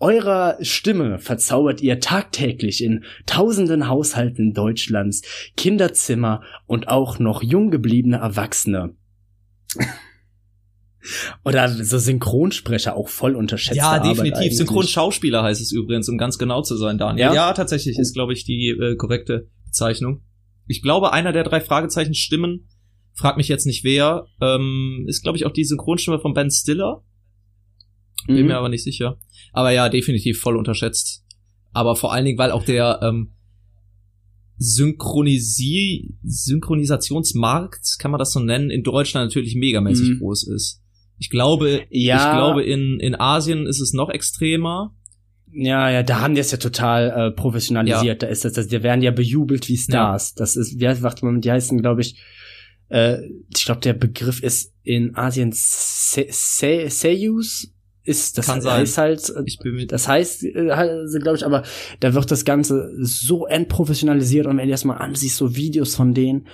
eurer 0.00 0.58
Stimme 0.60 1.18
verzaubert 1.18 1.80
ihr 1.80 2.00
tagtäglich 2.00 2.82
in 2.82 3.04
tausenden 3.26 3.88
Haushalten 3.88 4.52
Deutschlands 4.52 5.22
Kinderzimmer 5.56 6.42
und 6.66 6.88
auch 6.88 7.18
noch 7.18 7.42
jung 7.42 7.70
gebliebene 7.70 8.16
Erwachsene. 8.16 8.94
Oder 11.44 11.68
so 11.68 11.98
Synchronsprecher 11.98 12.96
auch 12.96 13.08
voll 13.08 13.36
unterschätzt. 13.36 13.76
Ja, 13.76 13.98
definitiv. 13.98 14.54
Synchronschauspieler 14.54 15.42
heißt 15.42 15.60
es 15.60 15.70
übrigens, 15.72 16.08
um 16.08 16.16
ganz 16.16 16.38
genau 16.38 16.62
zu 16.62 16.76
sein, 16.76 16.98
Daniel. 16.98 17.26
Ja? 17.26 17.34
Ja, 17.34 17.52
tatsächlich 17.52 17.98
ist, 17.98 18.14
glaube 18.14 18.32
ich, 18.32 18.44
die 18.44 18.70
äh, 18.70 18.96
korrekte 18.96 19.48
Bezeichnung. 19.66 20.22
Ich 20.66 20.80
glaube, 20.80 21.12
einer 21.12 21.32
der 21.32 21.44
drei 21.44 21.60
Fragezeichen 21.60 22.14
Stimmen, 22.14 22.68
frag 23.14 23.36
mich 23.36 23.48
jetzt 23.48 23.64
nicht 23.66 23.84
wer, 23.84 24.26
ähm, 24.40 25.04
ist, 25.08 25.22
glaube 25.22 25.38
ich, 25.38 25.46
auch 25.46 25.52
die 25.52 25.64
Synchronstimme 25.64 26.18
von 26.18 26.34
Ben 26.34 26.50
Stiller. 26.50 27.02
Bin 28.26 28.40
Mhm. 28.42 28.46
mir 28.46 28.56
aber 28.58 28.68
nicht 28.68 28.84
sicher. 28.84 29.18
Aber 29.52 29.70
ja, 29.70 29.88
definitiv 29.88 30.40
voll 30.40 30.56
unterschätzt. 30.56 31.24
Aber 31.72 31.96
vor 31.96 32.12
allen 32.12 32.24
Dingen, 32.24 32.38
weil 32.38 32.50
auch 32.50 32.64
der 32.64 33.00
ähm, 33.02 33.30
Synchronisi 34.56 36.14
Synchronisationsmarkt, 36.22 37.98
kann 37.98 38.10
man 38.10 38.18
das 38.18 38.32
so 38.32 38.40
nennen, 38.40 38.70
in 38.70 38.82
Deutschland 38.82 39.26
natürlich 39.28 39.54
megamäßig 39.56 40.10
Mhm. 40.10 40.18
groß 40.18 40.48
ist. 40.48 40.80
Ich 41.18 41.30
glaube, 41.30 41.82
Ja. 41.90 42.16
ich 42.16 42.36
glaube, 42.36 42.62
in, 42.64 42.98
in 43.00 43.14
Asien 43.18 43.66
ist 43.66 43.80
es 43.80 43.92
noch 43.92 44.10
extremer. 44.10 44.94
Ja, 45.52 45.88
ja, 45.90 46.02
da 46.02 46.20
haben 46.20 46.34
die 46.34 46.40
es 46.40 46.50
ja 46.50 46.58
total 46.58 47.10
äh, 47.10 47.30
professionalisiert. 47.30 48.22
Da 48.22 48.26
ist 48.26 48.44
das, 48.44 48.54
das, 48.54 48.66
die 48.66 48.82
werden 48.82 49.02
ja 49.02 49.12
bejubelt 49.12 49.68
wie 49.68 49.76
Stars. 49.76 50.34
Das 50.34 50.56
ist, 50.56 50.80
wie 50.80 50.88
heißt, 50.88 51.02
warte 51.02 51.24
mal, 51.24 51.38
die 51.40 51.50
heißen, 51.50 51.80
glaube 51.80 52.00
ich, 52.00 52.20
äh, 52.88 53.18
ich 53.54 53.64
glaube, 53.64 53.80
der 53.80 53.94
Begriff 53.94 54.42
ist 54.42 54.72
in 54.82 55.16
Asien 55.16 55.52
Se 55.52 56.26
Se 56.30 56.86
Seiyus 56.88 57.70
ist 58.04 58.36
das 58.36 58.46
Kann 58.46 58.60
sein. 58.60 58.84
ist 58.84 58.98
halt 58.98 59.32
Ich 59.46 59.58
bin 59.58 59.74
mir 59.74 59.86
das 59.86 60.06
heißt, 60.06 60.44
äh, 60.44 61.18
glaube 61.20 61.36
ich, 61.36 61.46
aber 61.46 61.62
da 62.00 62.12
wird 62.12 62.30
das 62.30 62.44
Ganze 62.44 62.92
so 63.00 63.46
entprofessionalisiert 63.46 64.46
und 64.46 64.58
wenn 64.58 64.66
du 64.66 64.72
das 64.72 64.84
mal 64.84 64.98
ansiehst, 64.98 65.36
so 65.36 65.56
Videos 65.56 65.94
von 65.94 66.12
denen, 66.12 66.46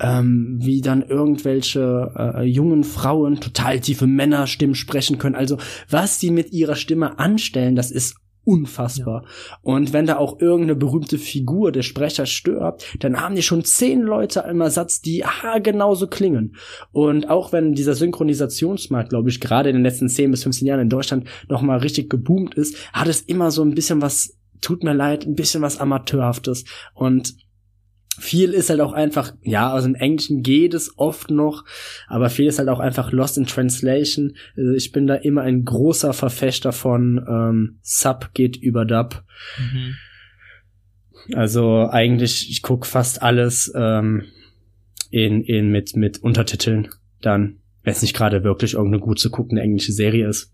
ähm, 0.00 0.58
wie 0.60 0.80
dann 0.80 1.02
irgendwelche 1.02 2.12
äh, 2.14 2.44
jungen 2.44 2.84
Frauen 2.84 3.40
total 3.40 3.80
tiefe 3.80 4.06
Männerstimmen 4.06 4.74
sprechen 4.74 5.18
können. 5.18 5.34
Also 5.34 5.56
was 5.88 6.18
die 6.18 6.30
mit 6.30 6.52
ihrer 6.52 6.76
Stimme 6.76 7.18
anstellen, 7.18 7.74
das 7.74 7.90
ist 7.90 8.16
unfassbar. 8.48 9.26
Und 9.60 9.92
wenn 9.92 10.06
da 10.06 10.16
auch 10.16 10.40
irgendeine 10.40 10.74
berühmte 10.74 11.18
Figur, 11.18 11.70
der 11.70 11.82
Sprecher 11.82 12.24
stirbt, 12.24 12.96
dann 13.00 13.20
haben 13.20 13.34
die 13.34 13.42
schon 13.42 13.62
zehn 13.62 14.00
Leute 14.00 14.42
im 14.48 14.62
Ersatz, 14.62 15.02
die 15.02 15.22
ah, 15.24 15.58
genauso 15.58 16.06
klingen. 16.06 16.56
Und 16.90 17.28
auch 17.28 17.52
wenn 17.52 17.74
dieser 17.74 17.94
Synchronisationsmarkt, 17.94 19.10
glaube 19.10 19.28
ich, 19.28 19.40
gerade 19.40 19.68
in 19.68 19.76
den 19.76 19.82
letzten 19.82 20.08
10 20.08 20.30
bis 20.30 20.44
15 20.44 20.66
Jahren 20.66 20.80
in 20.80 20.88
Deutschland 20.88 21.28
noch 21.48 21.60
mal 21.60 21.78
richtig 21.78 22.08
geboomt 22.08 22.54
ist, 22.54 22.74
hat 22.94 23.08
es 23.08 23.20
immer 23.20 23.50
so 23.50 23.62
ein 23.62 23.74
bisschen 23.74 24.00
was, 24.00 24.38
tut 24.62 24.82
mir 24.82 24.94
leid, 24.94 25.26
ein 25.26 25.34
bisschen 25.34 25.60
was 25.60 25.78
Amateurhaftes. 25.78 26.64
Und 26.94 27.34
viel 28.18 28.52
ist 28.52 28.70
halt 28.70 28.80
auch 28.80 28.92
einfach, 28.92 29.32
ja, 29.42 29.72
also 29.72 29.88
im 29.88 29.94
Englischen 29.94 30.42
geht 30.42 30.74
es 30.74 30.98
oft 30.98 31.30
noch, 31.30 31.64
aber 32.06 32.30
viel 32.30 32.46
ist 32.46 32.58
halt 32.58 32.68
auch 32.68 32.80
einfach 32.80 33.12
lost 33.12 33.38
in 33.38 33.46
translation. 33.46 34.34
Also 34.56 34.72
Ich 34.72 34.92
bin 34.92 35.06
da 35.06 35.14
immer 35.14 35.42
ein 35.42 35.64
großer 35.64 36.12
Verfechter 36.12 36.72
von 36.72 37.24
ähm, 37.28 37.78
Sub 37.82 38.34
geht 38.34 38.56
über 38.56 38.84
Dub. 38.84 39.24
Mhm. 39.58 39.94
Also 41.34 41.88
eigentlich, 41.90 42.50
ich 42.50 42.62
guck 42.62 42.86
fast 42.86 43.22
alles 43.22 43.72
ähm, 43.74 44.24
in, 45.10 45.42
in 45.42 45.70
mit, 45.70 45.96
mit 45.96 46.18
Untertiteln 46.18 46.88
dann, 47.20 47.60
wenn 47.82 47.92
es 47.92 48.02
nicht 48.02 48.14
gerade 48.14 48.44
wirklich 48.44 48.74
irgendeine 48.74 49.02
gut 49.02 49.18
zu 49.18 49.30
guckende 49.30 49.62
englische 49.62 49.92
Serie 49.92 50.28
ist. 50.28 50.52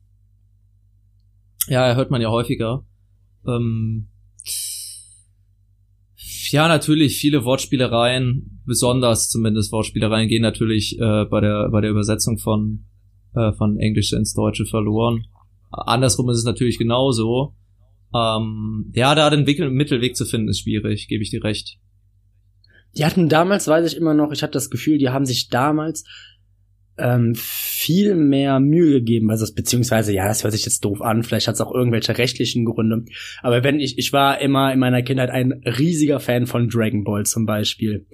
Ja, 1.67 1.95
hört 1.95 2.11
man 2.11 2.21
ja 2.21 2.31
häufiger. 2.31 2.85
Ähm, 3.47 4.09
ja, 6.53 6.69
natürlich, 6.69 7.17
viele 7.19 7.45
Wortspielereien, 7.45 8.63
besonders 8.67 9.29
zumindest 9.29 9.73
Wortspielereien, 9.73 10.29
gehen 10.29 10.43
natürlich 10.43 10.99
äh, 10.99 11.25
bei 11.25 11.41
der 11.41 11.69
bei 11.71 11.81
der 11.81 11.91
Übersetzung 11.91 12.39
von 12.39 12.87
äh, 13.35 13.53
von 13.53 13.79
Englische 13.79 14.17
ins 14.17 14.35
Deutsche 14.35 14.67
verloren. 14.67 15.27
Andersrum 15.71 16.31
ist 16.31 16.39
es 16.39 16.45
natürlich 16.45 16.79
genauso. 16.79 17.55
Ähm, 18.15 18.93
ja, 18.95 19.15
da 19.15 19.29
den 19.31 19.47
Wickel- 19.47 19.71
Mittelweg 19.71 20.17
zu 20.17 20.25
finden, 20.25 20.49
ist 20.49 20.61
schwierig, 20.61 21.09
gebe 21.09 21.23
ich 21.23 21.31
dir 21.31 21.43
recht. 21.43 21.79
die 22.97 23.05
hatten 23.05 23.29
damals, 23.29 23.67
weiß 23.67 23.91
ich 23.93 23.99
immer 23.99 24.15
noch, 24.15 24.31
ich 24.33 24.43
hatte 24.43 24.53
das 24.53 24.71
Gefühl, 24.71 24.99
die 24.99 25.09
haben 25.09 25.27
sich 25.27 25.49
damals 25.49 26.05
ähm, 26.99 27.35
viel 27.35 28.15
mehr 28.15 28.61
Mühe 28.61 29.01
gegeben, 29.01 29.31
also 29.31 29.53
beziehungsweise 29.55 30.13
ja, 30.13 30.29
das 30.29 30.45
hört 30.45 30.53
sich 30.53 30.65
jetzt 30.65 30.85
doof 30.85 31.03
an, 31.03 31.23
vielleicht 31.23 31.49
hat 31.49 31.55
es 31.55 31.61
auch 31.61 31.75
irgendwelche 31.75 32.17
rechtlichen 32.17 32.65
Gründe, 32.65 33.05
aber 33.43 33.65
wenn 33.65 33.81
ich, 33.81 33.99
ich 33.99 34.13
war 34.13 34.41
immer 34.41 34.73
in 34.73 34.79
meiner 34.79 35.03
Kindheit 35.03 35.31
ein 35.31 35.63
riesiger 35.65 36.21
Fan 36.21 36.47
von 36.47 36.69
Dragon 36.69 37.05
Ball 37.05 37.25
zum 37.25 37.47
Beispiel 37.47 38.07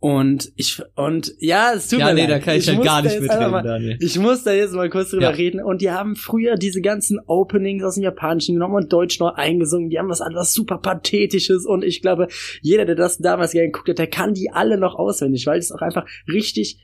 und 0.00 0.52
ich, 0.54 0.80
und 0.94 1.34
ja, 1.40 1.72
es 1.74 1.88
tut 1.88 1.98
ja, 1.98 2.06
mir 2.06 2.14
nee, 2.14 2.20
leid. 2.22 2.30
da 2.30 2.38
kann 2.38 2.56
ich, 2.56 2.68
ich 2.68 2.74
halt 2.76 2.84
gar 2.84 3.02
nicht 3.02 3.20
mitreden, 3.20 3.50
mal, 3.50 3.62
Daniel. 3.62 3.96
Ich 4.00 4.16
muss 4.16 4.44
da 4.44 4.52
jetzt 4.52 4.72
mal 4.72 4.88
kurz 4.90 5.10
drüber 5.10 5.24
Ja. 5.24 5.30
reden. 5.30 5.60
Und 5.60 5.82
die 5.82 5.90
haben 5.90 6.14
früher 6.14 6.54
diese 6.54 6.80
ganzen 6.80 7.18
Openings 7.26 7.82
aus 7.82 7.96
dem 7.96 8.04
Japanischen 8.04 8.54
genommen 8.54 8.76
und 8.76 8.92
Deutsch 8.92 9.18
noch 9.18 9.34
eingesungen. 9.34 9.90
Die 9.90 9.98
haben 9.98 10.08
was 10.08 10.20
etwas 10.20 10.52
super 10.52 10.78
Pathetisches. 10.78 11.66
Und 11.66 11.84
ich 11.84 12.00
glaube, 12.00 12.28
jeder, 12.62 12.84
der 12.84 12.94
das 12.94 13.18
damals 13.18 13.50
gerne 13.50 13.72
geguckt 13.72 13.88
hat, 13.88 13.98
der 13.98 14.06
kann 14.06 14.34
die 14.34 14.50
alle 14.52 14.78
noch 14.78 14.94
auswendig, 14.94 15.48
weil 15.48 15.58
es 15.58 15.72
auch 15.72 15.82
einfach 15.82 16.06
richtig 16.32 16.78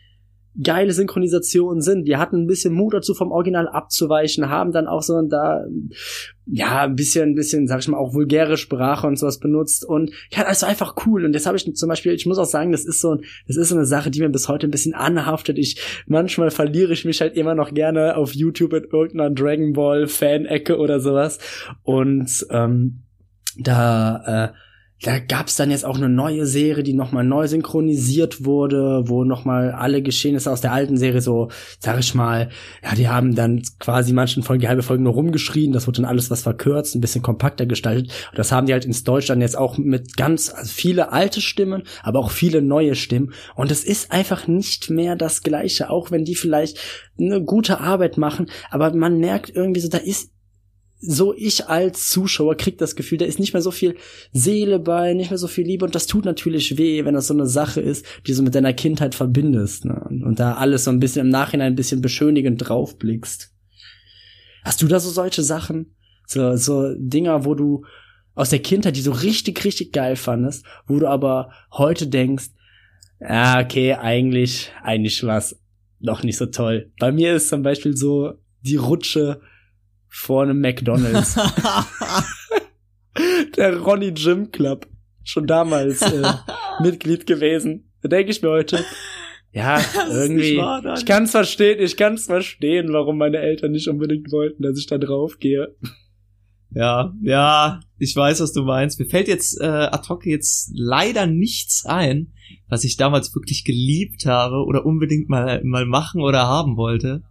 geile 0.63 0.93
Synchronisationen 0.93 1.81
sind. 1.81 2.07
Die 2.07 2.17
hatten 2.17 2.43
ein 2.43 2.47
bisschen 2.47 2.75
Mut 2.75 2.95
dazu, 2.95 3.15
vom 3.15 3.33
Original 3.33 3.69
abzuweichen, 3.69 4.49
haben 4.49 4.73
dann 4.73 4.87
auch 4.87 5.03
so 5.03 5.21
da, 5.23 5.65
ja, 6.47 6.83
ein 6.83 6.95
bisschen, 6.95 7.31
ein 7.31 7.35
bisschen, 7.35 7.67
sag 7.67 7.81
ich 7.81 7.89
mal, 7.89 7.97
auch 7.99 8.15
vulgäre 8.15 8.57
Sprache 8.57 9.07
und 9.07 9.19
sowas 9.19 9.39
benutzt. 9.39 9.85
Und 9.85 10.13
ja, 10.31 10.45
das 10.45 10.63
war 10.63 10.69
einfach 10.69 10.95
cool. 11.07 11.25
Und 11.25 11.33
jetzt 11.33 11.47
habe 11.47 11.57
ich 11.57 11.75
zum 11.75 11.89
Beispiel, 11.89 12.13
ich 12.13 12.27
muss 12.27 12.39
auch 12.39 12.45
sagen, 12.45 12.71
das 12.73 12.85
ist 12.85 13.01
so, 13.01 13.15
ein- 13.15 13.23
das 13.49 13.57
ist 13.57 13.71
so 13.71 13.75
eine 13.75 13.87
Sache, 13.87 14.11
die 14.11 14.21
mir 14.21 14.29
bis 14.29 14.49
heute 14.49 14.69
ein 14.69 14.71
bisschen 14.71 14.95
anhaftet. 14.95 15.59
Ich, 15.59 15.81
manchmal 16.07 16.51
verliere 16.51 16.93
ich 16.93 17.05
mich 17.05 17.21
halt 17.21 17.35
immer 17.37 17.55
noch 17.55 17.73
gerne 17.75 18.17
auf 18.17 18.33
YouTube 18.35 18.75
in 18.75 18.85
irgendeiner 18.85 19.31
Dragon 19.35 19.73
Ball 19.73 20.07
Fan-Ecke 20.07 20.79
oder 20.79 21.01
sowas. 21.01 21.39
Und, 21.83 22.47
ähm, 22.51 23.01
da, 23.59 24.51
äh, 24.53 24.53
da 25.05 25.19
gab's 25.19 25.57
dann 25.57 25.71
jetzt 25.71 25.85
auch 25.85 25.97
eine 25.97 26.09
neue 26.09 26.47
Serie, 26.47 26.83
die 26.83 26.95
nochmal 26.95 27.25
neu 27.25 27.47
synchronisiert 27.47 28.47
wurde, 28.47 29.05
wo 29.07 29.25
nochmal 29.25 29.73
alle 29.73 30.01
Geschehnisse 30.01 30.51
aus 30.51 30.63
der 30.63 30.73
alten 30.73 30.97
Serie 30.97 31.21
so, 31.21 31.51
sag 31.79 32.01
ich 32.01 32.15
mal, 32.15 32.49
ja, 32.83 32.95
die 32.95 33.09
haben 33.09 33.35
dann 33.35 33.63
quasi 33.79 34.15
manchen 34.15 34.43
Folgen 34.43 34.63
die 34.63 34.69
halbe 34.69 34.83
Folge 34.83 35.03
nur 35.03 35.13
rumgeschrien, 35.13 35.73
das 35.73 35.87
wurde 35.87 36.01
dann 36.01 36.11
alles 36.11 36.31
was 36.31 36.43
verkürzt, 36.43 36.95
ein 36.95 37.03
bisschen 37.03 37.21
kompakter 37.21 37.67
gestaltet. 37.67 38.13
Und 38.31 38.39
das 38.39 38.51
haben 38.51 38.67
die 38.67 38.73
halt 38.73 38.87
ins 38.87 39.05
Deutsch 39.05 39.27
dann 39.27 39.43
jetzt 39.43 39.59
auch 39.59 39.77
mit 39.77 40.17
ganz, 40.17 40.49
also 40.49 40.73
viele 40.73 41.13
alte 41.13 41.43
Stimmen, 41.43 41.83
aber 42.03 42.21
auch 42.21 42.31
viele 42.31 42.63
neue 42.63 42.95
Stimmen. 42.95 43.35
Und 43.55 43.71
es 43.71 43.85
ist 43.85 44.11
einfach 44.11 44.47
nicht 44.47 44.89
mehr 44.89 45.17
das 45.17 45.43
Gleiche, 45.43 45.91
auch 45.91 46.13
wenn 46.13 46.25
die 46.25 46.35
vielleicht 46.35 46.79
eine 47.21 47.43
gute 47.45 47.79
Arbeit 47.81 48.17
machen, 48.17 48.47
aber 48.71 48.95
man 48.95 49.19
merkt 49.19 49.51
irgendwie 49.55 49.81
so, 49.81 49.89
da 49.89 49.99
ist 49.99 50.34
so 51.01 51.35
ich 51.35 51.67
als 51.67 52.09
Zuschauer 52.09 52.57
krieg 52.57 52.79
das 52.79 52.97
Gefühl, 52.97 53.19
da 53.19 53.27
ist 53.27 53.39
nicht 53.39 53.53
mehr 53.53 53.63
so 53.63 53.71
viel 53.71 53.97
Seele 54.33 54.79
bei, 54.79 55.13
nicht 55.13 55.31
mehr 55.31 55.39
so 55.39 55.49
viel 55.49 55.67
Liebe 55.67 55.85
und 55.85 55.95
das 55.95 56.07
tut 56.07 56.25
natürlich 56.25 56.79
weh, 56.79 57.05
wenn 57.05 57.15
das 57.15 57.27
so 57.27 57.35
eine 57.35 57.47
Sache 57.47 57.81
ist, 57.81 58.07
die 58.27 58.35
du 58.35 58.43
mit 58.43 58.55
deiner 58.55 58.73
Kindheit 58.73 59.15
verbindest 59.15 59.85
ne? 59.85 60.07
und, 60.09 60.39
da 60.39 60.55
alles 60.55 60.85
so 60.85 60.91
ein 60.91 61.01
bisschen 61.01 61.27
im 61.27 61.31
Nachhinein 61.31 61.73
ein 61.73 61.77
bisschen 61.77 62.01
beschönigend 62.01 62.67
draufblickst. 62.67 63.53
Hast 64.65 64.83
du 64.83 64.87
da 64.87 64.99
so 64.99 65.11
solche 65.11 65.43
Sachen? 65.43 65.95
So, 66.27 66.57
so 66.57 66.95
Dinger, 66.97 67.45
wo 67.45 67.55
du 67.55 67.85
aus 68.35 68.51
der 68.51 68.61
Kindheit, 68.61 68.97
die 68.97 69.03
so 69.03 69.13
richtig, 69.13 69.65
richtig 69.65 69.93
geil 69.93 70.17
fandest, 70.17 70.65
wo 70.87 70.99
du 70.99 71.07
aber 71.07 71.53
heute 71.71 72.07
denkst, 72.07 72.47
ja, 73.21 73.61
okay, 73.61 73.95
eigentlich, 73.95 74.73
eigentlich 74.83 75.23
war's 75.23 75.61
noch 76.01 76.23
nicht 76.23 76.37
so 76.37 76.47
toll. 76.47 76.93
Bei 76.99 77.13
mir 77.13 77.35
ist 77.35 77.49
zum 77.49 77.63
Beispiel 77.63 77.97
so 77.97 78.35
die 78.63 78.77
Rutsche 78.77 79.41
vor 80.15 80.45
einem 80.45 80.61
McDonalds. 80.61 81.35
Der 83.57 83.79
Ronny 83.79 84.13
Gym 84.13 84.51
Club. 84.53 84.87
Schon 85.25 85.47
damals 85.47 86.03
äh, 86.03 86.23
Mitglied 86.83 87.27
gewesen. 87.27 87.91
Da 88.03 88.09
denke 88.09 88.31
ich 88.31 88.41
mir 88.43 88.51
heute, 88.51 88.85
ja, 89.53 89.79
ist 89.79 89.95
irgendwie, 89.95 90.53
nicht 90.53 90.59
wahr, 90.59 90.95
ich 90.97 91.07
kann's 91.07 91.31
verstehen, 91.31 91.81
ich 91.81 91.97
kann's 91.97 92.27
verstehen, 92.27 92.93
warum 92.93 93.19
meine 93.19 93.39
Eltern 93.39 93.73
nicht 93.73 93.89
unbedingt 93.89 94.31
wollten, 94.31 94.63
dass 94.63 94.79
ich 94.79 94.87
da 94.87 94.99
drauf 94.99 95.39
gehe. 95.39 95.75
Ja, 96.71 97.15
ja, 97.23 97.81
ich 97.99 98.15
weiß, 98.15 98.41
was 98.41 98.53
du 98.53 98.63
meinst. 98.63 98.99
Mir 98.99 99.07
fällt 99.07 99.29
jetzt 99.29 99.61
äh, 99.61 99.65
ad 99.65 100.09
hoc 100.09 100.27
jetzt 100.27 100.71
leider 100.75 101.27
nichts 101.27 101.87
ein, 101.87 102.33
was 102.69 102.85
ich 102.85 102.97
damals 102.97 103.35
wirklich 103.35 103.65
geliebt 103.65 104.27
habe 104.27 104.65
oder 104.65 104.85
unbedingt 104.85 105.29
mal 105.29 105.63
mal 105.65 105.87
machen 105.87 106.21
oder 106.21 106.47
haben 106.47 106.77
wollte. 106.77 107.23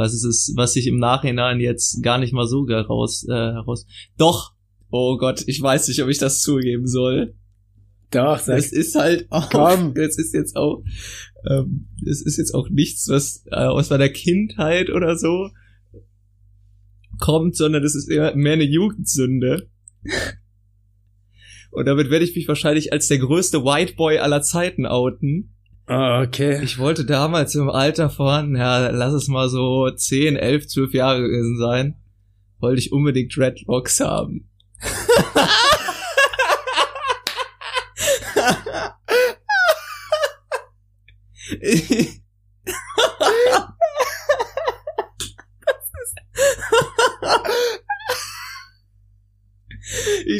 Was 0.00 0.12
es 0.12 0.24
ist, 0.24 0.52
was 0.56 0.74
ich 0.76 0.86
im 0.86 0.98
Nachhinein 0.98 1.60
jetzt 1.60 2.02
gar 2.02 2.18
nicht 2.18 2.32
mal 2.32 2.46
so 2.46 2.66
heraus 2.68 3.26
äh, 3.28 3.32
heraus. 3.32 3.86
Doch. 4.16 4.52
Oh 4.90 5.16
Gott, 5.18 5.44
ich 5.46 5.62
weiß 5.62 5.86
nicht, 5.86 6.02
ob 6.02 6.08
ich 6.08 6.18
das 6.18 6.40
zugeben 6.40 6.86
soll. 6.88 7.34
Doch, 8.10 8.38
sag, 8.38 8.56
Das 8.56 8.72
ist 8.72 8.96
halt 8.96 9.30
auch, 9.30 9.48
Komm. 9.50 9.94
das 9.94 10.18
ist 10.18 10.34
jetzt 10.34 10.56
auch, 10.56 10.82
ähm, 11.48 11.88
das 12.04 12.22
ist 12.22 12.38
jetzt 12.38 12.54
auch 12.54 12.68
nichts, 12.68 13.08
was 13.08 13.44
äh, 13.52 13.66
aus 13.66 13.90
meiner 13.90 14.08
Kindheit 14.08 14.90
oder 14.90 15.16
so 15.16 15.50
kommt, 17.20 17.56
sondern 17.56 17.82
das 17.82 17.94
ist 17.94 18.10
eher 18.10 18.34
mehr 18.34 18.54
eine 18.54 18.64
Jugendsünde. 18.64 19.68
Und 21.70 21.86
damit 21.86 22.10
werde 22.10 22.24
ich 22.24 22.34
mich 22.34 22.48
wahrscheinlich 22.48 22.92
als 22.92 23.06
der 23.06 23.18
größte 23.18 23.62
White 23.62 23.94
Boy 23.94 24.18
aller 24.18 24.42
Zeiten 24.42 24.86
outen. 24.86 25.54
Ah, 25.90 26.22
okay. 26.22 26.62
Ich 26.62 26.78
wollte 26.78 27.04
damals 27.04 27.56
im 27.56 27.68
Alter 27.68 28.10
von, 28.10 28.54
ja, 28.54 28.90
lass 28.90 29.12
es 29.12 29.26
mal 29.26 29.48
so 29.48 29.90
10, 29.90 30.36
11, 30.36 30.68
12 30.68 30.94
Jahre 30.94 31.20
gewesen 31.20 31.58
sein, 31.58 31.96
wollte 32.60 32.78
ich 32.78 32.92
unbedingt 32.92 33.36
Dreadlocks 33.36 33.98
haben. 33.98 34.48
Ich 41.60 42.20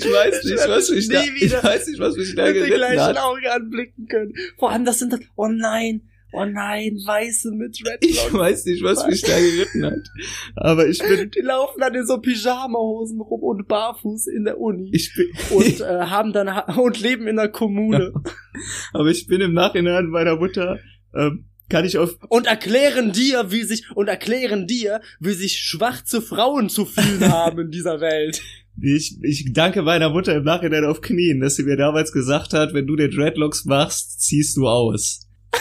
weiß 0.04 0.44
nicht, 0.44 0.68
was 0.68 0.90
mich 0.90 1.08
da, 1.08 1.22
ich 1.22 1.52
weiß 1.52 1.86
nicht, 1.88 2.00
was 2.00 2.16
mich 2.16 2.34
da 2.34 2.44
mit 2.46 2.54
geritten 2.54 2.74
gleichen 2.74 3.00
hat. 3.00 3.18
Auge 3.18 3.52
anblicken 3.52 4.06
können. 4.08 4.32
Vor 4.58 4.70
allem, 4.70 4.84
das 4.84 4.98
sind 4.98 5.12
dann, 5.12 5.24
oh 5.36 5.48
nein, 5.48 6.02
oh 6.32 6.44
nein, 6.44 6.96
Weiße 7.04 7.50
mit 7.52 7.76
Ich 7.76 7.82
Dreadlocks. 8.18 8.32
weiß 8.34 8.64
nicht, 8.66 8.82
was 8.82 9.06
mich 9.06 9.22
da 9.22 9.36
geritten 9.38 9.84
hat. 9.86 10.08
Aber 10.56 10.86
ich 10.88 10.98
bin, 11.00 11.30
Die 11.30 11.40
laufen 11.40 11.80
dann 11.80 11.94
in 11.94 12.06
so 12.06 12.18
Pyjamahosen 12.18 13.20
rum 13.20 13.42
und 13.42 13.66
barfuß 13.66 14.28
in 14.28 14.44
der 14.44 14.60
Uni. 14.60 14.90
ich 14.92 15.12
bin, 15.14 15.28
und 15.50 15.80
äh, 15.80 15.84
haben 15.84 16.32
dann 16.32 16.48
und 16.78 17.00
leben 17.00 17.26
in 17.26 17.36
der 17.36 17.48
Kommune 17.48 18.12
aber 18.92 19.08
ich 19.08 19.26
bin 19.26 19.40
im 19.40 19.52
Nachhinein 19.54 20.06
meiner 20.06 20.36
Mutter, 20.36 20.78
ähm, 21.14 21.46
kann 21.68 21.84
ich 21.84 21.98
auf, 21.98 22.16
und 22.28 22.46
erklären 22.48 23.12
dir, 23.12 23.52
wie 23.52 23.62
sich 23.62 23.84
und 23.94 24.08
erklären 24.08 24.66
dir, 24.66 25.00
wie 25.20 25.32
sich 25.32 25.58
schwarze 25.58 26.20
Frauen 26.20 26.68
zu 26.68 26.84
fühlen 26.84 27.32
haben 27.32 27.60
in 27.60 27.70
dieser 27.70 28.00
Welt. 28.00 28.42
Ich, 28.82 29.18
ich 29.22 29.52
danke 29.52 29.82
meiner 29.82 30.10
Mutter 30.10 30.34
im 30.34 30.44
Nachhinein 30.44 30.84
auf 30.84 31.00
Knien, 31.00 31.40
dass 31.40 31.56
sie 31.56 31.64
mir 31.64 31.76
damals 31.76 32.12
gesagt 32.12 32.52
hat, 32.52 32.74
wenn 32.74 32.86
du 32.86 32.96
dir 32.96 33.08
Dreadlocks 33.08 33.64
machst, 33.64 34.20
ziehst 34.20 34.56
du 34.56 34.68
aus. 34.68 35.28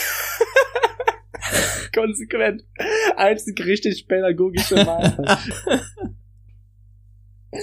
Konsequent. 1.94 2.64
Einzig 3.18 3.66
richtig 3.66 4.08
pädagogische 4.08 4.76
Maßnahme. 4.76 5.82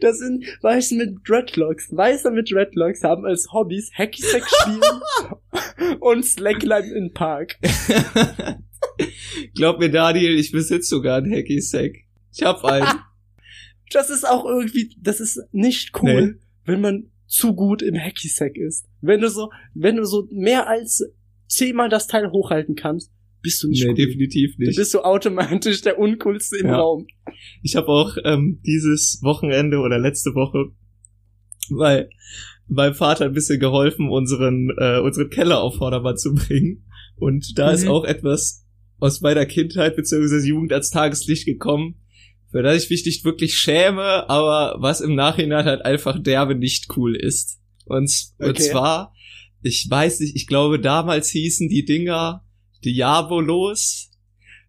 Das 0.00 0.18
sind 0.18 0.44
Weiße 0.60 0.94
mit 0.94 1.26
Dreadlocks. 1.26 1.88
Weiße 1.90 2.30
mit 2.30 2.50
Dreadlocks 2.50 3.02
haben 3.02 3.24
als 3.24 3.50
Hobbys 3.50 3.90
Hacky-Sack 3.94 4.46
spielen 4.46 5.96
und 6.00 6.22
Slackline 6.22 6.94
in 6.94 7.14
Park. 7.14 7.56
Glaub 9.54 9.78
mir, 9.78 9.90
Daniel, 9.90 10.38
ich 10.38 10.52
besitze 10.52 10.88
sogar 10.88 11.18
einen 11.18 11.32
Hacky-Sack. 11.32 11.92
Ich 12.32 12.42
hab 12.42 12.62
einen. 12.62 12.86
Das 13.92 14.10
ist 14.10 14.26
auch 14.28 14.44
irgendwie, 14.44 14.94
das 15.00 15.20
ist 15.20 15.40
nicht 15.52 15.92
cool, 16.02 16.32
Nee. 16.34 16.40
wenn 16.64 16.80
man 16.80 17.10
zu 17.26 17.54
gut 17.54 17.82
im 17.82 17.94
Hacky-Sack 17.96 18.56
ist. 18.56 18.86
Wenn 19.00 19.20
du 19.20 19.28
so, 19.30 19.50
wenn 19.74 19.96
du 19.96 20.04
so 20.04 20.26
mehr 20.32 20.68
als 20.68 21.04
zehnmal 21.48 21.88
das 21.88 22.06
Teil 22.06 22.30
hochhalten 22.30 22.74
kannst, 22.74 23.12
bist 23.42 23.62
du 23.62 23.68
nicht 23.68 23.82
nee, 23.84 23.90
cool. 23.90 23.94
definitiv 23.96 24.56
Du 24.56 24.64
nicht. 24.64 24.76
bist 24.76 24.90
so 24.92 25.02
automatisch 25.02 25.80
der 25.82 25.98
uncoolste 25.98 26.58
im 26.58 26.66
Ja. 26.66 26.76
Raum. 26.76 27.06
Ich 27.62 27.74
habe 27.76 27.88
auch 27.88 28.16
ähm, 28.24 28.60
dieses 28.66 29.20
Wochenende 29.22 29.78
oder 29.78 29.98
letzte 29.98 30.34
Woche 30.34 30.72
weil 31.70 32.10
meinem 32.66 32.94
Vater 32.94 33.24
ein 33.26 33.32
bisschen 33.32 33.60
geholfen, 33.60 34.08
unseren 34.08 34.70
äh, 34.78 34.98
unseren 35.00 35.30
Keller 35.30 35.60
auf 35.60 35.76
Vordermann 35.76 36.16
zu 36.16 36.34
bringen. 36.34 36.84
Und 37.16 37.58
da 37.58 37.70
ist 37.72 37.84
Mhm. 37.84 37.90
auch 37.90 38.04
etwas 38.04 38.66
aus 38.98 39.20
meiner 39.20 39.46
Kindheit 39.46 39.96
bzw. 39.96 40.46
Jugend 40.48 40.72
ans 40.72 40.90
Tageslicht 40.90 41.46
gekommen, 41.46 41.96
für 42.50 42.62
das 42.62 42.84
ich 42.84 42.90
mich 42.90 43.04
nicht 43.06 43.24
wirklich 43.24 43.54
schäme, 43.54 44.28
aber 44.28 44.76
was 44.80 45.00
im 45.00 45.14
Nachhinein 45.14 45.64
halt 45.64 45.84
einfach 45.84 46.18
derbe 46.20 46.54
nicht 46.54 46.96
cool 46.96 47.14
ist. 47.16 47.58
Und, 47.84 48.10
und 48.38 48.50
Okay. 48.50 48.70
zwar, 48.70 49.14
ich 49.62 49.86
weiß 49.88 50.20
nicht, 50.20 50.36
ich 50.36 50.46
glaube 50.46 50.78
damals 50.80 51.28
hießen 51.30 51.68
die 51.68 51.84
Dinger 51.84 52.44
Diabolos. 52.84 54.06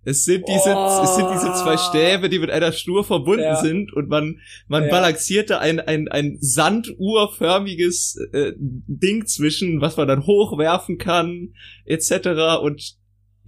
Es 0.04 0.26
sind 0.26 0.48
diese, 0.48 0.76
Oh. 0.76 1.04
es 1.04 1.16
sind 1.16 1.30
diese 1.32 1.54
zwei 1.64 1.78
Stäbe, 1.78 2.28
die 2.28 2.40
mit 2.40 2.50
einer 2.50 2.72
Schnur 2.72 3.04
verbunden 3.04 3.44
Ja. 3.44 3.62
sind 3.62 3.94
und 3.94 4.10
man, 4.10 4.40
man 4.68 4.86
Ja. 4.86 4.90
balancierte 4.90 5.60
ein, 5.60 5.80
ein, 5.80 6.08
ein 6.08 6.38
sanduhrförmiges 6.40 8.18
äh, 8.34 8.54
Ding 8.58 9.26
zwischen, 9.28 9.80
was 9.82 9.98
man 9.98 10.08
dann 10.08 10.26
hochwerfen 10.26 10.98
kann, 10.98 11.54
etc. 11.86 12.60
Und 12.62 12.96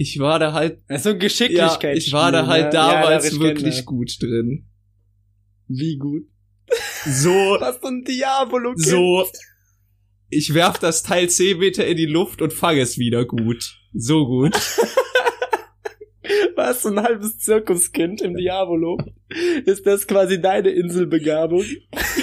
ich 0.03 0.19
war 0.19 0.37
da 0.37 0.51
halt, 0.51 0.79
So 0.99 1.09
ein 1.09 1.15
ja, 1.15 1.19
Geschicklichkeit. 1.19 1.97
ich 1.97 2.11
war 2.11 2.31
da 2.31 2.45
halt 2.47 2.65
ne? 2.65 2.69
damals 2.71 3.31
ich 3.31 3.39
wirklich 3.39 3.75
kenne. 3.75 3.85
gut 3.85 4.21
drin. 4.21 4.65
Wie 5.69 5.97
gut. 5.97 6.23
So, 7.05 7.29
Was 7.59 7.79
so 7.81 7.87
ein 7.87 8.03
Diabolo. 8.03 8.73
so, 8.75 9.25
ich 10.29 10.53
werf 10.53 10.77
das 10.79 11.03
Teil 11.03 11.29
10 11.29 11.57
Meter 11.57 11.87
in 11.87 11.95
die 11.95 12.05
Luft 12.05 12.41
und 12.41 12.51
fange 12.51 12.81
es 12.81 12.97
wieder 12.97 13.23
gut. 13.25 13.77
So 13.93 14.25
gut. 14.25 14.53
Was 16.55 16.83
so 16.83 16.89
ein 16.89 17.01
halbes 17.01 17.39
Zirkuskind 17.39 18.21
im 18.21 18.35
Diabolo. 18.35 18.97
Ist 19.65 19.85
das 19.85 20.07
quasi 20.07 20.39
deine 20.39 20.69
Inselbegabung? 20.69 21.63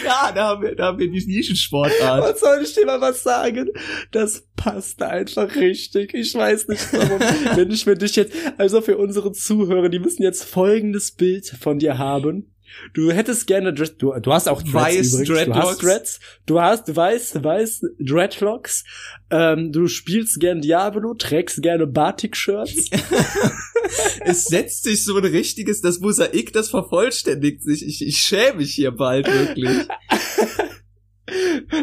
Ja, 0.05 0.33
da 0.33 0.49
haben 0.49 0.63
wir, 0.63 0.75
da 0.77 0.87
haben 0.87 0.99
wir 0.99 1.11
die 1.11 1.27
Nischensportart. 1.27 2.23
Was 2.23 2.41
soll 2.41 2.63
ich 2.63 2.75
dir 2.75 2.87
mal 2.87 3.01
was 3.01 3.23
sagen? 3.23 3.71
Das 4.13 4.47
passt 4.57 5.03
einfach 5.03 5.55
richtig. 5.57 6.15
Ich 6.15 6.35
weiß 6.35 6.69
nicht 6.69 6.93
warum. 6.93 7.21
Wenn 7.57 7.71
ich 7.71 7.85
für 7.85 7.97
dich 7.97 8.17
jetzt, 8.17 8.35
also 8.59 8.81
für 8.81 8.97
unsere 8.99 9.33
Zuhörer, 9.33 9.89
die 9.89 9.99
müssen 9.99 10.23
jetzt 10.23 10.45
folgendes 10.45 11.13
Bild 11.13 11.47
von 11.47 11.79
dir 11.79 11.99
haben. 11.99 12.55
Du 12.95 13.11
hättest 13.12 13.47
gerne 13.47 13.73
Dread, 13.75 13.95
du, 14.01 14.12
du 14.21 14.33
hast 14.33 14.49
auch 14.49 14.62
Dreads 14.62 14.75
Weiß 14.75 14.95
übrigens. 15.12 15.29
Du 15.29 15.33
Dreadlocks. 15.35 15.59
hast 15.66 15.83
Dreads. 15.83 16.21
Du 16.47 16.61
hast 16.61 16.97
weiß, 16.97 17.43
weiß 17.43 17.83
Dreadlocks. 18.01 18.85
Ähm, 19.31 19.73
du 19.73 19.87
spielst 19.87 20.41
gern 20.41 20.61
Diablo, 20.61 21.14
trägst 21.14 21.62
gerne 21.62 21.87
Batik-Shirts. 21.87 22.91
Es 24.25 24.45
setzt 24.45 24.85
sich 24.85 25.05
so 25.05 25.16
ein 25.16 25.25
richtiges, 25.25 25.81
das 25.81 25.99
Mosaik, 25.99 26.53
das 26.53 26.68
vervollständigt 26.71 27.62
sich. 27.62 27.85
Ich, 27.85 28.07
ich 28.07 28.18
schäme 28.18 28.59
mich 28.59 28.73
hier 28.75 28.93
bald 28.93 29.27
wirklich. 29.27 29.71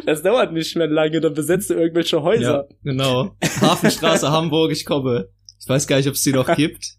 Das 0.06 0.22
dauert 0.24 0.52
nicht 0.52 0.76
mehr 0.76 0.88
lange, 0.88 1.22
dann 1.22 1.34
besetzt 1.34 1.70
du 1.70 1.74
irgendwelche 1.76 2.18
Ja, 2.18 2.22
Häuser. 2.22 2.68
genau. 2.84 3.36
Hafenstraße 3.62 4.30
Hamburg, 4.32 4.72
ich 4.72 4.84
komme. 4.86 5.30
Ich 5.62 5.68
weiß 5.70 5.88
gar 5.88 5.96
nicht, 5.98 6.08
ob 6.08 6.16
es 6.16 6.22
die 6.22 6.34
noch 6.34 6.54
gibt. 6.56 6.96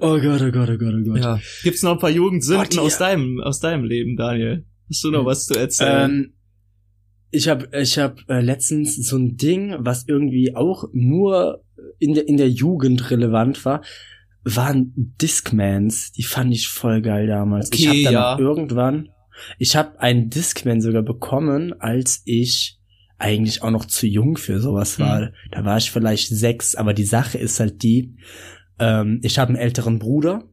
Oh 0.00 0.18
Gott, 0.20 0.42
oh 0.42 0.50
Gott, 0.50 0.70
oh 0.70 0.76
Gott, 0.76 0.94
oh 0.94 1.04
Gott. 1.04 1.18
Ja. 1.18 1.40
Gibt's 1.62 1.82
noch 1.82 1.92
ein 1.92 1.98
paar 1.98 2.10
Jugendsünden 2.10 2.76
ja. 2.76 2.82
aus 2.82 2.98
deinem, 2.98 3.40
aus 3.40 3.60
deinem 3.60 3.84
Leben, 3.84 4.16
Daniel? 4.16 4.64
Hast 4.88 5.04
du 5.04 5.10
noch 5.10 5.24
was 5.24 5.46
zu 5.46 5.54
erzählen? 5.54 6.10
Ähm, 6.10 6.32
ich 7.30 7.48
habe 7.48 7.68
ich 7.78 7.98
hab, 7.98 8.18
äh, 8.28 8.40
letztens 8.40 8.96
so 8.96 9.16
ein 9.16 9.36
Ding, 9.36 9.74
was 9.78 10.06
irgendwie 10.06 10.54
auch 10.54 10.84
nur 10.92 11.64
in 11.98 12.14
der, 12.14 12.28
in 12.28 12.36
der 12.36 12.48
Jugend 12.50 13.10
relevant 13.10 13.64
war, 13.64 13.82
waren 14.44 14.92
Discmans. 15.20 16.12
Die 16.12 16.22
fand 16.22 16.52
ich 16.52 16.68
voll 16.68 17.02
geil 17.02 17.26
damals. 17.26 17.70
ich 17.72 17.88
Okay, 17.88 17.88
habe 17.88 18.02
dann 18.04 18.12
ja. 18.12 18.38
irgendwann, 18.38 19.08
ich 19.58 19.76
habe 19.76 20.00
einen 20.00 20.30
Discman 20.30 20.80
sogar 20.80 21.02
bekommen, 21.02 21.74
als 21.78 22.22
ich 22.24 22.78
eigentlich 23.18 23.62
auch 23.62 23.70
noch 23.70 23.84
zu 23.84 24.06
jung 24.06 24.36
für 24.36 24.60
sowas 24.60 24.98
Hm. 24.98 25.04
war. 25.04 25.32
Da 25.50 25.64
war 25.64 25.76
ich 25.76 25.90
vielleicht 25.90 26.28
sechs, 26.28 26.74
aber 26.74 26.94
die 26.94 27.04
Sache 27.04 27.36
ist 27.38 27.58
halt 27.60 27.82
die, 27.82 28.16
ähm, 28.78 29.20
ich 29.22 29.38
habe 29.38 29.48
einen 29.50 29.58
älteren 29.58 29.98
Bruder 29.98 30.44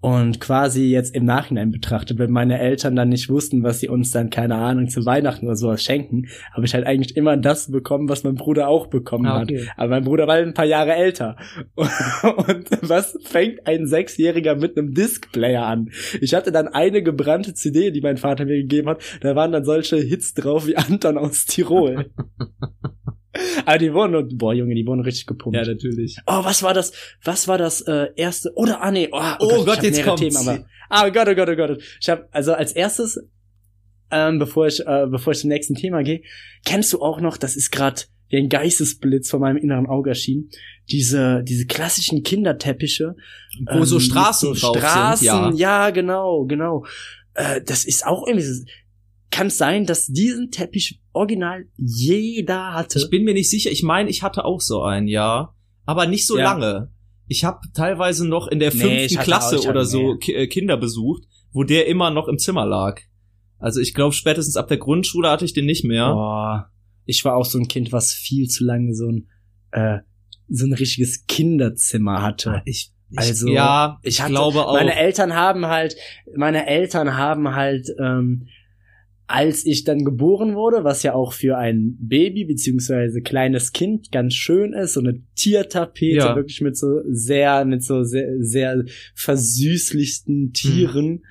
und 0.00 0.40
quasi 0.40 0.84
jetzt 0.92 1.12
im 1.16 1.24
Nachhinein 1.24 1.72
betrachtet, 1.72 2.20
wenn 2.20 2.30
meine 2.30 2.60
Eltern 2.60 2.94
dann 2.94 3.08
nicht 3.08 3.28
wussten, 3.30 3.64
was 3.64 3.80
sie 3.80 3.88
uns 3.88 4.12
dann, 4.12 4.30
keine 4.30 4.54
Ahnung, 4.54 4.88
zu 4.88 5.04
Weihnachten 5.04 5.46
oder 5.46 5.56
sowas 5.56 5.82
schenken, 5.82 6.28
habe 6.52 6.64
ich 6.66 6.72
halt 6.72 6.86
eigentlich 6.86 7.16
immer 7.16 7.36
das 7.36 7.68
bekommen, 7.72 8.08
was 8.08 8.22
mein 8.22 8.36
Bruder 8.36 8.68
auch 8.68 8.86
bekommen 8.86 9.26
Ah, 9.26 9.40
hat. 9.40 9.50
okay. 9.50 9.66
Aber 9.76 9.88
mein 9.90 10.04
Bruder 10.04 10.28
war 10.28 10.34
halt 10.36 10.46
ein 10.46 10.54
paar 10.54 10.66
Jahre 10.66 10.94
älter. 10.94 11.34
Und 11.76 12.68
was 12.82 13.18
fängt 13.24 13.66
ein 13.66 13.88
Sechsjähriger 13.88 14.54
mit 14.54 14.78
einem 14.78 14.94
Discplayer 14.94 15.66
an? 15.66 15.90
Ich 16.20 16.32
hatte 16.32 16.52
dann 16.52 16.68
eine 16.68 17.02
gebrannte 17.02 17.54
CD, 17.54 17.90
die 17.90 18.00
mein 18.00 18.18
Vater 18.18 18.44
mir 18.44 18.58
gegeben 18.58 18.90
hat. 18.90 19.02
Da 19.20 19.34
waren 19.34 19.50
dann 19.50 19.64
solche 19.64 19.96
Hits 19.96 20.32
drauf 20.32 20.68
wie 20.68 20.76
Anton 20.76 21.18
aus 21.18 21.44
Tirol. 21.44 22.10
Aber 23.64 23.78
die 23.78 23.92
wurden, 23.92 24.36
boah 24.36 24.54
Junge, 24.54 24.74
die 24.74 24.86
wurden 24.86 25.00
richtig 25.00 25.26
gepumpt. 25.26 25.56
ja, 25.56 25.64
natürlich. 25.64 26.16
Oh, 26.26 26.44
was 26.44 26.62
war 26.62 26.74
das? 26.74 26.92
Was 27.24 27.48
war 27.48 27.58
das 27.58 27.80
äh, 27.82 28.08
erste? 28.16 28.52
Oder 28.54 28.82
ah 28.82 28.90
nee, 28.90 29.08
oh, 29.12 29.20
Oh 29.40 29.64
Gott, 29.64 29.66
ich 29.66 29.68
hab 29.78 29.82
jetzt 29.84 30.04
kommt's. 30.04 30.36
aber, 30.36 30.66
ah 30.88 31.08
Gott, 31.08 31.28
oh 31.28 31.34
Gott, 31.34 31.48
oh 31.48 31.56
Gott. 31.56 31.82
Ich 32.00 32.08
habe 32.08 32.28
also 32.30 32.54
als 32.54 32.72
erstes, 32.72 33.20
ähm, 34.10 34.38
bevor 34.38 34.66
ich 34.66 34.80
äh, 34.86 35.06
bevor 35.10 35.32
ich 35.32 35.40
zum 35.40 35.48
nächsten 35.48 35.74
Thema 35.74 36.02
gehe, 36.02 36.22
kennst 36.64 36.92
du 36.92 37.00
auch 37.02 37.20
noch? 37.20 37.36
Das 37.36 37.56
ist 37.56 37.70
gerade 37.70 38.02
wie 38.30 38.36
ein 38.36 38.48
Geistesblitz 38.48 39.30
vor 39.30 39.40
meinem 39.40 39.56
inneren 39.56 39.86
Auge 39.86 40.10
erschienen. 40.10 40.50
Diese 40.90 41.42
diese 41.44 41.66
klassischen 41.66 42.22
Kinderteppiche, 42.22 43.16
Wo 43.70 43.84
so 43.84 43.96
ähm, 43.96 44.00
Straßen 44.00 44.50
mit 44.50 44.62
drauf 44.62 44.76
Straßen, 44.76 45.26
sind, 45.26 45.58
ja. 45.58 45.86
ja, 45.86 45.90
genau, 45.90 46.44
genau. 46.44 46.84
Äh, 47.34 47.60
das 47.62 47.84
ist 47.84 48.06
auch 48.06 48.26
irgendwie. 48.26 48.44
Kann 49.30 49.48
es 49.48 49.58
sein, 49.58 49.84
dass 49.86 50.06
diesen 50.06 50.50
Teppich 50.50 51.00
original 51.12 51.66
jeder 51.76 52.72
hatte? 52.74 52.98
Ich 52.98 53.10
bin 53.10 53.24
mir 53.24 53.34
nicht 53.34 53.50
sicher. 53.50 53.70
Ich 53.70 53.82
meine, 53.82 54.08
ich 54.10 54.22
hatte 54.22 54.44
auch 54.44 54.60
so 54.60 54.82
einen, 54.82 55.06
ja. 55.08 55.54
Aber 55.84 56.06
nicht 56.06 56.26
so 56.26 56.38
Ja. 56.38 56.44
lange. 56.52 56.90
Ich 57.26 57.44
habe 57.44 57.60
teilweise 57.74 58.26
noch 58.26 58.48
in 58.48 58.58
der 58.58 58.72
Nee, 58.74 58.80
fünften 59.08 59.18
Klasse 59.22 59.58
auch- 59.58 59.66
oder 59.68 59.84
so. 59.84 60.16
Ki 60.16 60.34
äh, 60.34 60.46
Kinder 60.46 60.76
besucht, 60.78 61.24
wo 61.52 61.62
der 61.62 61.86
immer 61.86 62.10
noch 62.10 62.26
im 62.28 62.38
Zimmer 62.38 62.64
lag. 62.66 63.00
Also 63.58 63.80
ich 63.80 63.92
glaube, 63.92 64.14
spätestens 64.14 64.56
ab 64.56 64.68
der 64.68 64.78
Grundschule 64.78 65.28
hatte 65.28 65.44
ich 65.44 65.52
den 65.52 65.66
nicht 65.66 65.84
mehr. 65.84 66.12
Boah, 66.12 66.70
ich 67.04 67.24
war 67.24 67.36
auch 67.36 67.44
so 67.44 67.58
ein 67.58 67.68
Kind, 67.68 67.92
was 67.92 68.12
viel 68.12 68.48
zu 68.48 68.64
lange 68.64 68.94
so 68.94 69.08
ein 69.08 69.28
äh, 69.72 69.98
so 70.48 70.64
ein 70.64 70.72
richtiges 70.72 71.26
Kinderzimmer 71.26 72.22
hatte. 72.22 72.62
Ich, 72.64 72.92
ich 73.10 73.18
Also, 73.18 73.48
ja, 73.48 73.98
ich 74.02 74.14
ich 74.14 74.20
hatte- 74.22 74.30
glaube 74.32 74.66
auch. 74.66 74.72
Meine 74.74 74.96
Eltern 74.96 75.34
haben 75.34 75.66
halt, 75.66 75.96
meine 76.34 76.66
Eltern 76.66 77.16
haben 77.18 77.54
halt, 77.54 77.86
ähm, 78.02 78.46
als 79.30 79.66
ich 79.66 79.84
dann 79.84 80.04
geboren 80.06 80.54
wurde, 80.54 80.84
was 80.84 81.02
ja 81.02 81.12
auch 81.12 81.34
für 81.34 81.58
ein 81.58 81.96
Baby 82.00 82.46
beziehungsweise 82.46 83.20
kleines 83.20 83.72
Kind 83.72 84.10
ganz 84.10 84.32
schön 84.34 84.72
ist, 84.72 84.94
so 84.94 85.00
eine 85.00 85.20
Tiertapete, 85.36 86.16
Ja. 86.16 86.34
wirklich 86.34 86.62
mit 86.62 86.78
so 86.78 87.02
sehr, 87.10 87.66
mit 87.66 87.84
so 87.84 88.04
sehr, 88.04 88.26
sehr 88.40 88.84
versüßlichsten 89.14 90.52
Tieren. 90.52 91.24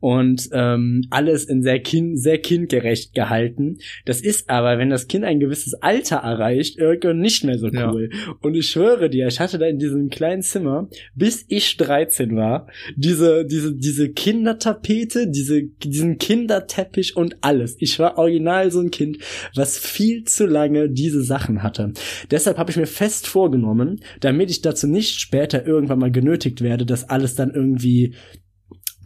Und 0.00 0.48
ähm, 0.52 1.04
alles 1.10 1.44
in 1.44 1.62
sehr, 1.62 1.80
kind, 1.80 2.20
sehr 2.20 2.38
kindgerecht 2.38 3.14
gehalten. 3.14 3.78
Das 4.04 4.20
ist 4.20 4.50
aber, 4.50 4.78
wenn 4.78 4.90
das 4.90 5.08
Kind 5.08 5.24
ein 5.24 5.40
gewisses 5.40 5.74
Alter 5.74 6.16
erreicht, 6.16 6.78
irgendwann 6.78 7.20
nicht 7.20 7.44
mehr 7.44 7.58
so 7.58 7.68
Ja. 7.68 7.90
cool. 7.92 8.10
Und 8.40 8.54
ich 8.54 8.68
schwöre 8.68 9.08
dir, 9.10 9.26
ich 9.26 9.40
hatte 9.40 9.58
da 9.58 9.66
in 9.66 9.78
diesem 9.78 10.10
kleinen 10.10 10.42
Zimmer, 10.42 10.88
bis 11.14 11.44
ich 11.48 11.76
13 11.76 12.36
war, 12.36 12.66
diese, 12.96 13.44
diese, 13.46 13.74
diese 13.74 14.10
Kindertapete, 14.10 15.28
diese, 15.28 15.62
diesen 15.62 16.18
Kinderteppich 16.18 17.16
und 17.16 17.36
alles. 17.40 17.76
Ich 17.80 17.98
war 17.98 18.18
original 18.18 18.70
so 18.70 18.80
ein 18.80 18.90
Kind, 18.90 19.18
was 19.54 19.78
viel 19.78 20.24
zu 20.24 20.46
lange 20.46 20.90
diese 20.90 21.22
Sachen 21.22 21.62
hatte. 21.62 21.92
Deshalb 22.30 22.58
habe 22.58 22.70
ich 22.70 22.76
mir 22.76 22.86
fest 22.86 23.26
vorgenommen, 23.26 24.00
damit 24.20 24.50
ich 24.50 24.62
dazu 24.62 24.86
nicht 24.86 25.20
später 25.20 25.66
irgendwann 25.66 25.98
mal 25.98 26.10
genötigt 26.12 26.60
werde, 26.62 26.86
das 26.86 27.08
alles 27.08 27.34
dann 27.34 27.52
irgendwie 27.52 28.14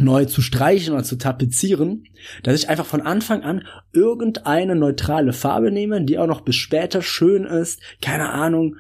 neu 0.01 0.25
zu 0.25 0.43
streichen 0.43 0.95
oder 0.95 1.05
zu 1.05 1.17
tapezieren, 1.17 2.05
dass 2.43 2.61
ich 2.61 2.69
einfach 2.69 2.87
von 2.87 3.01
Anfang 3.01 3.43
an 3.43 3.65
irgendeine 3.93 4.77
neutrale 4.77 5.33
Farbe 5.33 5.71
nehme, 5.71 6.05
die 6.05 6.19
auch 6.19 6.27
noch 6.27 6.43
bis 6.43 6.57
später 6.57 7.03
schön 7.03 7.45
ist, 7.45 7.81
keine 8.01 8.31
Ahnung, 8.31 8.77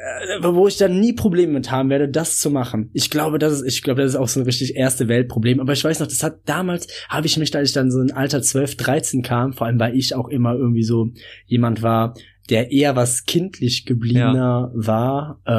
äh, 0.00 0.42
wo 0.42 0.66
ich 0.66 0.76
dann 0.78 0.98
nie 0.98 1.12
Probleme 1.12 1.52
mit 1.52 1.70
haben 1.70 1.90
werde, 1.90 2.08
das 2.08 2.38
zu 2.38 2.50
machen. 2.50 2.90
Ich 2.92 3.10
glaube, 3.10 3.38
das 3.38 3.60
ist, 3.60 3.66
ich 3.66 3.82
glaube, 3.82 4.02
das 4.02 4.12
ist 4.12 4.16
auch 4.16 4.28
so 4.28 4.40
ein 4.40 4.46
richtig 4.46 4.74
erste 4.74 5.08
Weltproblem. 5.08 5.60
Aber 5.60 5.72
ich 5.72 5.84
weiß 5.84 6.00
noch, 6.00 6.06
das 6.06 6.22
hat 6.22 6.40
damals, 6.46 6.88
habe 7.08 7.26
ich 7.26 7.36
mich, 7.36 7.54
als 7.54 7.68
ich 7.68 7.74
dann 7.74 7.90
so 7.90 8.00
in 8.00 8.10
Alter 8.10 8.42
12, 8.42 8.76
13 8.76 9.22
kam, 9.22 9.52
vor 9.52 9.66
allem 9.66 9.78
weil 9.78 9.96
ich 9.96 10.14
auch 10.14 10.28
immer 10.28 10.54
irgendwie 10.54 10.84
so 10.84 11.10
jemand 11.46 11.82
war, 11.82 12.14
der 12.48 12.72
eher 12.72 12.96
was 12.96 13.26
kindlich 13.26 13.86
gebliebener 13.86 14.72
war, 14.74 15.40
äh, 15.44 15.52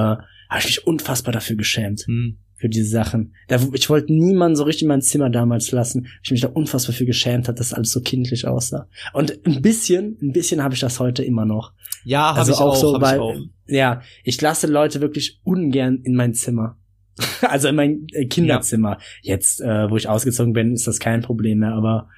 habe 0.52 0.60
ich 0.60 0.66
mich 0.66 0.88
unfassbar 0.88 1.32
dafür 1.32 1.56
geschämt 1.56 2.02
Hm. 2.06 2.38
Für 2.62 2.70
diese 2.70 2.90
Sachen. 2.90 3.34
Da, 3.48 3.60
ich 3.74 3.90
wollte 3.90 4.14
niemanden 4.14 4.56
so 4.56 4.64
richtig 4.64 4.84
in 4.84 4.88
mein 4.90 5.02
Zimmer 5.02 5.30
damals 5.32 5.72
lassen. 5.72 6.06
weil 6.06 6.12
Ich 6.24 6.32
mich 6.32 6.42
da 6.42 6.48
unfassbar 6.50 6.94
für 6.96 7.06
geschämt 7.06 7.48
hat, 7.48 7.60
dass 7.60 7.74
alles 7.74 7.92
so 7.92 8.02
kindlich 8.02 8.48
aussah. 8.48 8.88
Und 9.14 9.46
ein 9.46 9.62
bisschen, 9.64 10.18
ein 10.22 10.32
bisschen 10.32 10.64
habe 10.64 10.76
ich 10.76 10.80
das 10.80 11.00
heute 11.00 11.24
immer 11.24 11.46
noch. 11.46 11.74
Ja, 12.06 12.30
habe 12.30 12.40
Also 12.40 12.52
ich 12.54 12.58
auch 12.60 12.72
auch, 12.72 12.76
so, 12.76 13.02
weil- 13.02 13.16
ich 13.16 13.22
auch. 13.22 13.36
Ja, 13.68 14.02
ich 14.24 14.40
lasse 14.42 14.68
Leute 14.68 15.02
wirklich 15.02 15.40
ungern 15.44 16.00
in 16.04 16.16
mein 16.16 16.34
Zimmer. 16.34 16.78
also 17.42 17.68
in 17.68 17.76
mein 17.76 18.06
äh, 18.14 18.26
Kinderzimmer. 18.28 18.98
Jetzt, 19.22 19.60
äh, 19.62 19.90
wo 19.90 19.98
ich 19.98 20.08
ausgezogen 20.08 20.54
bin, 20.54 20.74
ist 20.74 20.88
das 20.88 21.00
kein 21.00 21.22
Problem 21.22 21.60
mehr. 21.60 21.74
Aber 21.74 22.10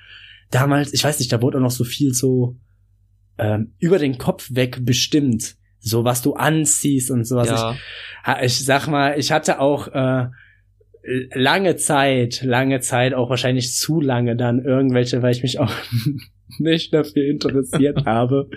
damals, 0.51 0.93
ich 0.93 1.03
weiß 1.03 1.19
nicht, 1.19 1.31
da 1.31 1.41
wurde 1.41 1.57
auch 1.57 1.61
noch 1.61 1.71
so 1.71 1.83
viel 1.83 2.13
so 2.13 2.57
ähm, 3.37 3.73
über 3.79 3.97
den 3.97 4.17
Kopf 4.17 4.49
weg 4.53 4.79
bestimmt. 4.85 5.55
So 5.85 6.03
was 6.05 6.21
du 6.21 6.33
anziehst 6.33 7.11
und 7.11 7.25
sowas. 7.25 7.47
Ich, 7.47 7.53
ja. 7.53 7.75
Ha, 8.25 8.41
Ich 8.43 8.63
sag 8.63 8.87
mal, 8.87 9.19
ich 9.19 9.31
hatte 9.31 9.59
auch, 9.59 9.89
äh, 9.89 10.27
lange 11.33 11.75
Zeit, 11.75 12.41
lange 12.43 12.79
Zeit, 12.79 13.13
auch 13.13 13.29
wahrscheinlich 13.29 13.73
zu 13.73 13.99
lange 13.99 14.35
dann 14.37 14.63
irgendwelche, 14.63 15.21
weil 15.21 15.33
ich 15.33 15.43
mich 15.43 15.59
auch 15.59 15.71
nicht 16.59 16.93
dafür 16.93 17.25
interessiert 17.29 17.97
habe, 18.05 18.49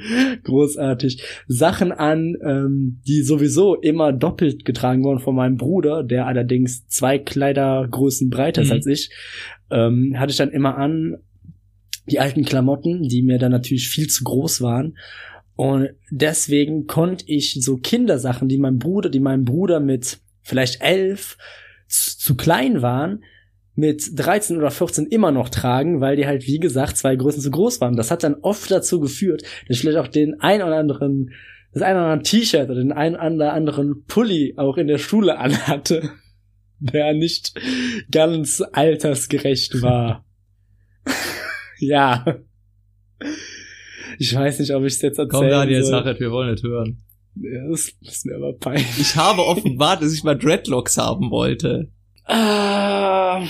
großartig, 0.45 1.23
Sachen 1.49 1.91
an, 1.91 2.37
ähm, 2.45 3.01
die 3.07 3.23
sowieso 3.23 3.75
immer 3.75 4.13
doppelt 4.13 4.65
getragen 4.65 5.03
wurden 5.03 5.19
von 5.19 5.35
meinem 5.35 5.57
Bruder, 5.57 6.05
der 6.05 6.27
allerdings 6.27 6.87
zwei 6.87 7.19
Kleidergrößen 7.19 8.31
breiter 8.31 8.63
ist 8.63 8.69
Mhm. 8.69 8.75
als 8.75 8.87
ich, 8.87 9.11
ähm, 9.71 10.15
hatte 10.17 10.31
ich 10.31 10.37
dann 10.39 10.51
immer 10.53 10.77
an 10.79 11.17
die 12.09 12.21
alten 12.21 12.45
Klamotten, 12.45 13.03
die 13.03 13.23
mir 13.23 13.39
dann 13.39 13.51
natürlich 13.51 13.89
viel 13.89 14.07
zu 14.07 14.23
groß 14.23 14.61
waren. 14.63 14.97
Und 15.57 15.91
deswegen 16.11 16.87
konnte 16.87 17.25
ich 17.29 17.59
so 17.61 17.79
Kindersachen, 17.79 18.49
die 18.49 18.59
mein 18.59 18.79
Bruder, 18.79 19.09
die 19.09 19.21
meinem 19.21 19.45
Bruder 19.45 19.81
mit 19.81 20.19
vielleicht 20.43 20.83
elf 20.83 21.39
zu, 21.89 22.19
zu 22.19 22.37
klein 22.37 22.83
waren, 22.83 23.25
mit 23.75 24.11
13 24.15 24.57
oder 24.57 24.71
14 24.71 25.07
immer 25.07 25.33
noch 25.33 25.49
tragen, 25.49 26.01
weil 26.01 26.17
die 26.17 26.27
halt, 26.27 26.47
wie 26.47 26.59
gesagt, 26.59 26.97
zwei 26.97 27.17
Größen 27.17 27.43
zu 27.43 27.51
groß 27.51 27.81
waren. 27.81 27.97
Das 27.97 28.11
hat 28.11 28.23
dann 28.23 28.37
oft 28.37 28.71
dazu 28.71 29.01
geführt, 29.01 29.43
dass 29.43 29.77
ich 29.77 29.81
vielleicht 29.81 29.99
auch 29.99 30.09
den 30.09 30.41
ein 30.41 30.63
oder 30.63 30.77
anderen, 30.77 31.33
das 31.73 31.83
ein 31.83 31.95
oder 31.97 32.07
andere 32.07 32.23
T-Shirt 32.23 32.71
oder 32.71 32.81
den 32.81 32.93
ein 32.93 33.17
oder 33.17 33.53
anderen 33.53 34.05
Pulli 34.05 34.55
auch 34.57 34.79
in 34.79 34.87
der 34.87 34.99
Schule 34.99 35.39
anhatte, 35.39 36.11
der 36.79 37.15
nicht 37.15 37.55
ganz 38.11 38.63
altersgerecht 38.73 39.83
war. 39.83 40.25
ja. 41.79 42.25
Ich 44.19 44.35
weiß 44.35 44.61
nicht, 44.61 44.75
ob 44.75 44.85
ich 44.85 44.95
es 44.95 45.03
jetzt 45.03 45.19
erzählen 45.19 45.29
Komm, 45.43 45.49
Daniel, 45.51 45.83
sag 45.85 46.07
es, 46.07 46.21
wir 46.21 46.31
wollen 46.31 46.55
es 46.55 46.63
hören. 46.63 47.03
Ja, 47.37 47.69
das 47.69 47.93
ist 48.01 48.27
mir 48.27 48.37
aber 48.37 48.55
peinlich. 48.55 48.99
Ich 48.99 49.17
habe 49.17 49.45
offenbart, 49.45 50.03
dass 50.03 50.13
ich 50.13 50.25
mal 50.25 50.37
Dreadlocks 50.37 50.97
haben 50.97 51.31
wollte. 51.31 51.91
Ah, 52.29 53.41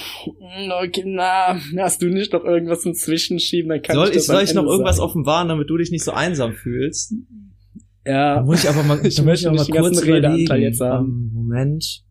okay, 0.82 1.04
na, 1.06 1.58
hast 1.78 2.02
du 2.02 2.08
nicht 2.08 2.32
noch 2.32 2.44
irgendwas 2.44 2.82
zum 2.82 2.94
Zwischenschieben? 2.94 3.70
Dann 3.70 3.80
kann 3.82 3.96
Soll 3.96 4.10
ich, 4.10 4.16
ich, 4.16 4.22
soll 4.24 4.42
ich 4.42 4.52
noch 4.54 4.62
Ende 4.62 4.72
irgendwas 4.72 4.96
sagen. 4.96 5.08
offenbaren, 5.08 5.48
damit 5.48 5.70
du 5.70 5.76
dich 5.78 5.90
nicht 5.90 6.04
so 6.04 6.12
einsam 6.12 6.52
fühlst? 6.52 7.14
Ja, 8.04 8.42
muss 8.42 8.64
ich 8.64 8.70
aber 8.70 8.82
mal, 8.82 9.00
Ich 9.06 9.22
möchte 9.22 9.50
nicht 9.50 9.68
den 9.68 9.74
ganzen 9.74 10.04
Redeanteil 10.04 10.60
jetzt 10.60 10.80
haben. 10.80 11.06
Ähm, 11.06 11.30
Moment. 11.32 12.02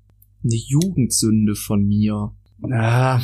Eine 0.44 0.56
Jugendsünde 0.56 1.56
von 1.56 1.86
mir. 1.86 2.32
ja. 2.68 3.22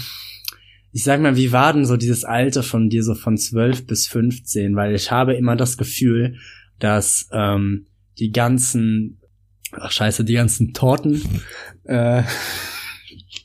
Ich 0.92 1.04
sag 1.04 1.22
mal, 1.22 1.38
wie 1.38 1.52
war 1.52 1.74
denn 1.74 1.86
so 1.86 1.98
dieses 1.98 2.26
Alter 2.26 2.64
von 2.64 2.90
dir, 2.90 3.04
so 3.04 3.16
von 3.16 3.38
12 3.38 3.88
bis 3.88 4.08
15? 4.08 4.76
Weil 4.76 4.94
ich 4.96 5.12
habe 5.12 5.34
immer 5.36 5.56
das 5.56 5.78
Gefühl, 5.78 6.36
dass 6.80 7.30
ähm, 7.32 7.86
die 8.20 8.32
ganzen, 8.32 9.20
ach 9.72 9.92
scheiße, 9.92 10.26
die 10.26 10.34
ganzen 10.34 10.74
Torten, 10.74 11.22
äh, 11.86 12.24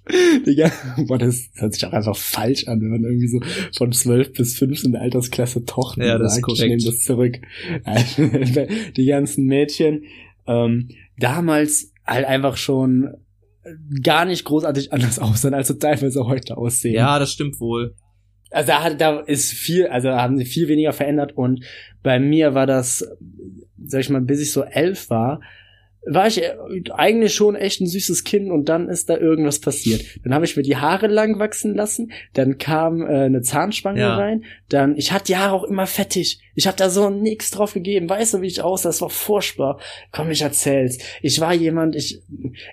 die, 0.47 0.64
boah, 1.07 1.18
das 1.18 1.51
hört 1.55 1.74
sich 1.74 1.84
auch 1.84 1.92
einfach 1.92 2.16
falsch 2.16 2.68
an, 2.68 2.80
wenn 2.80 2.90
man 2.90 3.05
irgendwie 3.05 3.26
so 3.28 3.40
von 3.76 3.92
12 3.92 4.32
bis 4.32 4.57
15 4.59 4.86
in 4.86 4.92
der 4.92 5.03
Altersklasse 5.03 5.64
Torten 5.64 6.03
Ja, 6.03 6.16
das 6.18 6.36
ist 6.36 6.42
sagt. 6.42 6.53
Ich 6.53 6.59
korrekt. 6.59 6.76
nehme 6.76 6.90
das 6.90 7.03
zurück. 7.03 7.38
Die 8.97 9.07
ganzen 9.07 9.47
Mädchen, 9.47 10.05
ähm, 10.47 10.88
damals 11.18 11.92
halt 12.07 12.24
einfach 12.24 12.57
schon 12.57 13.14
gar 14.02 14.24
nicht 14.24 14.44
großartig 14.44 14.92
anders 14.92 15.18
aussehen, 15.20 15.54
als 15.54 15.68
sie 15.68 15.78
teilweise 15.78 16.26
heute 16.26 16.56
aussehen. 16.56 16.94
Ja, 16.94 17.18
das 17.18 17.32
stimmt 17.32 17.60
wohl. 17.60 17.94
Also 18.50 18.68
da, 18.68 18.82
hat, 18.82 19.00
da 19.00 19.20
ist 19.20 19.52
viel, 19.52 19.88
also 19.88 20.08
da 20.08 20.22
haben 20.22 20.38
sie 20.38 20.44
viel 20.44 20.68
weniger 20.68 20.92
verändert 20.92 21.36
und 21.36 21.64
bei 22.02 22.20
mir 22.20 22.54
war 22.54 22.66
das, 22.66 23.04
sag 23.84 24.00
ich 24.00 24.10
mal, 24.10 24.20
bis 24.20 24.40
ich 24.40 24.52
so 24.52 24.62
elf 24.62 25.10
war, 25.10 25.40
war 26.09 26.26
ich 26.28 26.42
äh, 26.42 26.54
eigentlich 26.94 27.34
schon 27.34 27.57
echt 27.57 27.80
ein 27.80 27.86
süßes 27.86 28.24
Kind 28.24 28.50
und 28.50 28.68
dann 28.68 28.88
ist 28.88 29.11
da 29.11 29.16
irgendwas 29.16 29.61
passiert. 29.61 30.04
Dann 30.24 30.32
habe 30.34 30.44
ich 30.44 30.57
mir 30.57 30.62
die 30.62 30.76
Haare 30.76 31.09
lang 31.09 31.38
wachsen 31.38 31.74
lassen, 31.74 32.12
dann 32.34 32.59
kam 32.59 33.02
äh, 33.02 33.24
eine 33.24 33.42
Zahnspange 33.42 34.00
Ja. 34.00 34.16
rein, 34.16 34.44
dann, 34.68 34.96
ich 34.96 35.12
hatte 35.12 35.26
die 35.26 35.36
Haare 35.36 35.52
auch 35.52 35.64
immer 35.64 35.86
fettig. 35.86 36.40
Ich 36.54 36.66
habe 36.66 36.76
da 36.76 36.88
so 36.90 37.11
nix 37.11 37.50
drauf 37.50 37.74
gegeben. 37.74 38.09
Weißt 38.09 38.34
du, 38.34 38.40
wie 38.40 38.46
ich 38.46 38.62
aussah? 38.62 38.88
Das 38.88 39.02
war 39.02 39.11
furchtbar. 39.11 39.78
Komm, 40.12 40.30
ich 40.30 40.42
erzähl's. 40.42 40.98
Ich 41.22 41.40
war 41.40 41.52
jemand, 41.52 41.96
ich, 41.96 42.22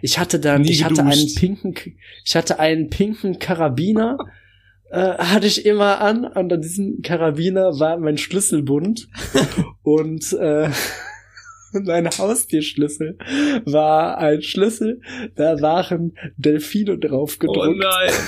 ich 0.01 0.19
hatte 0.19 0.39
dann, 0.39 0.61
Nie 0.61 0.71
ich 0.71 0.84
hatte 0.86 1.01
einen 1.01 1.11
geduscht. 1.11 1.39
pinken, 1.39 1.75
ich 2.23 2.36
hatte 2.36 2.59
einen 2.59 2.89
pinken 2.89 3.39
Karabiner 3.39 4.17
äh, 4.91 5.17
hatte 5.17 5.47
ich 5.47 5.65
immer 5.65 6.01
an 6.01 6.23
und 6.25 6.53
an 6.53 6.61
diesem 6.61 7.01
Karabiner 7.01 7.79
war 7.79 7.97
mein 7.97 8.17
Schlüsselbund 8.19 9.09
und 9.84 10.31
äh, 10.34 10.69
mein 11.86 12.07
Haustierschlüssel 12.09 13.17
war 13.65 14.17
ein 14.17 14.41
Schlüssel, 14.41 15.01
da 15.36 15.59
waren 15.61 16.13
Delfine 16.38 16.97
drauf 16.97 17.36
Oh 17.38 17.39
gedruckt. 17.39 17.80
nein. 17.80 18.11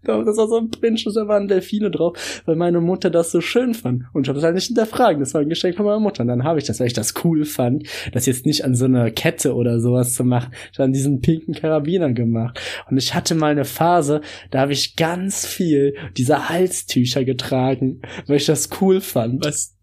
Das 0.00 0.36
war 0.38 0.46
so 0.48 0.58
ein 0.58 0.70
Printschluss, 0.70 1.14
da 1.14 1.26
waren 1.28 1.48
Delfine 1.48 1.90
drauf, 1.90 2.40
weil 2.46 2.56
meine 2.56 2.80
Mutter 2.80 3.10
das 3.10 3.32
so 3.32 3.40
schön 3.40 3.74
fand. 3.74 4.04
Und 4.14 4.22
ich 4.22 4.28
habe 4.28 4.36
das 4.36 4.44
halt 4.44 4.54
nicht 4.54 4.68
hinterfragen. 4.68 5.20
Das 5.20 5.34
war 5.34 5.40
ein 5.40 5.48
Geschenk 5.48 5.76
von 5.76 5.84
meiner 5.84 5.98
Mutter. 6.00 6.22
Und 6.22 6.28
dann 6.28 6.44
habe 6.44 6.60
ich 6.60 6.64
das, 6.64 6.78
weil 6.80 6.86
ich 6.86 6.92
das 6.92 7.12
cool 7.24 7.44
fand, 7.44 7.86
das 8.12 8.24
jetzt 8.24 8.46
nicht 8.46 8.64
an 8.64 8.74
so 8.76 8.84
einer 8.84 9.10
Kette 9.10 9.54
oder 9.54 9.80
sowas 9.80 10.14
zu 10.14 10.24
machen. 10.24 10.52
An 10.76 10.92
diesen 10.92 11.20
pinken 11.20 11.52
Karabiner 11.52 12.12
gemacht. 12.12 12.58
Und 12.88 12.96
ich 12.96 13.12
hatte 13.14 13.34
mal 13.34 13.50
eine 13.50 13.64
Phase, 13.64 14.20
da 14.52 14.60
habe 14.60 14.72
ich 14.72 14.94
ganz 14.96 15.44
viel 15.44 15.94
dieser 16.16 16.48
Halstücher 16.48 17.24
getragen, 17.24 18.00
weil 18.28 18.36
ich 18.36 18.46
das 18.46 18.70
cool 18.80 19.00
fand. 19.00 19.44
Was? 19.44 19.74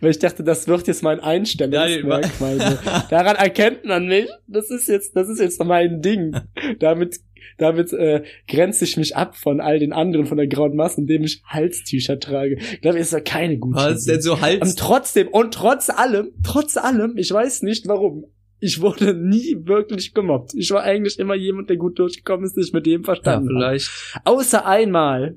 Weil 0.00 0.10
ich 0.10 0.18
dachte, 0.18 0.42
das 0.44 0.66
wird 0.68 0.86
jetzt 0.88 1.02
mein 1.02 1.20
Einstellungsmerkmal. 1.20 2.58
so. 2.60 2.90
Daran 3.10 3.36
erkennt 3.36 3.84
man 3.84 4.06
mich. 4.06 4.28
Das 4.46 4.70
ist 4.70 4.88
jetzt, 4.88 5.14
das 5.16 5.28
ist 5.28 5.38
jetzt 5.40 5.62
mein 5.64 6.02
Ding. 6.02 6.34
Damit, 6.80 7.20
damit 7.58 7.92
äh, 7.92 8.22
grenze 8.48 8.84
ich 8.84 8.96
mich 8.96 9.16
ab 9.16 9.36
von 9.36 9.60
all 9.60 9.78
den 9.78 9.92
anderen 9.92 10.26
von 10.26 10.36
der 10.36 10.46
grauen 10.48 10.74
Masse, 10.76 11.00
indem 11.00 11.22
ich 11.24 11.42
Halstücher 11.46 12.18
trage. 12.18 12.56
Ich 12.58 12.80
glaube, 12.80 12.98
ist 12.98 13.12
ja 13.12 13.20
keine 13.20 13.58
gute 13.58 13.76
Was 13.76 14.02
Idee. 14.04 14.12
denn 14.14 14.22
so 14.22 14.32
Und 14.34 14.42
Hals? 14.42 14.74
trotzdem, 14.74 15.28
und 15.28 15.54
trotz 15.54 15.88
allem, 15.90 16.32
trotz 16.42 16.76
allem, 16.76 17.16
ich 17.16 17.30
weiß 17.32 17.62
nicht 17.62 17.86
warum. 17.88 18.24
Ich 18.62 18.80
wurde 18.82 19.14
nie 19.14 19.56
wirklich 19.60 20.12
gemobbt. 20.12 20.52
Ich 20.54 20.70
war 20.70 20.82
eigentlich 20.82 21.18
immer 21.18 21.34
jemand, 21.34 21.70
der 21.70 21.78
gut 21.78 21.98
durchgekommen 21.98 22.44
ist, 22.44 22.56
sich 22.56 22.72
mit 22.74 22.84
dem 22.84 23.00
Ja, 23.02 23.04
verstanden 23.06 23.48
hat. 23.48 23.54
vielleicht. 23.80 23.90
Außer 24.24 24.66
einmal. 24.66 25.36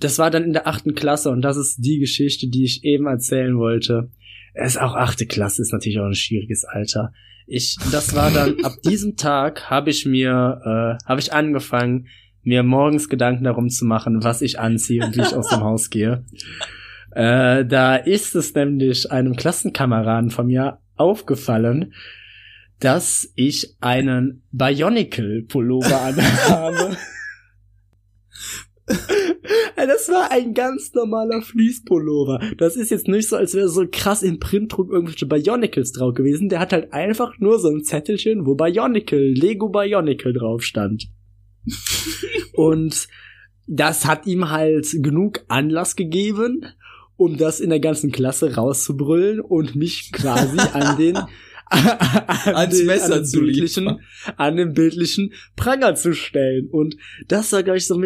Das 0.00 0.18
war 0.18 0.30
dann 0.30 0.44
in 0.44 0.52
der 0.52 0.66
achten 0.66 0.94
Klasse 0.94 1.30
und 1.30 1.42
das 1.42 1.56
ist 1.56 1.76
die 1.78 1.98
Geschichte, 1.98 2.48
die 2.48 2.64
ich 2.64 2.84
eben 2.84 3.06
erzählen 3.06 3.56
wollte. 3.58 4.10
Es 4.54 4.74
ist 4.74 4.80
auch 4.80 4.94
achte 4.94 5.26
Klasse, 5.26 5.62
ist 5.62 5.72
natürlich 5.72 6.00
auch 6.00 6.06
ein 6.06 6.14
schwieriges 6.14 6.64
Alter. 6.64 7.12
Ich, 7.46 7.76
das 7.92 8.14
war 8.14 8.30
dann, 8.30 8.64
ab 8.64 8.74
diesem 8.84 9.16
Tag 9.16 9.70
habe 9.70 9.90
ich 9.90 10.06
mir, 10.06 10.60
äh, 11.00 11.04
habe 11.04 11.20
ich 11.20 11.32
angefangen, 11.32 12.06
mir 12.42 12.62
morgens 12.62 13.08
Gedanken 13.08 13.44
darum 13.44 13.68
zu 13.68 13.84
machen, 13.84 14.24
was 14.24 14.42
ich 14.42 14.58
anziehe 14.58 15.04
und 15.04 15.16
wie 15.16 15.20
ich 15.20 15.34
aus 15.34 15.48
dem 15.48 15.60
Haus 15.60 15.90
gehe. 15.90 16.24
Äh, 17.12 17.66
da 17.66 17.96
ist 17.96 18.36
es 18.36 18.54
nämlich 18.54 19.10
einem 19.10 19.34
Klassenkameraden 19.34 20.30
von 20.30 20.46
mir 20.46 20.78
aufgefallen, 20.94 21.92
dass 22.78 23.32
ich 23.34 23.76
einen 23.80 24.44
Bionicle-Pullover 24.52 26.00
anhabe. 26.00 26.96
Das 29.76 30.08
war 30.08 30.30
ein 30.30 30.54
ganz 30.54 30.92
normaler 30.94 31.42
Fließpullover. 31.42 32.40
Das 32.58 32.76
ist 32.76 32.90
jetzt 32.90 33.08
nicht 33.08 33.28
so, 33.28 33.36
als 33.36 33.54
wäre 33.54 33.68
so 33.68 33.86
krass 33.90 34.22
im 34.22 34.38
Printdruck 34.38 34.90
irgendwelche 34.90 35.26
Bionicles 35.26 35.92
drauf 35.92 36.14
gewesen. 36.14 36.48
Der 36.48 36.60
hat 36.60 36.72
halt 36.72 36.92
einfach 36.92 37.38
nur 37.38 37.58
so 37.58 37.68
ein 37.68 37.82
Zettelchen, 37.82 38.46
wo 38.46 38.54
Bionicle, 38.54 39.32
Lego 39.32 39.68
Bionicle 39.68 40.32
drauf 40.32 40.62
stand. 40.62 41.08
Und 42.52 43.08
das 43.66 44.04
hat 44.04 44.26
ihm 44.26 44.50
halt 44.50 44.88
genug 44.92 45.44
Anlass 45.48 45.96
gegeben, 45.96 46.66
um 47.16 47.36
das 47.36 47.60
in 47.60 47.70
der 47.70 47.80
ganzen 47.80 48.10
Klasse 48.10 48.56
rauszubrüllen 48.56 49.40
und 49.40 49.76
mich 49.76 50.10
quasi 50.10 50.58
an 50.58 50.96
den 50.96 51.16
an 51.70 52.54
Ans 52.54 52.76
den, 52.76 52.86
Messer 52.86 53.16
an 53.16 53.24
zu 53.24 53.38
bildlichen, 53.38 53.84
liefern. 53.84 54.00
an 54.36 54.56
den 54.56 54.72
bildlichen 54.72 55.32
Pranger 55.54 55.94
zu 55.94 56.14
stellen. 56.14 56.68
Und 56.68 56.96
das 57.28 57.52
war, 57.52 57.62
glaube 57.62 57.78
ich, 57.78 57.86
so 57.86 57.96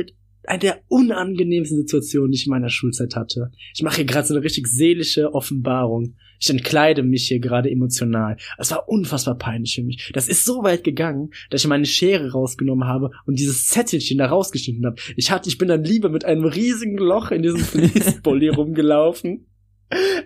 mit 0.45 0.51
einer 0.51 0.59
der 0.59 0.81
unangenehmsten 0.89 1.79
Situationen, 1.79 2.31
die 2.31 2.37
ich 2.37 2.47
in 2.47 2.51
meiner 2.51 2.69
Schulzeit 2.69 3.17
hatte. 3.17 3.51
Ich 3.75 3.83
mache 3.83 3.97
hier 3.97 4.05
gerade 4.05 4.27
so 4.27 4.35
eine 4.35 4.45
richtig 4.45 4.67
seelische 4.67 5.33
Offenbarung. 5.35 6.17
Ich 6.39 6.51
entkleide 6.51 7.03
mich 7.03 7.29
hier 7.29 7.39
gerade 7.39 7.71
emotional. 7.71 8.37
Es 8.59 8.71
war 8.71 8.89
unfassbar 8.89 9.39
peinlich 9.39 9.75
für 9.75 9.83
mich. 9.83 10.11
Das 10.13 10.29
ist 10.29 10.45
so 10.45 10.63
weit 10.63 10.85
gegangen, 10.85 11.31
dass 11.49 11.63
ich 11.63 11.69
meine 11.69 11.87
Schere 11.87 12.33
rausgenommen 12.33 12.87
habe 12.87 13.11
und 13.25 13.39
dieses 13.39 13.69
Zettelchen 13.69 14.19
da 14.19 14.27
rausgeschnitten 14.27 14.85
habe. 14.85 14.97
Ich 15.17 15.31
hatte, 15.31 15.49
ich 15.49 15.57
bin 15.57 15.69
dann 15.69 15.85
lieber 15.85 16.11
mit 16.11 16.27
einem 16.27 16.45
riesigen 16.45 16.99
Loch 16.99 17.31
in 17.31 17.43
diesem 17.43 17.61
Fließpulli 17.61 18.49
rumgelaufen, 18.51 19.47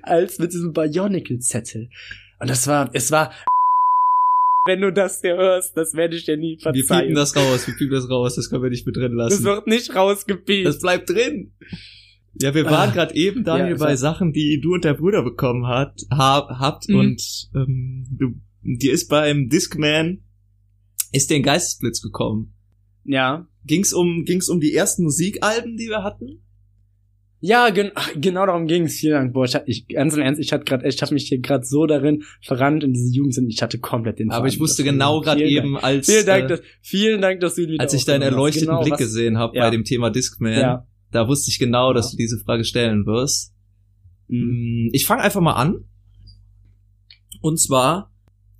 als 0.02 0.38
mit 0.40 0.52
diesem 0.52 0.72
Bionicle-Zettel. 0.72 1.90
Und 2.40 2.50
das 2.50 2.66
war, 2.66 2.90
es 2.92 3.12
war, 3.12 3.32
wenn 4.68 4.80
du 4.80 4.92
das 4.92 5.20
hier 5.20 5.36
hörst, 5.36 5.76
das 5.76 5.94
werde 5.94 6.14
ich 6.14 6.24
dir 6.24 6.36
nie 6.36 6.56
Wir 6.62 6.70
piepen 6.72 6.86
verzeihen. 6.86 7.14
das 7.14 7.34
raus, 7.34 7.66
wir 7.66 7.74
piepen 7.74 7.94
das 7.94 8.08
raus, 8.08 8.36
das 8.36 8.48
können 8.48 8.62
wir 8.62 8.70
nicht 8.70 8.86
mit 8.86 8.96
drin 8.96 9.16
Das 9.16 9.32
lassen. 9.32 9.44
wird 9.44 9.66
nicht 9.66 9.92
rausgepiept. 9.96 10.66
Das 10.66 10.78
bleibt 10.78 11.10
drin. 11.10 11.52
Ja, 12.40 12.54
wir 12.54 12.64
waren 12.66 12.90
Ah. 12.90 12.92
gerade 12.92 13.14
eben, 13.16 13.42
Daniel, 13.42 13.72
Ja, 13.72 13.84
bei. 13.84 13.96
Sachen, 13.96 14.32
die 14.32 14.60
du 14.60 14.74
und 14.74 14.84
der 14.84 14.94
Bruder 14.94 15.24
bekommen 15.24 15.66
hat, 15.66 16.02
hab, 16.10 16.50
habt 16.50 16.88
Mhm. 16.88 16.94
und 16.96 17.48
ähm, 17.56 18.06
du, 18.16 18.34
dir 18.62 18.92
ist 18.92 19.08
beim 19.08 19.48
Discman 19.48 20.22
ist 21.10 21.30
dir 21.30 21.36
ein 21.36 21.42
Geistesblitz 21.42 22.00
gekommen. 22.00 22.54
Ja. 23.04 23.48
Ging's 23.64 23.92
um, 23.92 24.24
ging's 24.24 24.48
um 24.48 24.60
die 24.60 24.72
ersten 24.74 25.02
Musikalben, 25.02 25.76
die 25.76 25.88
wir 25.88 26.04
hatten? 26.04 26.44
Ja, 27.40 27.70
gen 27.70 27.92
ach, 27.94 28.10
genau 28.16 28.46
darum 28.46 28.66
ging's. 28.66 28.94
Vielen 28.96 29.12
Dank. 29.12 29.32
Boah, 29.32 29.44
ich, 29.44 29.54
hab- 29.54 29.68
ich 29.68 29.86
ganz 29.86 30.14
im 30.14 30.22
Ernst, 30.22 30.40
ich 30.40 30.52
hatte 30.52 30.64
gerade, 30.64 30.88
ich 30.88 31.00
habe 31.00 31.14
mich 31.14 31.28
hier 31.28 31.38
gerade 31.38 31.64
so 31.64 31.86
darin 31.86 32.24
verrannt 32.42 32.82
in 32.82 32.92
diese 32.92 33.14
Jugend 33.14 33.38
ich 33.48 33.62
hatte 33.62 33.78
komplett 33.78 34.18
den. 34.18 34.30
Aber 34.32 34.48
ich 34.48 34.58
wusste 34.58 34.82
genau 34.82 35.20
gerade 35.20 35.44
eben, 35.44 35.76
als, 35.76 36.06
Dank. 36.06 36.16
Vielen 36.16 36.26
Dank, 36.26 36.44
äh, 36.44 36.48
dass, 36.48 36.60
vielen 36.82 37.20
Dank, 37.20 37.40
dass 37.40 37.54
du 37.54 37.62
wieder 37.68 37.80
als 37.80 37.94
ich 37.94 38.04
deinen 38.04 38.22
erleuchteten 38.22 38.66
Genau, 38.68 38.80
Blick 38.80 38.94
was- 38.94 38.98
gesehen 39.00 39.38
habe 39.38 39.56
Ja. 39.56 39.64
bei 39.64 39.70
dem 39.70 39.84
Thema 39.84 40.10
Discman, 40.10 40.52
Ja. 40.60 40.86
da 41.12 41.28
wusste 41.28 41.50
ich 41.50 41.58
genau, 41.60 41.92
dass 41.92 42.06
Ja. 42.06 42.10
du 42.12 42.16
diese 42.16 42.38
Frage 42.44 42.64
stellen 42.64 43.06
wirst. 43.06 43.54
Mhm. 44.26 44.86
Mm, 44.86 44.90
Ich 44.92 45.06
fange 45.06 45.22
einfach 45.22 45.40
mal 45.40 45.54
an. 45.54 45.84
Und 47.40 47.60
zwar, 47.60 48.12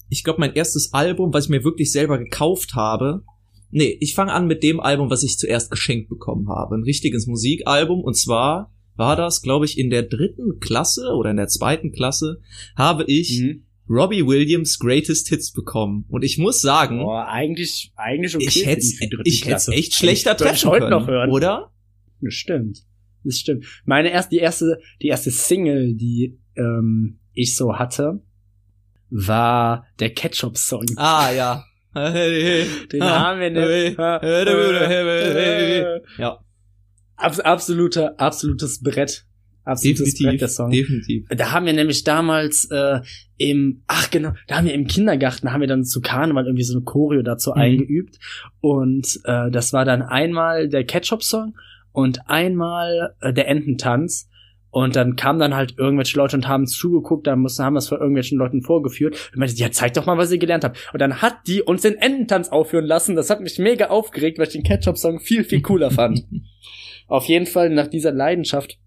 ich 0.08 0.22
glaube, 0.22 0.38
mein 0.40 0.54
erstes 0.54 0.92
Album, 0.92 1.32
was 1.34 1.44
ich 1.46 1.50
mir 1.50 1.64
wirklich 1.64 1.90
selber 1.90 2.16
gekauft 2.18 2.74
habe. 2.74 3.24
Nee, 3.70 3.96
ich 4.00 4.14
fange 4.14 4.32
an 4.32 4.46
mit 4.46 4.62
dem 4.62 4.80
Album, 4.80 5.10
was 5.10 5.22
ich 5.22 5.38
zuerst 5.38 5.70
geschenkt 5.70 6.08
bekommen 6.08 6.48
habe. 6.48 6.74
Ein 6.76 6.82
richtiges 6.84 7.26
Musikalbum. 7.26 8.00
Und 8.00 8.14
zwar 8.16 8.72
war 8.96 9.14
das, 9.14 9.42
glaube 9.42 9.64
ich, 9.66 9.78
in 9.78 9.90
der 9.90 10.02
dritten 10.02 10.58
Klasse 10.60 11.12
oder 11.14 11.30
in 11.30 11.36
der 11.36 11.48
zweiten 11.48 11.92
Klasse 11.92 12.40
habe 12.76 13.04
ich 13.04 13.40
Mhm. 13.40 13.62
Robbie 13.90 14.26
Williams 14.26 14.78
Greatest 14.78 15.28
Hits 15.28 15.52
bekommen. 15.52 16.04
Und 16.08 16.22
ich 16.22 16.36
muss 16.36 16.60
sagen, 16.60 16.98
Boah, 16.98 17.26
eigentlich, 17.26 17.92
eigentlich 17.96 18.34
okay. 18.36 18.44
ich 18.48 18.66
hätte 18.66 18.86
ich 19.24 19.46
hätte 19.46 19.72
echt 19.72 19.94
schlechter 19.94 20.32
ich 20.32 20.36
treffen 20.36 20.68
heute 20.70 20.86
können, 20.86 20.90
noch 20.90 21.06
hören. 21.06 21.30
oder? 21.30 21.72
Das 22.20 22.34
stimmt. 22.34 22.84
Das 23.24 23.38
stimmt. 23.38 23.64
Meine 23.84 24.10
erste, 24.10 24.30
die 24.30 24.40
erste, 24.40 24.78
die 25.00 25.08
erste 25.08 25.30
Single, 25.30 25.94
die 25.94 26.38
ähm, 26.56 27.18
ich 27.32 27.54
so 27.56 27.76
hatte, 27.76 28.20
war 29.10 29.86
der 30.00 30.10
Ketchup-Song. 30.10 30.84
Ah, 30.96 31.30
ja. 31.32 31.64
Den 32.92 33.02
haben 33.04 33.40
wir 33.40 33.50
hey. 35.34 36.00
Ja, 36.18 36.38
Abs 37.16 37.40
absoluter, 37.40 38.14
absolutes 38.20 38.82
Brett. 38.82 39.24
Absolutes 39.64 40.02
Brett, 40.04 40.14
definitiv, 40.14 40.38
der 40.38 40.48
Song. 40.48 40.70
definitiv. 40.70 41.26
Da 41.28 41.52
haben 41.52 41.66
wir 41.66 41.72
nämlich 41.74 42.02
damals 42.04 42.68
äh, 42.70 43.00
im, 43.36 43.82
ach 43.86 44.10
genau, 44.10 44.32
da 44.46 44.56
haben 44.56 44.66
wir 44.66 44.72
im 44.72 44.86
Kindergarten, 44.86 45.52
haben 45.52 45.60
wir 45.60 45.68
dann 45.68 45.84
zu 45.84 46.00
Karneval 46.00 46.46
irgendwie 46.46 46.62
so 46.64 46.74
eine 46.74 46.84
Choreo 46.84 47.22
dazu 47.22 47.50
Mhm. 47.50 47.60
eingeübt. 47.60 48.18
Und 48.60 49.20
äh, 49.24 49.50
das 49.50 49.72
war 49.72 49.84
dann 49.84 50.00
einmal 50.02 50.68
der 50.68 50.84
Ketchup-Song 50.84 51.54
und 51.92 52.30
einmal 52.30 53.14
äh, 53.20 53.32
der 53.32 53.48
Ententanz. 53.48 54.28
Und 54.78 54.94
dann 54.94 55.16
kamen 55.16 55.40
dann 55.40 55.56
halt 55.56 55.74
irgendwelche 55.76 56.16
Leute 56.16 56.36
und 56.36 56.46
haben 56.46 56.68
zugeguckt, 56.68 57.26
dann 57.26 57.40
mussten, 57.40 57.64
haben 57.64 57.74
das 57.74 57.88
vor 57.88 57.98
irgendwelchen 57.98 58.38
Leuten 58.38 58.62
vorgeführt. 58.62 59.30
Und 59.32 59.40
meinte, 59.40 59.56
ja, 59.56 59.72
zeig 59.72 59.94
doch 59.94 60.06
mal, 60.06 60.16
was 60.18 60.30
ihr 60.30 60.38
gelernt 60.38 60.62
habt. 60.62 60.88
Und 60.92 61.00
dann 61.00 61.20
hat 61.20 61.48
die 61.48 61.62
uns 61.62 61.82
den 61.82 61.96
Ententanz 61.96 62.50
aufführen 62.50 62.84
lassen. 62.84 63.16
Das 63.16 63.28
hat 63.28 63.40
mich 63.40 63.58
mega 63.58 63.88
aufgeregt, 63.88 64.38
weil 64.38 64.46
ich 64.46 64.52
den 64.52 64.62
Ketchup-Song 64.62 65.18
viel, 65.18 65.42
viel 65.42 65.62
cooler 65.62 65.90
fand. 65.90 66.24
Auf 67.08 67.24
jeden 67.24 67.46
Fall 67.46 67.70
nach 67.70 67.88
dieser 67.88 68.12
Leidenschaft 68.12 68.78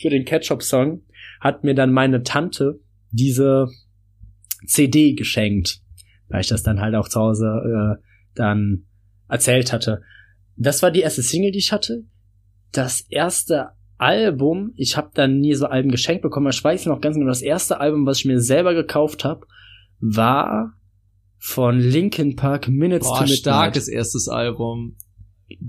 für 0.00 0.08
den 0.08 0.24
Ketchup-Song 0.24 1.02
hat 1.40 1.62
mir 1.62 1.74
dann 1.74 1.92
meine 1.92 2.22
Tante 2.22 2.80
diese 3.10 3.68
CD 4.66 5.12
geschenkt, 5.12 5.82
weil 6.28 6.40
ich 6.40 6.48
das 6.48 6.62
dann 6.62 6.80
halt 6.80 6.94
auch 6.94 7.08
zu 7.08 7.20
Hause 7.20 7.98
äh, 7.98 8.02
dann 8.34 8.86
erzählt 9.28 9.74
hatte. 9.74 10.00
Das 10.56 10.82
war 10.82 10.90
die 10.90 11.00
erste 11.00 11.20
Single, 11.20 11.50
die 11.50 11.58
ich 11.58 11.70
hatte. 11.70 12.04
Das 12.72 13.02
erste 13.10 13.72
Album, 13.98 14.72
ich 14.76 14.96
habe 14.96 15.10
dann 15.14 15.40
nie 15.40 15.54
so 15.54 15.66
Alben 15.66 15.90
geschenkt 15.90 16.22
bekommen, 16.22 16.46
aber 16.46 16.54
ich 16.54 16.62
weiß 16.64 16.86
noch 16.86 17.00
ganz 17.00 17.16
genau, 17.16 17.28
das 17.28 17.42
erste 17.42 17.80
Album, 17.80 18.06
was 18.06 18.18
ich 18.20 18.24
mir 18.24 18.40
selber 18.40 18.74
gekauft 18.74 19.24
habe, 19.24 19.46
war 20.00 20.74
von 21.38 21.78
Linkin 21.78 22.36
Park 22.36 22.68
Minutes 22.68 23.06
to 23.06 23.12
Boah, 23.12 23.20
Midnight. 23.22 23.38
starkes 23.38 23.88
erstes 23.88 24.28
Album. 24.28 24.96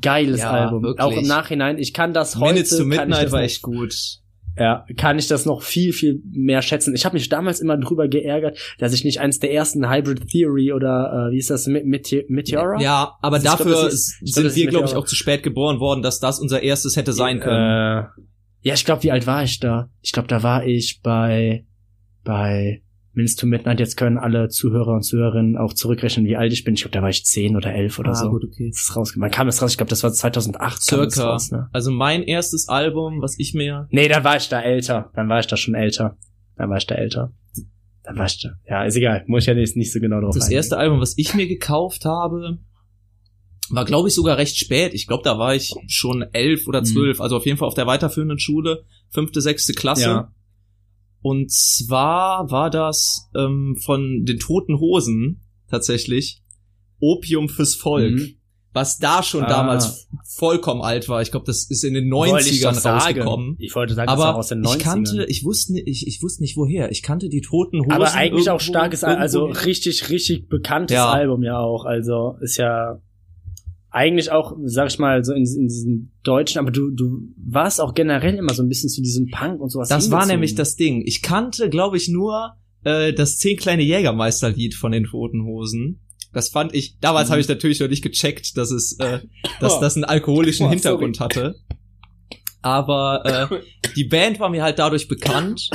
Geiles 0.01 0.41
Ja, 0.41 0.51
Album. 0.51 0.83
wirklich. 0.83 1.01
Auch 1.05 1.17
im 1.17 1.27
Nachhinein, 1.27 1.77
ich 1.77 1.93
kann 1.93 2.13
das 2.13 2.35
heute 2.35 2.53
Minutes 2.53 2.77
to 2.77 2.85
Midnight 2.85 3.31
war 3.31 3.41
echt 3.41 3.61
gut. 3.61 4.18
Ja, 4.57 4.85
kann 4.97 5.17
ich 5.19 5.27
das 5.27 5.45
noch 5.45 5.61
viel, 5.61 5.93
viel 5.93 6.21
mehr 6.31 6.61
schätzen. 6.61 6.93
Ich 6.95 7.05
habe 7.05 7.13
mich 7.15 7.29
damals 7.29 7.59
immer 7.61 7.77
drüber 7.77 8.07
geärgert, 8.07 8.57
dass 8.79 8.93
ich 8.93 9.03
nicht 9.05 9.19
eins 9.19 9.39
der 9.39 9.53
ersten 9.53 9.89
Hybrid 9.89 10.27
Theory 10.29 10.73
oder 10.73 11.27
äh, 11.29 11.31
wie 11.33 11.37
ist 11.37 11.49
das, 11.49 11.67
Me- 11.67 11.83
Mete 11.83 12.25
Meteora? 12.27 12.81
Ja, 12.81 13.17
aber 13.21 13.39
glaub, 13.39 13.57
dafür 13.59 13.83
das 13.83 13.93
ist- 13.93 14.19
glaub, 14.19 14.29
sind 14.45 14.55
wir, 14.55 14.67
glaube 14.67 14.85
ich, 14.87 14.95
auch 14.95 15.05
zu 15.05 15.15
spät 15.15 15.43
geboren 15.43 15.79
worden, 15.79 16.01
dass 16.01 16.19
das 16.19 16.39
unser 16.39 16.61
erstes 16.61 16.95
hätte 16.97 17.13
sein 17.13 17.39
können. 17.39 18.03
Äh, 18.03 18.07
ja, 18.61 18.73
ich 18.73 18.83
glaube, 18.83 19.03
wie 19.03 19.11
alt 19.11 19.25
war 19.27 19.43
ich 19.43 19.59
da? 19.59 19.89
Ich 20.01 20.11
glaube, 20.11 20.27
da 20.27 20.43
war 20.43 20.65
ich 20.65 20.99
bei 21.01 21.65
bei 22.25 22.81
Minutes 23.19 23.35
to 23.35 23.47
Midnight. 23.47 23.79
Jetzt 23.79 23.97
können 23.97 24.17
alle 24.17 24.47
Zuhörer 24.49 24.93
und 24.93 25.03
Zuhörerinnen 25.03 25.57
auch 25.57 25.73
zurückrechnen, 25.73 26.25
wie 26.25 26.35
alt 26.37 26.53
ich 26.53 26.63
bin. 26.63 26.73
Ich 26.75 26.81
glaube, 26.81 26.93
da 26.93 27.01
war 27.01 27.09
ich 27.09 27.25
zehn 27.25 27.55
oder 27.57 27.73
elf 27.73 27.99
oder 27.99 28.11
Ah, 28.11 28.15
so. 28.15 28.29
gut, 28.29 28.43
okay. 28.45 28.69
Das 28.71 28.81
ist 28.81 28.95
rausgekommen. 28.95 29.29
Kam 29.31 29.47
das 29.47 29.61
raus? 29.61 29.71
Ich 29.71 29.77
glaube, 29.77 29.89
das 29.89 30.03
war 30.03 30.11
2008. 30.11 30.87
kam 30.87 30.99
das 31.03 31.13
Circa. 31.13 31.29
Raus, 31.31 31.51
ne? 31.51 31.67
Also 31.73 31.91
mein 31.91 32.23
erstes 32.23 32.67
Album, 32.69 33.21
was 33.21 33.37
ich 33.37 33.53
mir 33.53 33.87
Nee, 33.91 34.07
dann 34.07 34.23
war 34.23 34.37
ich 34.37 34.47
da 34.49 34.61
älter. 34.61 35.11
Dann 35.15 35.27
war 35.29 35.39
ich 35.39 35.47
da 35.47 35.57
schon 35.57 35.75
älter. 35.75 36.17
Dann 36.55 36.69
war 36.69 36.77
ich 36.77 36.87
da 36.87 36.95
älter. 36.95 37.33
Dann 38.03 38.17
war 38.17 38.25
ich 38.25 38.41
da. 38.41 38.49
Ja, 38.67 38.83
ist 38.85 38.95
egal. 38.95 39.23
Muss 39.27 39.43
ich 39.43 39.47
ja 39.47 39.53
nicht, 39.53 39.75
nicht 39.75 39.91
so 39.91 39.99
genau 39.99 40.21
drauf 40.21 40.33
Das 40.35 40.45
eingehen. 40.45 40.55
erste 40.57 40.77
Album, 40.77 40.99
was 40.99 41.17
ich 41.17 41.35
mir 41.35 41.47
gekauft 41.47 42.05
habe, 42.05 42.57
war, 43.71 43.85
glaube 43.85 44.07
ich, 44.07 44.15
sogar 44.15 44.37
recht 44.37 44.57
spät. 44.57 44.93
Ich 44.95 45.05
glaube, 45.05 45.23
da 45.23 45.37
war 45.37 45.53
ich 45.53 45.73
schon 45.87 46.23
elf 46.33 46.67
oder 46.67 46.81
Mhm. 46.81 46.85
zwölf. 46.85 47.21
Also 47.21 47.35
auf 47.37 47.45
jeden 47.45 47.57
Fall 47.57 47.67
auf 47.67 47.75
der 47.75 47.85
weiterführenden 47.85 48.39
Schule, 48.39 48.83
fünfte, 49.11 49.41
sechste 49.41 49.73
Klasse. 49.73 50.01
Ja. 50.03 50.31
Und 51.21 51.51
zwar 51.51 52.49
war 52.49 52.69
das 52.69 53.29
ähm, 53.35 53.77
von 53.83 54.23
den 54.25 54.39
Toten 54.39 54.79
Hosen 54.79 55.41
tatsächlich 55.69 56.41
Opium 56.99 57.49
fürs 57.49 57.75
Volk. 57.75 58.13
Mhm. 58.13 58.35
Was 58.71 58.99
da 58.99 59.23
schon 59.23 59.43
Ah. 59.43 59.49
damals 59.49 60.07
vollkommen 60.37 60.81
alt 60.81 61.09
war. 61.09 61.21
Ich 61.23 61.31
glaube, 61.31 61.45
das 61.47 61.65
ist 61.69 61.83
in 61.83 61.95
den 61.95 62.09
Wollte 62.11 62.47
ich 62.47 62.61
90ern 62.63 62.73
doch 62.75 62.79
sagen. 62.79 62.99
rausgekommen. 62.99 63.55
Ich 63.57 63.75
wollte 63.75 63.95
sagen, 63.95 64.07
das 64.07 64.19
war 64.19 64.27
Aber 64.27 64.37
aus 64.37 64.47
den 64.49 64.61
90ern. 64.63 64.77
ich 64.77 64.83
kannte, 64.83 65.25
ich 65.27 65.43
wusste, 65.43 65.73
nicht- 65.73 65.87
ich, 65.87 66.07
ich 66.07 66.21
wusste 66.21 66.43
nicht 66.43 66.55
woher. 66.55 66.91
Ich 66.91 67.01
kannte 67.01 67.29
die 67.29 67.41
Toten 67.41 67.79
Hosen. 67.79 67.91
aber 67.91 68.13
eigentlich 68.13 68.49
auch 68.49 68.59
irgendwo- 68.59 68.69
starkes, 68.71 69.03
Al- 69.03 69.15
also 69.17 69.39
irgendwoher. 69.47 69.65
richtig, 69.65 70.09
richtig 70.09 70.49
bekanntes 70.49 70.93
Ja. 70.93 71.11
Album 71.11 71.41
ja 71.43 71.57
auch. 71.59 71.85
Also 71.85 72.37
ist 72.41 72.57
ja 72.57 73.01
eigentlich 73.91 74.31
auch, 74.31 74.55
sag 74.65 74.89
ich 74.89 74.99
mal, 74.99 75.23
so 75.23 75.33
in, 75.33 75.43
in 75.45 75.67
diesem 75.67 76.11
Deutschen, 76.23 76.59
aber 76.59 76.71
du, 76.71 76.91
du 76.91 77.21
warst 77.37 77.81
auch 77.81 77.93
generell 77.93 78.35
immer 78.35 78.53
so 78.53 78.61
ein 78.61 78.69
bisschen 78.69 78.89
zu 78.89 79.01
diesem 79.01 79.27
Punk 79.31 79.59
und 79.61 79.69
sowas. 79.69 79.89
Das 79.89 80.11
war 80.11 80.25
nämlich 80.25 80.53
das 80.55 80.75
Ding. 80.75 81.01
Ich 81.05 81.21
kannte, 81.21 81.69
glaube 81.69 81.97
ich, 81.97 82.07
nur 82.07 82.53
äh, 82.83 83.13
das 83.13 83.37
zehn 83.37 83.57
kleine 83.57 83.81
Jägermeister-Lied 83.83 84.75
von 84.75 84.91
den 84.91 85.05
Toten 85.05 85.43
Hosen. 85.45 86.01
Das 86.33 86.49
fand 86.49 86.75
ich, 86.75 86.97
damals 86.99 87.27
Mhm. 87.29 87.31
habe 87.31 87.41
ich 87.41 87.47
natürlich 87.47 87.79
noch 87.79 87.87
nicht 87.87 88.03
gecheckt, 88.03 88.55
dass 88.57 88.69
es, 88.69 88.97
äh, 88.99 89.19
dass 89.59 89.77
Oh. 89.77 89.81
das 89.81 89.95
einen 89.95 90.03
alkoholischen 90.05 90.67
Oh, 90.67 90.69
Hintergrund 90.69 91.19
hatte. 91.19 91.55
Aber 92.61 93.23
äh, 93.51 93.61
die 93.95 94.03
Band 94.03 94.39
war 94.39 94.49
mir 94.49 94.61
halt 94.61 94.77
dadurch 94.79 95.07
bekannt 95.07 95.69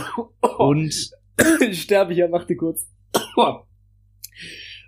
und 0.58 0.94
ich 1.68 1.82
sterbe 1.82 2.14
hier, 2.14 2.28
mach 2.28 2.44
dir 2.46 2.56
kurz. 2.56 2.86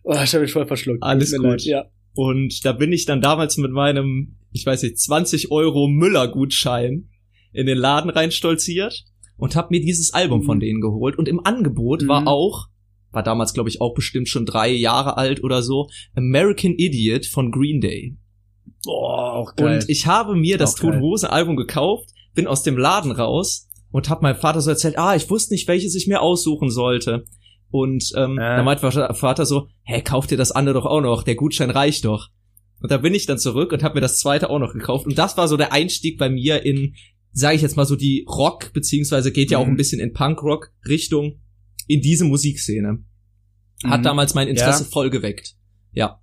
Oh, 0.08 0.12
ich 0.22 0.32
habe 0.34 0.42
mich 0.42 0.52
voll 0.52 0.66
verschluckt. 0.68 1.02
Alles 1.02 1.32
gut. 1.36 1.42
leid, 1.44 1.62
Ja. 1.62 1.84
Und 2.16 2.64
da 2.64 2.72
bin 2.72 2.92
ich 2.92 3.04
dann 3.04 3.20
damals 3.20 3.56
mit 3.58 3.70
meinem, 3.70 4.36
ich 4.52 4.66
weiß 4.66 4.82
nicht, 4.82 4.98
20 4.98 5.50
Euro 5.52 5.86
Müller-Gutschein 5.88 7.08
in 7.52 7.66
den 7.66 7.78
Laden 7.78 8.10
reinstolziert 8.10 9.04
und 9.36 9.54
habe 9.54 9.68
mir 9.70 9.80
dieses 9.80 10.12
Album 10.12 10.42
von 10.42 10.56
Mhm. 10.56 10.60
denen 10.60 10.80
geholt. 10.80 11.16
Und 11.18 11.28
im 11.28 11.44
Angebot 11.44 12.02
Mhm. 12.02 12.08
war 12.08 12.26
auch, 12.26 12.66
war 13.12 13.22
damals 13.22 13.52
glaube 13.54 13.68
ich 13.68 13.80
auch 13.80 13.94
bestimmt 13.94 14.28
schon 14.28 14.46
drei 14.46 14.70
Jahre 14.70 15.16
alt 15.16 15.42
oder 15.44 15.62
so, 15.62 15.88
American 16.14 16.74
Idiot 16.76 17.26
von 17.26 17.50
Green 17.50 17.80
Day. 17.80 18.16
Boah, 18.84 19.34
auch 19.34 19.54
geil. 19.56 19.76
Und 19.78 19.88
ich 19.88 20.06
habe 20.06 20.34
mir 20.34 20.58
das. 20.58 20.74
Toten 20.74 21.00
Album 21.26 21.56
gekauft, 21.56 22.10
bin 22.34 22.46
aus 22.46 22.62
dem 22.62 22.76
Laden 22.76 23.10
raus 23.12 23.68
und 23.90 24.08
habe 24.10 24.22
meinem 24.22 24.36
Vater 24.36 24.60
so 24.60 24.70
erzählt, 24.70 24.98
ah, 24.98 25.14
ich 25.16 25.28
wusste 25.30 25.54
nicht, 25.54 25.66
welches 25.68 25.94
ich 25.94 26.06
mir 26.06 26.20
aussuchen 26.20 26.70
sollte. 26.70 27.24
Und 27.70 28.12
ähm, 28.16 28.38
Äh. 28.38 28.56
dann 28.56 28.64
meinte 28.64 28.84
mein 28.88 29.14
Vater 29.14 29.44
so, 29.46 29.68
hä, 29.82 30.00
kauf 30.02 30.26
dir 30.26 30.36
das 30.38 30.52
andere 30.52 30.74
doch 30.74 30.86
auch 30.86 31.00
noch, 31.00 31.22
der 31.22 31.34
Gutschein 31.34 31.70
reicht 31.70 32.04
doch. 32.04 32.28
Und 32.80 32.90
da 32.90 32.98
bin 32.98 33.14
ich 33.14 33.26
dann 33.26 33.38
zurück 33.38 33.72
und 33.72 33.82
habe 33.82 33.94
mir 33.96 34.00
das 34.00 34.18
zweite 34.18 34.50
auch 34.50 34.58
noch 34.58 34.72
gekauft. 34.72 35.06
Und 35.06 35.18
das 35.18 35.36
war 35.36 35.48
so 35.48 35.56
der 35.56 35.72
Einstieg 35.72 36.18
bei 36.18 36.28
mir 36.28 36.64
in, 36.64 36.94
sage 37.32 37.56
ich 37.56 37.62
jetzt 37.62 37.76
mal 37.76 37.86
so, 37.86 37.96
die 37.96 38.24
Rock, 38.28 38.72
beziehungsweise 38.72 39.32
geht 39.32 39.50
ja 39.50 39.58
auch 39.58 39.66
Mhm. 39.66 39.72
ein 39.72 39.76
bisschen 39.76 40.00
in 40.00 40.12
Punk-Rock-Richtung, 40.12 41.40
in 41.86 42.00
diese 42.00 42.24
Musikszene. 42.24 43.04
Hat 43.84 44.00
Mhm. 44.00 44.04
damals 44.04 44.34
mein 44.34 44.48
Interesse 44.48 44.84
Ja. 44.84 44.90
voll 44.90 45.10
geweckt. 45.10 45.54
Ja. 45.92 46.20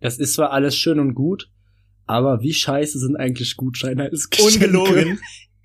Das 0.00 0.18
ist 0.18 0.34
zwar 0.34 0.50
alles 0.52 0.76
schön 0.76 0.98
und 0.98 1.14
gut, 1.14 1.50
aber 2.06 2.40
wie 2.40 2.52
scheiße 2.54 2.98
sind 2.98 3.16
eigentlich 3.16 3.56
Gutscheine 3.56 4.04
als 4.04 4.30
Geschenke? 4.30 4.66
Ungelogen. 4.66 5.18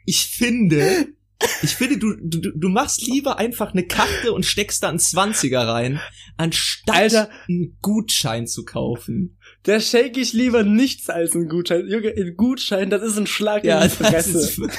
Ich 0.05 0.27
finde, 0.27 0.81
ich 1.61 1.75
finde, 1.75 1.97
du, 1.97 2.15
du, 2.21 2.51
du 2.55 2.69
machst 2.69 3.05
lieber 3.05 3.37
einfach 3.37 3.73
eine 3.73 3.85
Karte 3.85 4.31
und 4.33 4.45
steckst 4.45 4.83
da 4.83 4.89
einen 4.89 4.99
20er 4.99 5.67
rein, 5.67 5.99
anstatt 6.37 6.95
Alter. 6.95 7.29
einen 7.47 7.77
Gutschein 7.81 8.47
zu 8.47 8.63
kaufen. 8.65 9.37
Da 9.63 9.79
schenke 9.79 10.19
ich 10.21 10.33
lieber 10.33 10.63
nichts 10.63 11.09
als 11.09 11.35
einen 11.35 11.49
Gutschein. 11.49 11.87
Junge, 11.87 12.13
ein 12.15 12.35
Gutschein, 12.37 12.89
das 12.89 13.01
ist 13.03 13.17
ein 13.17 13.27
Schlag 13.27 13.63
in 13.63 13.79
die 13.81 13.89
Fresse. 13.89 14.69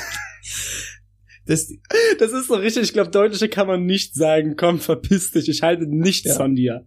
das, 1.47 1.73
Das 2.19 2.33
ist 2.33 2.49
so 2.49 2.55
richtig, 2.55 2.85
ich 2.85 2.93
glaube, 2.93 3.11
deutlicher 3.11 3.49
kann 3.49 3.67
man 3.67 3.85
nicht 3.85 4.15
sagen, 4.15 4.55
komm, 4.57 4.81
verpiss 4.81 5.33
dich, 5.33 5.49
ich 5.49 5.63
halte 5.63 5.87
nichts 5.87 6.29
Ja. 6.31 6.35
von 6.37 6.55
dir. 6.55 6.87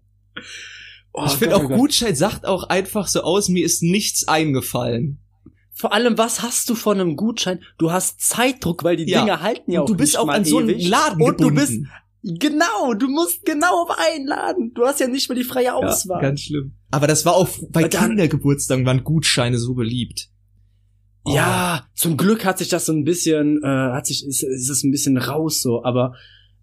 Oh 1.14 1.26
ich 1.26 1.34
finde 1.34 1.56
auch 1.56 1.68
Gott. 1.68 1.78
Gutschein 1.78 2.16
sagt 2.16 2.46
auch 2.46 2.64
einfach 2.66 3.08
so 3.08 3.22
aus, 3.22 3.50
mir 3.50 3.66
ist 3.66 3.82
nichts 3.84 4.28
eingefallen. 4.28 5.20
Vor 5.80 5.94
allem, 5.94 6.18
was 6.18 6.42
hast 6.42 6.70
du 6.70 6.76
von 6.76 7.00
einem 7.00 7.16
Gutschein? 7.16 7.62
Du 7.78 7.90
hast 7.92 8.20
Zeitdruck, 8.20 8.84
weil 8.84 8.98
die 8.98 9.10
Ja. 9.10 9.22
Dinger 9.22 9.42
halten 9.42 9.72
ja 9.72 9.80
Und 9.80 9.84
auch 9.86 9.88
du 9.88 9.96
bist 9.96 10.12
nicht 10.14 10.20
auch 10.20 10.26
mal 10.26 10.36
an 10.36 10.44
so 10.46 10.58
einen 10.58 10.70
ewig. 10.72 10.90
Laden 10.90 11.22
Und 11.22 11.40
du 11.40 11.48
gebunden. 11.50 11.56
bist 11.56 11.80
Genau, 12.22 12.94
du 12.96 13.08
musst 13.08 13.46
genau 13.46 13.84
auf 13.84 13.92
einen 13.98 14.28
Laden. 14.28 14.74
Du 14.74 14.86
hast 14.86 15.00
ja 15.00 15.08
nicht 15.08 15.30
mehr 15.30 15.38
die 15.38 15.46
freie 15.46 15.74
Auswahl. 15.74 16.22
ganz 16.22 16.42
schlimm. 16.42 16.74
Aber 16.92 17.08
das 17.08 17.26
war 17.26 17.34
auch 17.34 17.48
bei 17.70 17.88
dann- 17.88 18.10
Kindergeburtstagen 18.10 18.86
waren 18.86 19.06
Gutscheine 19.06 19.58
so 19.58 19.74
beliebt. 19.74 20.28
Oh. 21.24 21.34
Ja, 21.34 21.86
zum 21.96 22.18
Glück 22.18 22.44
hat 22.44 22.58
sich 22.58 22.68
das 22.68 22.86
so 22.86 22.92
ein 22.92 23.06
bisschen, 23.06 23.62
äh, 23.64 23.68
hat 23.68 24.06
sich, 24.06 24.26
ist, 24.28 24.44
ist 24.44 24.70
es 24.70 24.84
ein 24.84 24.92
bisschen 24.92 25.18
raus 25.18 25.62
so, 25.62 25.84
aber 25.86 26.14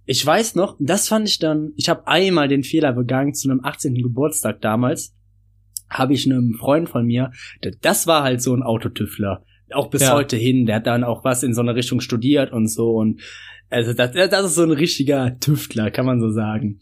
ich 0.04 0.24
weiß 0.24 0.56
noch, 0.56 0.76
das 0.78 1.08
fand 1.08 1.26
ich 1.26 1.38
dann, 1.38 1.72
ich 1.76 1.88
habe 1.88 2.06
einmal 2.06 2.48
den 2.48 2.62
Fehler 2.62 2.92
begangen 2.92 3.32
zu 3.32 3.48
einem 3.50 3.64
18. 3.64 3.94
Geburtstag 4.02 4.60
damals, 4.60 5.14
habe 5.88 6.14
ich 6.14 6.26
einem 6.26 6.54
Freund 6.54 6.88
von 6.88 7.06
mir, 7.06 7.30
der- 7.64 7.74
das 7.80 8.06
war 8.06 8.22
halt 8.22 8.42
so 8.42 8.54
ein 8.54 8.62
Autotüffler, 8.62 9.42
auch 9.72 9.88
bis 9.90 10.02
Ja. 10.02 10.14
heute 10.14 10.36
hin, 10.36 10.66
der 10.66 10.76
hat 10.76 10.86
dann 10.86 11.04
auch 11.04 11.24
was 11.24 11.42
in 11.42 11.54
so 11.54 11.60
einer 11.60 11.74
Richtung 11.74 12.00
studiert 12.00 12.52
und 12.52 12.68
so 12.68 12.96
und 12.96 13.20
also 13.68 13.92
das, 13.92 14.12
das 14.12 14.46
ist 14.46 14.54
so 14.54 14.62
ein 14.62 14.70
richtiger 14.70 15.38
Tüftler, 15.40 15.90
kann 15.90 16.06
man 16.06 16.20
so 16.20 16.30
sagen. 16.30 16.78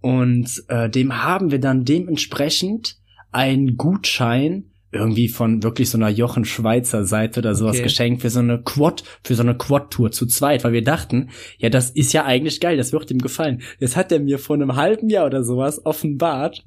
Und 0.00 0.62
äh, 0.68 0.88
dem 0.88 1.24
haben 1.24 1.50
wir 1.50 1.58
dann 1.58 1.84
dementsprechend 1.84 2.96
einen 3.32 3.76
Gutschein 3.76 4.66
irgendwie 4.92 5.28
von 5.28 5.62
wirklich 5.62 5.88
so 5.90 5.98
einer 5.98 6.08
Jochen 6.08 6.44
Schweizer 6.44 7.04
Seite 7.04 7.40
oder 7.40 7.54
sowas 7.54 7.76
Okay. 7.76 7.84
geschenkt 7.84 8.22
für 8.22 8.30
so 8.30 8.40
eine 8.40 8.60
Quad, 8.62 9.04
für 9.22 9.34
so 9.36 9.42
eine 9.42 9.56
Quad-Tour 9.56 10.10
zu 10.10 10.26
zweit, 10.26 10.64
weil 10.64 10.72
wir 10.72 10.82
dachten, 10.84 11.30
ja, 11.58 11.68
das 11.68 11.90
ist 11.90 12.12
ja 12.12 12.24
eigentlich 12.24 12.60
geil, 12.60 12.76
das 12.76 12.92
wird 12.92 13.10
ihm 13.10 13.18
gefallen. 13.18 13.62
Jetzt 13.78 13.96
hat 13.96 14.10
er 14.10 14.18
mir 14.20 14.38
vor 14.40 14.56
einem 14.56 14.74
halben 14.76 15.08
Jahr 15.08 15.26
oder 15.26 15.44
sowas 15.44 15.84
offenbart, 15.84 16.64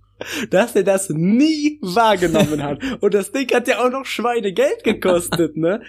dass 0.49 0.75
er 0.75 0.83
das 0.83 1.09
nie 1.09 1.79
wahrgenommen 1.81 2.61
hat. 2.63 2.81
Und 3.01 3.13
das 3.13 3.31
Ding 3.31 3.49
hat 3.53 3.67
ja 3.67 3.83
auch 3.85 3.91
noch 3.91 4.05
Schweinegeld 4.05 4.83
gekostet, 4.83 5.57
ne? 5.57 5.81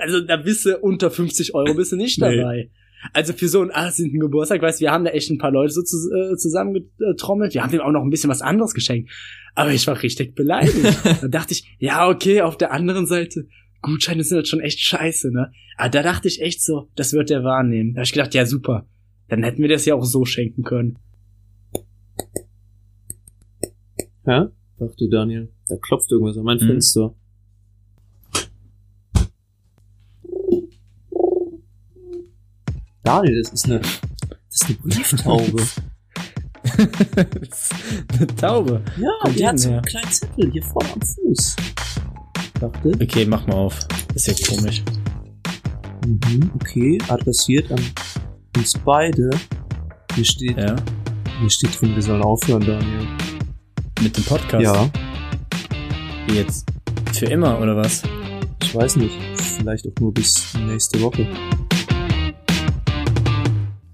Also 0.00 0.20
da 0.20 0.36
bist 0.36 0.66
du 0.66 0.78
unter 0.78 1.10
50 1.10 1.54
Euro 1.54 1.74
bist 1.74 1.92
du 1.92 1.96
nicht 1.96 2.20
Nee. 2.20 2.36
dabei. 2.36 2.70
Also 3.12 3.32
für 3.32 3.48
so 3.48 3.60
einen 3.60 3.72
18. 3.72 4.20
Geburtstag, 4.20 4.62
weißt 4.62 4.80
du, 4.80 4.84
wir 4.84 4.92
haben 4.92 5.04
da 5.04 5.10
echt 5.10 5.28
ein 5.30 5.38
paar 5.38 5.50
Leute 5.50 5.72
so 5.72 5.82
zu, 5.82 5.96
äh, 6.14 6.36
zusammengetrommelt. 6.36 7.52
Wir 7.54 7.62
haben 7.62 7.74
ihm 7.74 7.80
auch 7.80 7.90
noch 7.90 8.02
ein 8.02 8.10
bisschen 8.10 8.30
was 8.30 8.42
anderes 8.42 8.74
geschenkt. 8.74 9.10
Aber 9.54 9.72
ich 9.72 9.86
war 9.86 10.00
richtig 10.02 10.34
beleidigt. 10.34 10.98
da 11.20 11.28
dachte 11.28 11.52
ich, 11.52 11.76
ja, 11.78 12.08
okay, 12.08 12.42
auf 12.42 12.56
der 12.56 12.72
anderen 12.72 13.06
Seite, 13.06 13.46
Gutscheine 13.82 14.22
sind 14.22 14.36
halt 14.36 14.48
schon 14.48 14.60
echt 14.60 14.78
scheiße, 14.80 15.32
ne? 15.32 15.50
Aber 15.76 15.88
da 15.90 16.02
dachte 16.02 16.28
ich 16.28 16.40
echt 16.40 16.62
so, 16.62 16.88
das 16.94 17.12
wird 17.12 17.30
der 17.30 17.42
wahrnehmen. 17.42 17.94
Da 17.94 17.98
habe 17.98 18.04
ich 18.04 18.12
gedacht, 18.12 18.34
ja, 18.34 18.46
super. 18.46 18.86
Dann 19.28 19.42
hätten 19.42 19.62
wir 19.62 19.68
das 19.68 19.84
ja 19.84 19.94
auch 19.96 20.04
so 20.04 20.24
schenken 20.24 20.62
können. 20.62 20.98
Hä? 24.24 24.48
Dachte 24.78 25.08
Daniel. 25.08 25.48
Da 25.68 25.76
klopft 25.76 26.10
irgendwas 26.12 26.36
an 26.38 26.44
mein 26.44 26.58
Mhm. 26.58 26.66
Fenster. 26.66 27.14
Daniel, 33.02 33.42
das 33.42 33.52
ist 33.52 33.64
eine, 33.66 33.80
das 33.80 33.90
ist 34.50 34.64
eine 34.66 34.78
Brieftaube. 34.78 35.62
Eine 38.12 38.26
Taube. 38.36 38.82
ja, 38.96 39.08
Kommt 39.22 39.38
die 39.38 39.46
hat 39.46 39.58
so 39.58 39.70
einen 39.70 39.82
kleinen 39.82 40.10
Zettel 40.10 40.50
hier 40.52 40.62
vorne 40.62 40.92
am 40.92 41.00
Fuß. 41.02 41.56
Dachte. 42.60 42.92
Okay, 43.02 43.26
mach 43.26 43.44
mal 43.48 43.54
auf. 43.56 43.80
Ist 44.14 44.28
ja 44.28 44.34
komisch. 44.56 44.82
Mhm, 46.06 46.50
okay, 46.54 46.98
adressiert 47.08 47.70
an 47.72 47.80
uns 48.56 48.74
beide. 48.84 49.30
Hier 50.14 50.24
steht, 50.24 50.56
Ja. 50.56 50.76
hier 51.40 51.50
steht 51.50 51.80
drin, 51.80 51.94
wir 51.96 52.02
sollen 52.02 52.22
aufhören, 52.22 52.64
Daniel. 52.64 53.08
Mit 54.02 54.16
dem 54.16 54.24
Podcast. 54.24 54.64
Ja, 54.64 54.90
Wie 56.26 56.34
jetzt? 56.38 56.66
Für 57.12 57.26
immer, 57.26 57.60
oder 57.60 57.76
was? 57.76 58.02
ich 58.62 58.74
weiß 58.74 58.96
nicht. 58.96 59.14
Vielleicht 59.36 59.86
auch 59.86 60.00
nur 60.00 60.12
bis 60.12 60.54
nächste 60.54 61.00
Woche. 61.00 61.28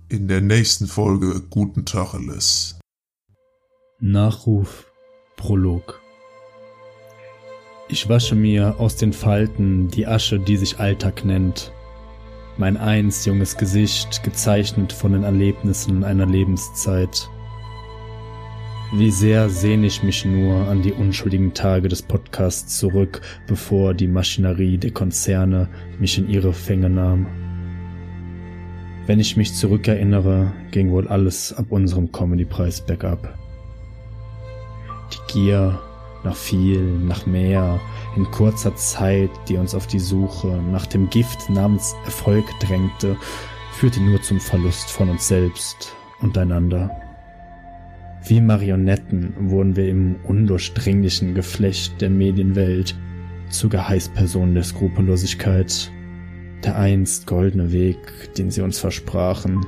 In 0.09 0.29
der 0.29 0.41
nächsten 0.41 0.87
Folge 0.87 1.43
Guten 1.51 1.85
Tacheles. 1.85 2.79
Nachruf. 4.01 4.87
Prolog. 5.37 6.01
Ich 7.89 8.09
wasche 8.09 8.35
mir 8.35 8.77
aus 8.79 8.97
den 8.97 9.13
Falten 9.13 9.89
die 9.89 10.07
Asche, 10.07 10.39
die 10.39 10.57
sich 10.57 10.79
Alltag 10.79 11.25
nennt. 11.25 11.73
Mein 12.57 12.77
einst 12.77 13.27
junges 13.27 13.57
Gesicht, 13.57 14.23
gezeichnet 14.23 14.93
von 14.93 15.13
den 15.13 15.25
Erlebnissen 15.25 16.03
einer 16.03 16.27
Lebenszeit. 16.27 17.29
Wie 18.91 19.11
sehr 19.11 19.51
sehne 19.51 19.86
ich 19.86 20.03
mich 20.03 20.24
nur 20.24 20.66
an 20.66 20.80
die 20.80 20.93
unschuldigen 20.93 21.53
Tage 21.53 21.89
des 21.89 22.01
Podcasts 22.01 22.78
zurück, 22.78 23.20
bevor 23.47 23.93
die 23.93 24.09
Maschinerie 24.09 24.78
der 24.78 24.93
Konzerne 24.93 25.68
mich 25.99 26.16
in 26.16 26.26
ihre 26.26 26.55
Fänge 26.55 26.89
nahm. 26.89 27.26
Wenn 29.07 29.20
ich 29.20 29.36
mich 29.36 29.53
zurückerinnere, 29.53 30.53
ging 30.70 30.91
wohl 30.91 31.07
alles 31.07 31.53
ab 31.53 31.66
unserem 31.68 32.12
Comedy-Preis 32.12 32.80
bergab. 32.80 33.39
Die 35.12 35.32
Gier 35.32 35.78
nach 36.24 36.36
viel, 36.36 36.80
nach 36.80 37.26
mehr, 37.26 37.78
in 38.16 38.24
kurzer 38.30 38.74
Zeit, 38.76 39.30
die 39.51 39.59
uns 39.59 39.74
auf 39.74 39.86
die 39.86 40.01
Suche 40.01 40.62
nach 40.72 40.86
dem 40.86 41.11
Gift 41.11 41.51
namens 41.51 41.95
Erfolg 42.07 42.47
drängte, 42.61 43.18
führte 43.72 44.01
nur 44.01 44.22
zum 44.22 44.41
Verlust 44.41 44.91
von 44.91 45.11
uns 45.11 45.28
selbst 45.28 45.95
und 46.20 46.39
einander. 46.39 47.08
Wie 48.29 48.43
Marionetten 48.43 49.33
wurden 49.39 49.74
wir 49.74 49.89
im 49.89 50.16
undurchdringlichen 50.22 51.35
Geflecht 51.35 51.99
der 52.03 52.11
Medienwelt 52.11 52.95
zu 53.49 53.70
Geheißpersonen 53.70 54.55
der 54.55 54.64
Skrupellosigkeit. 54.64 55.91
Der 56.62 56.76
einst 56.76 57.26
goldene 57.26 57.72
Weg, 57.72 57.97
den 58.37 58.51
sie 58.51 58.61
uns 58.61 58.79
versprachen, 58.79 59.64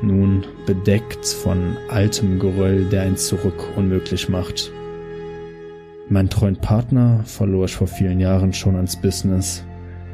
nun 0.00 0.46
bedeckt 0.64 1.26
von 1.26 1.76
altem 1.88 2.38
Geröll, 2.38 2.84
der 2.84 3.02
ein 3.02 3.16
Zurück 3.16 3.66
unmöglich 3.74 4.28
macht. 4.28 4.70
Mein 6.08 6.30
treuen 6.30 6.56
Partner 6.56 7.24
verlor 7.24 7.64
ich 7.64 7.74
vor 7.74 7.88
vielen 7.88 8.20
Jahren 8.20 8.52
schon 8.52 8.76
ans 8.76 8.94
Business. 8.94 9.64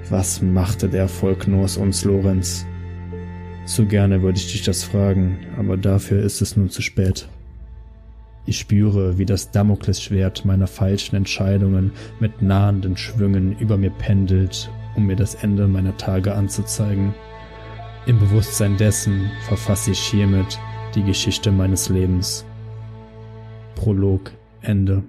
Was 0.08 0.40
machte 0.40 0.88
der 0.88 1.02
Erfolg 1.02 1.46
nur 1.46 1.64
aus 1.64 1.76
uns, 1.76 2.02
Lorenz? 2.02 2.64
Zu 3.66 3.84
gerne 3.84 4.22
würde 4.22 4.38
ich 4.38 4.50
dich 4.50 4.62
das 4.62 4.84
fragen, 4.84 5.40
aber 5.58 5.76
dafür 5.76 6.22
ist 6.22 6.40
es 6.40 6.56
nun 6.56 6.70
zu 6.70 6.80
spät. 6.80 7.28
Ich 8.46 8.58
spüre, 8.58 9.16
wie 9.16 9.24
das 9.24 9.50
Damoklesschwert 9.50 10.44
meiner 10.44 10.66
falschen 10.66 11.16
Entscheidungen 11.16 11.92
mit 12.20 12.42
nahenden 12.42 12.96
Schwüngen 12.96 13.56
über 13.58 13.76
mir 13.76 13.90
pendelt, 13.90 14.70
um 14.96 15.06
mir 15.06 15.16
das 15.16 15.34
Ende 15.34 15.66
meiner 15.66 15.96
Tage 15.96 16.34
anzuzeigen. 16.34 17.14
Im 18.06 18.18
Bewusstsein 18.18 18.76
dessen 18.76 19.30
verfasse 19.46 19.92
ich 19.92 19.98
hiermit 19.98 20.58
die 20.94 21.02
Geschichte 21.02 21.50
meines 21.50 21.88
Lebens. 21.88 22.44
Prolog 23.76 24.32
Ende. 24.60 25.02